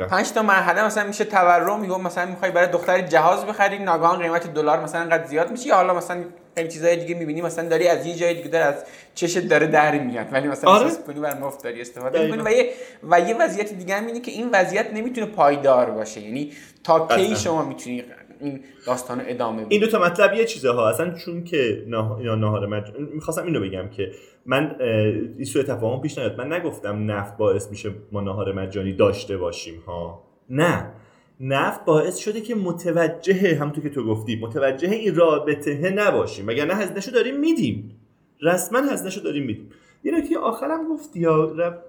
[0.10, 4.54] پنج تا مرحله مثلا میشه تورم میگم مثلا می‌خوای برای دختر جهاز بخری ناگهان قیمت
[4.54, 6.24] دلار مثلا انقدر زیاد میشه یا حالا مثلا
[6.56, 10.00] خیلی چیزای دیگه می‌بینی مثلا داری از یه جای دیگه داره از چشت داره در
[10.00, 10.28] میاد.
[10.32, 10.86] ولی مثلا آره.
[10.86, 12.26] احساس کنی بر مفت داری استفاده.
[12.26, 12.70] می‌کنی و یه
[13.04, 16.22] و یه وضعیت دیگه هم اینه که این وضعیت نمی‌تونه پایدار باشه.
[16.22, 16.52] یعنی
[16.84, 17.36] تا کی قطعاً.
[17.36, 18.04] شما می‌تونی
[18.42, 21.84] این داستان رو ادامه بدی؟ این دو تا مطلب یه چیزه ها اصلا چون که
[21.88, 22.18] نه...
[22.22, 22.84] یا نهار مج...
[23.14, 24.12] می‌خواستم اینو بگم که
[24.46, 26.38] من این سوء تفاهم پیش نیاد.
[26.38, 30.24] من نگفتم نفت باعث میشه ما نهار مجانی داشته باشیم ها.
[30.50, 30.92] نه.
[31.40, 36.48] نفت باعث شده که متوجه همونطور که تو گفتی متوجه این رابطه نباشیم.
[36.48, 38.00] وگرنه هزینهشو داریم میدیم.
[38.42, 39.70] رسما هزینهشو داریم میدیم.
[40.04, 41.80] یه نکته آخرم گفتی یا رفت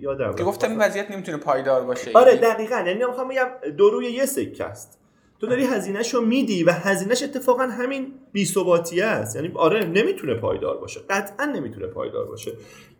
[0.00, 0.44] یادم که.
[0.44, 2.10] گفتم این وضعیت نمی‌تونه پایدار باشه.
[2.14, 2.76] آره دقیقا.
[2.86, 3.46] یعنی می‌خوام بگم
[3.76, 4.98] دو روی یه سکه است.
[5.40, 9.36] تو داری هزینهش رو میدی و هزینهش اتفاقا همین بی‌ثباتیه است.
[9.36, 11.00] یعنی آره نمی‌تونه پایدار باشه.
[11.10, 12.52] قطعا نمی‌تونه پایدار باشه.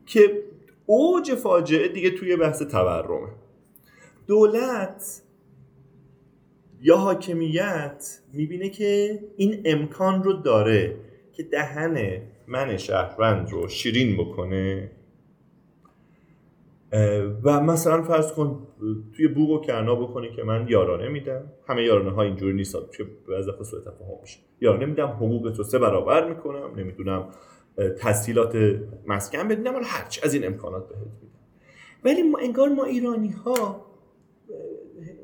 [0.06, 0.43] که
[0.86, 3.28] اوج فاجعه دیگه توی بحث تورمه.
[4.27, 5.23] دولت
[6.87, 10.97] یا حاکمیت می‌بینه که این امکان رو داره
[11.33, 14.91] که دهن من شهروند رو شیرین بکنه.
[17.43, 18.69] و مثلا فرض کن
[19.17, 21.53] توی بوق و کرنا بکنی که من یارانه میدم.
[21.69, 24.39] همه یارانه ها اینجوری نیست که بعضی دفعه سوء تفاهم میشه.
[24.61, 27.29] یارانه میدم حقوق تو سه برابر می‌کنم نمی‌دونم
[27.99, 31.39] تسهیلات مسکن بدینم ولی هرچی از این امکانات بهت میدم.
[32.05, 33.87] ولی ما انگار ما ایرانی ها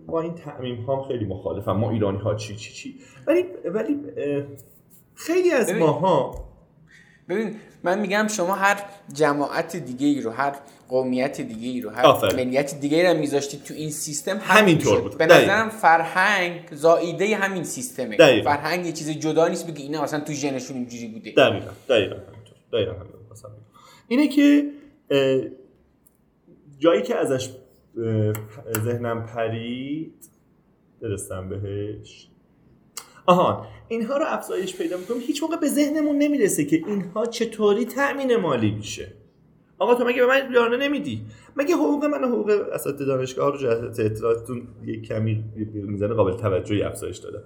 [0.07, 2.95] با این تعمیم ها خیلی مخالفم ما ایرانی ها چی چی چی
[3.27, 3.97] ولی ولی
[5.15, 5.73] خیلی از.
[5.73, 6.45] ماها
[7.29, 10.55] ببین من میگم شما هر جماعت دیگه ای رو هر
[10.89, 12.35] قومیت دیگه ای رو هر.
[12.35, 15.01] ملیت دیگه ای رو میذاشتید تو این سیستم همینطور.
[15.01, 15.19] بود.
[15.19, 15.27] به.
[15.27, 18.51] نظرم فرهنگ زائیده همین سیستمه دقیقاً.
[18.51, 22.57] فرهنگ یه چیز جدا نیست بگی اینا مثلا تو ژنشون اینجوری بوده دقیقا دقیقا همینطور
[22.73, 22.93] دقیقا.
[24.09, 24.70] اینه که
[26.79, 27.51] جایی که ازش
[28.85, 30.14] ذهنم پرید.
[31.02, 32.28] برسم بهش.
[33.27, 38.36] آها اینها رو افزایش پیدا می‌کنیم هیچ موقع به ذهنمون نمی‌رسه که اینها چطوری تأمین
[38.36, 39.12] مالی میشه.
[39.78, 41.23] آقا تو مگه به من یارانه نمیدی؟
[41.56, 45.44] مگه حقوق من و حقوق اساتید دانشگاه رو جهت اطلاعاتتون یک کمی
[45.74, 47.43] می‌زنه قابل توجهی افزایش داده؟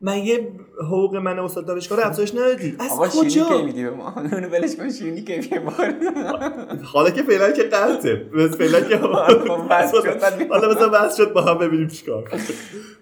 [0.00, 0.48] مگه
[0.80, 2.76] حقوق من استاد دانشگاه رو افزایش ندادی.
[2.78, 5.94] از آقا شیرینی کجا؟ که میدی به ما اونو ولش کن شیرینی که بخور
[6.82, 8.14] حالا که فعلا که قطعه.
[8.14, 9.08] بس فعلا که خب،
[10.48, 11.32] حالا مثلا بس شد.
[11.32, 12.30] با هم ببینیم چیکار.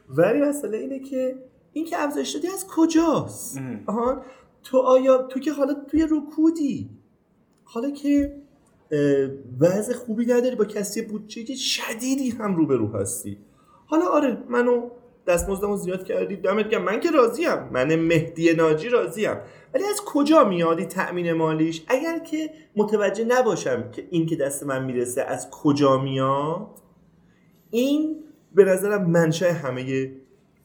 [0.09, 1.37] ولی مسئله اینه که
[1.73, 3.81] این که افزایش دادی از کجاست؟ ام.
[3.87, 4.23] آها.
[4.63, 6.91] تو آیا تو که حالا توی رکودی
[7.65, 8.37] حالا که
[9.61, 13.39] وضع خوبی نداری با کسی بودجه شدیدی هم روبرو هستی.
[13.87, 14.91] حالا آره منو
[15.27, 16.83] دستمزدمو زیاد کردی؟ دمت گرم.
[16.83, 17.69] من که راضیم.
[17.73, 19.37] من مهدی ناجی راضیم.
[19.75, 24.85] ولی از کجا میادی تأمین مالیش؟ اگر که متوجه نباشم که این که دست من
[24.85, 26.67] می‌رسه از کجا میاد
[27.71, 28.25] این
[28.55, 30.13] به نظرم منشأ همه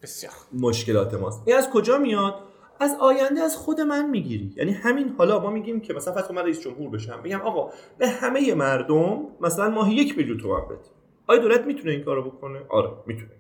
[0.04, 0.34] بسیار.
[0.54, 1.44] مشکلات ماست.
[1.46, 2.34] این از کجا میاد؟
[2.80, 4.54] از آینده از خود من می‌گیری.
[4.58, 7.22] یعنی همین حالا ما میگیم که مثلا کن من رئیس جمهور بشم.
[7.24, 10.80] بگم آقا به همه مردم مثلا ماهی یک میلیون تومن بده
[11.28, 13.32] آیا دولت می‌تونه این کارو بکنه؟ آره می‌تونه.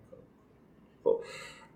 [1.03, 1.23] خب.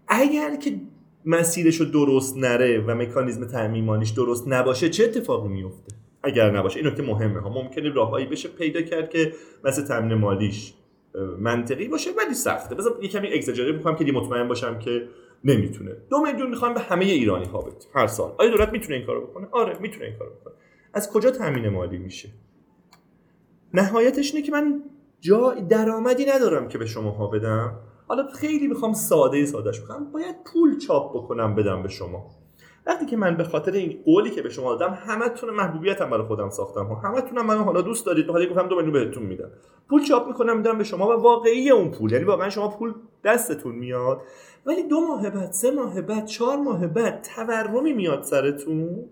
[0.08, 0.82] اگر که
[1.26, 6.80] مسیرش رو درست نره و مکانیزم تأمین مالیش درست نباشه چه اتفاقی میفته اگر نباشه
[6.80, 7.40] این نکته مهمه.
[7.40, 9.34] ها ممکنه راههایی بشه پیدا کرد که
[9.64, 10.74] مثل تامین مالیش
[11.40, 12.76] منطقی باشه ولی سخته.
[12.76, 15.08] بذار یه کمی اگزاجره می‌کنم که مطمئن باشم که
[15.44, 15.92] نمی‌تونه.
[16.10, 18.36] دو میلیون می‌خوام به همه ایرانی ها بدیم هر سال.
[18.38, 20.54] آیا دولت می‌تونه این کارو بکنه؟ آره می‌تونه این کارو بکنه.
[20.94, 22.30] از کجا تامین مالی میشه؟
[23.74, 24.84] نهایتش اینه که من
[25.22, 27.80] جا درآمدی ندارم که به شماها بدم.
[28.08, 30.12] حالا خیلی می‌خوام ساده سادهش بکنم.
[30.12, 32.26] باید پول چاپ بکنم بدم به شما.
[32.86, 36.50] وقتی که من به خاطر این قولی که به شما دادم همتون محبوبیتم برای خودم
[36.50, 36.86] ساختم.
[36.86, 38.30] ها همتون منو حالا دوست دارید.
[38.30, 39.52] حالا گفتم دو میلیون بهتون میدم.
[39.90, 42.12] پول چاپ می‌کنم میدم به شما و واقعی اون پول.
[42.12, 42.94] یعنی واقعا شما پول
[43.24, 44.22] دستتون میاد.
[44.66, 49.06] ولی دو ماه بعد سه ماه بعد چهار ماه بعد تورمی میاد سرتون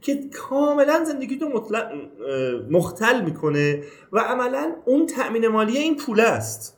[0.00, 1.92] که کاملا زندگیتون مطلق
[2.70, 3.82] مختل می‌کنه
[4.12, 6.77] و عملا اون تأمین مالی این پول است.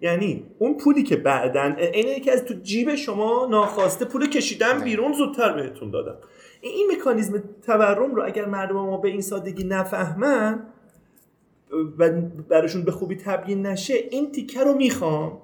[0.00, 5.12] یعنی اون پولی که بعدا اینه که از تو جیب شما ناخواسته پول کشیدن بیرون
[5.12, 6.16] زودتر بهتون دادم
[6.60, 10.66] این, این مکانیزم تورم رو اگر مردم ما به این سادگی نفهمن
[11.98, 12.12] و
[12.48, 15.42] براشون به خوبی تبیین نشه این تیکه رو می‌خوام.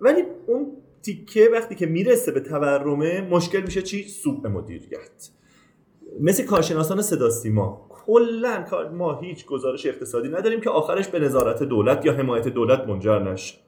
[0.00, 0.72] ولی اون
[1.02, 5.30] تیکه وقتی که می‌رسه به تورمه مشکل میشه چی؟ سوء مدیریت.
[6.20, 7.89] مثل کارشناسان صدا سیما.
[8.06, 13.18] کلا ما هیچ گزارش اقتصادی نداریم که آخرش به نظارت دولت یا حمایت دولت منجر
[13.18, 13.58] نشه.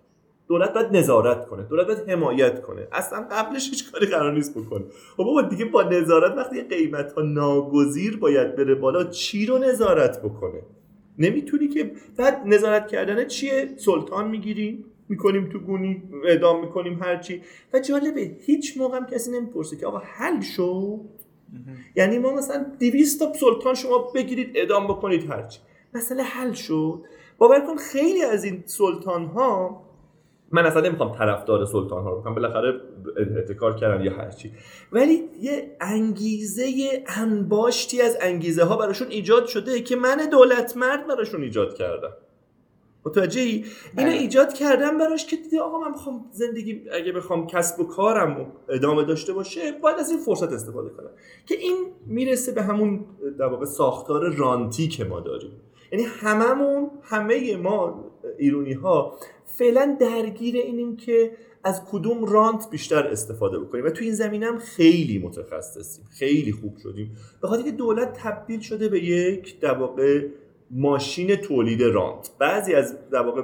[0.48, 1.62] دولت باید نظارت کنه.
[1.62, 2.88] دولت باید حمایت کنه.
[2.92, 4.84] اصلا قبلش هیچ کاری قرار نیست بکنه.
[5.16, 10.22] خب بابا دیگه با نظارت وقتی قیمت ها ناگزیر باید بره بالا چی رو نظارت
[10.22, 10.62] بکنه؟
[11.18, 17.42] نمی‌تونی که بعد نظارت کردن چیه؟ سلطان می‌گیریم می‌کنیم تو گونی اعدام می‌کنیم هرچی
[17.74, 21.00] و جالبه هیچ موقع هم کسی نمی‌پرسه که آقا حل شد؟
[21.97, 25.61] یعنی ما مثلا 200 تا سلطان شما بگیرید اعدام بکنید هرچی
[25.95, 27.03] مسئله حل شد.
[27.39, 29.83] باور کن خیلی از این سلطان ها
[30.51, 32.81] من اصلا نمی‌خوام طرفدار سلطان ها رو بکنم بالاخره
[33.37, 34.53] احتکار کردن یا هرچی
[34.93, 36.65] ولی یه انگیزه
[37.07, 42.12] انباشتی از انگیزه ها براشون ایجاد شده که من دولت مرد براشون ایجاد کردم.
[43.07, 44.11] متوجه ای اینو بله.
[44.11, 49.05] ایجاد کردم براش که دیده آقا من می‌خوام زندگی اگه بخوام کسب و کارم ادامه
[49.05, 51.11] داشته باشه باید از این فرصت استفاده کنم.
[51.47, 53.05] که این می‌رسه به همون
[53.39, 55.53] در واقع ساختار رانتی که ما داریم.
[55.93, 58.05] یعنی هممون همه ما
[58.39, 61.33] ایرونی ها فعلا درگیر اینیم که
[61.65, 63.85] از کدوم رانت بیشتر استفاده بکنیم.
[63.85, 67.16] و تو این زمینه هم خیلی متخصصیم خیلی خوب شدیم.
[67.43, 70.27] به خاطر که دولت تبدیل شده به یک در واقع
[70.73, 72.31] ماشین تولید رانت.
[72.39, 73.43] بعضی از در واقع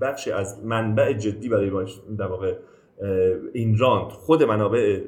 [0.00, 1.86] بخشی از منبع جدی برای
[2.18, 2.54] در واقع
[3.52, 5.00] این رانت خود منابع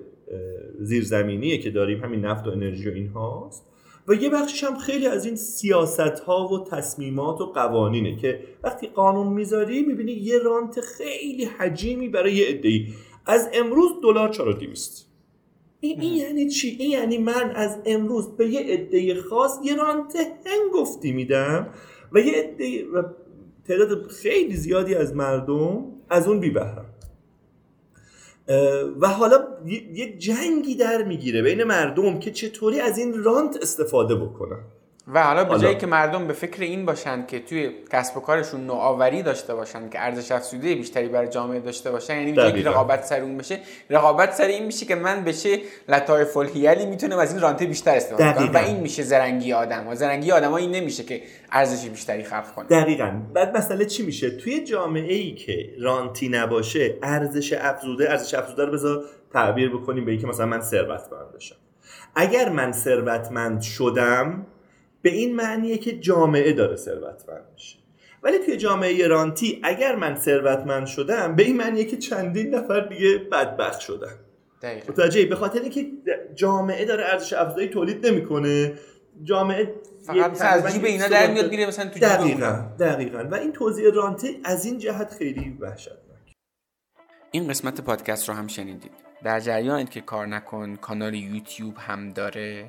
[0.80, 3.66] زیرزمینیه که داریم همین نفت و انرژی و اینهاست
[4.08, 8.86] و یه بخشش هم خیلی از این سیاست ها و تصمیمات و قوانینه که وقتی
[8.86, 12.86] قانون می‌ذاری می‌بینی یه رانت خیلی حجیمی برای یه ای
[13.26, 15.11] از امروز دلار 4200
[15.84, 20.16] این, این یعنی چی؟ این یعنی من از امروز به یه عده خاص یه رانت
[20.46, 21.68] هنگفتی میدم
[22.12, 23.02] و یه عده و
[23.68, 26.94] تعداد خیلی زیادی از مردم از اون بی بهرم
[29.00, 29.44] و حالا
[29.92, 34.64] یه جنگی در می‌گیره بین مردم که چطوری از این رانت استفاده بکنن.
[35.06, 38.66] و حالا به جایی که مردم به فکر این باشن که توی کسب و کارشون
[38.66, 43.20] نوآوری داشته باشن که ارزش افزوده بیشتری برای جامعه داشته باشن یعنی که رقابت سر
[43.20, 43.58] اون بشه.
[43.90, 45.58] رقابت سر این میشه که من بشه
[45.88, 48.50] لطایف الهیلی می‌تونم از این رانته بیشتر استفاده کنم.
[48.54, 49.88] و این میشه زرنگی آدم.
[49.88, 51.22] و زرنگی آدم این نمیشه که
[51.52, 52.66] ارزش بیشتری خلق کنه.
[52.66, 53.12] دقیقا.
[53.34, 58.72] بعد مسئله چی میشه؟ توی جامعه ای که رانتی نباشه ارزش افزوده ارزش افزوده رو
[58.72, 61.56] بذار تعبیر بکنیم به اینکه مثلا من ثروتمند بشم
[62.14, 64.46] اگر من ثروتمند شدم
[65.02, 67.78] به این معنیه که جامعه داره ثروتمند میشه.
[68.22, 73.18] ولی توی جامعه رانتی اگر من ثروتمند شدم به این معنیه که چندین نفر دیگه
[73.18, 74.14] بدبخت شدن.
[74.88, 75.86] متوجه به خاطر اینکه
[76.34, 78.72] جامعه داره ارزش افزایی تولید نمی‌کنه.
[79.22, 79.74] جامعه
[80.06, 83.18] فقط از جیب اینا در میاد میره مثلا تو دقیقاً دقیقاً.
[83.30, 86.32] و این توضیح رانتی از این جهت خیلی وحشتناک.
[87.30, 88.90] این قسمت پادکست رو هم شنیدید.
[89.24, 92.68] در جریان که کار نکن کانال یوتیوب هم داره.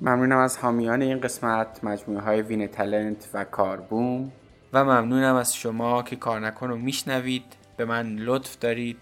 [0.00, 4.32] ممنونم از حامیان این قسمت مجموعه های وین تلنت و کاربوم.
[4.72, 7.44] و ممنونم از شما که کار نکن رو میشنوید.
[7.76, 8.96] به من لطف دارید.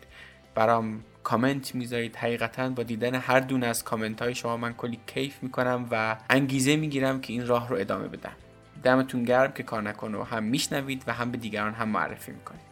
[0.54, 2.16] برام کامنت می‌ذارید.
[2.16, 6.76] حقیقتا با دیدن هر دونه از کامنت های شما من کلی کیف می‌کنم و انگیزه
[6.76, 8.32] می‌گیرم که این راه رو ادامه بدم.
[8.82, 12.71] دمتون گرم که کار نکن رو هم میشنوید و هم به دیگران هم معرفی می‌کنید.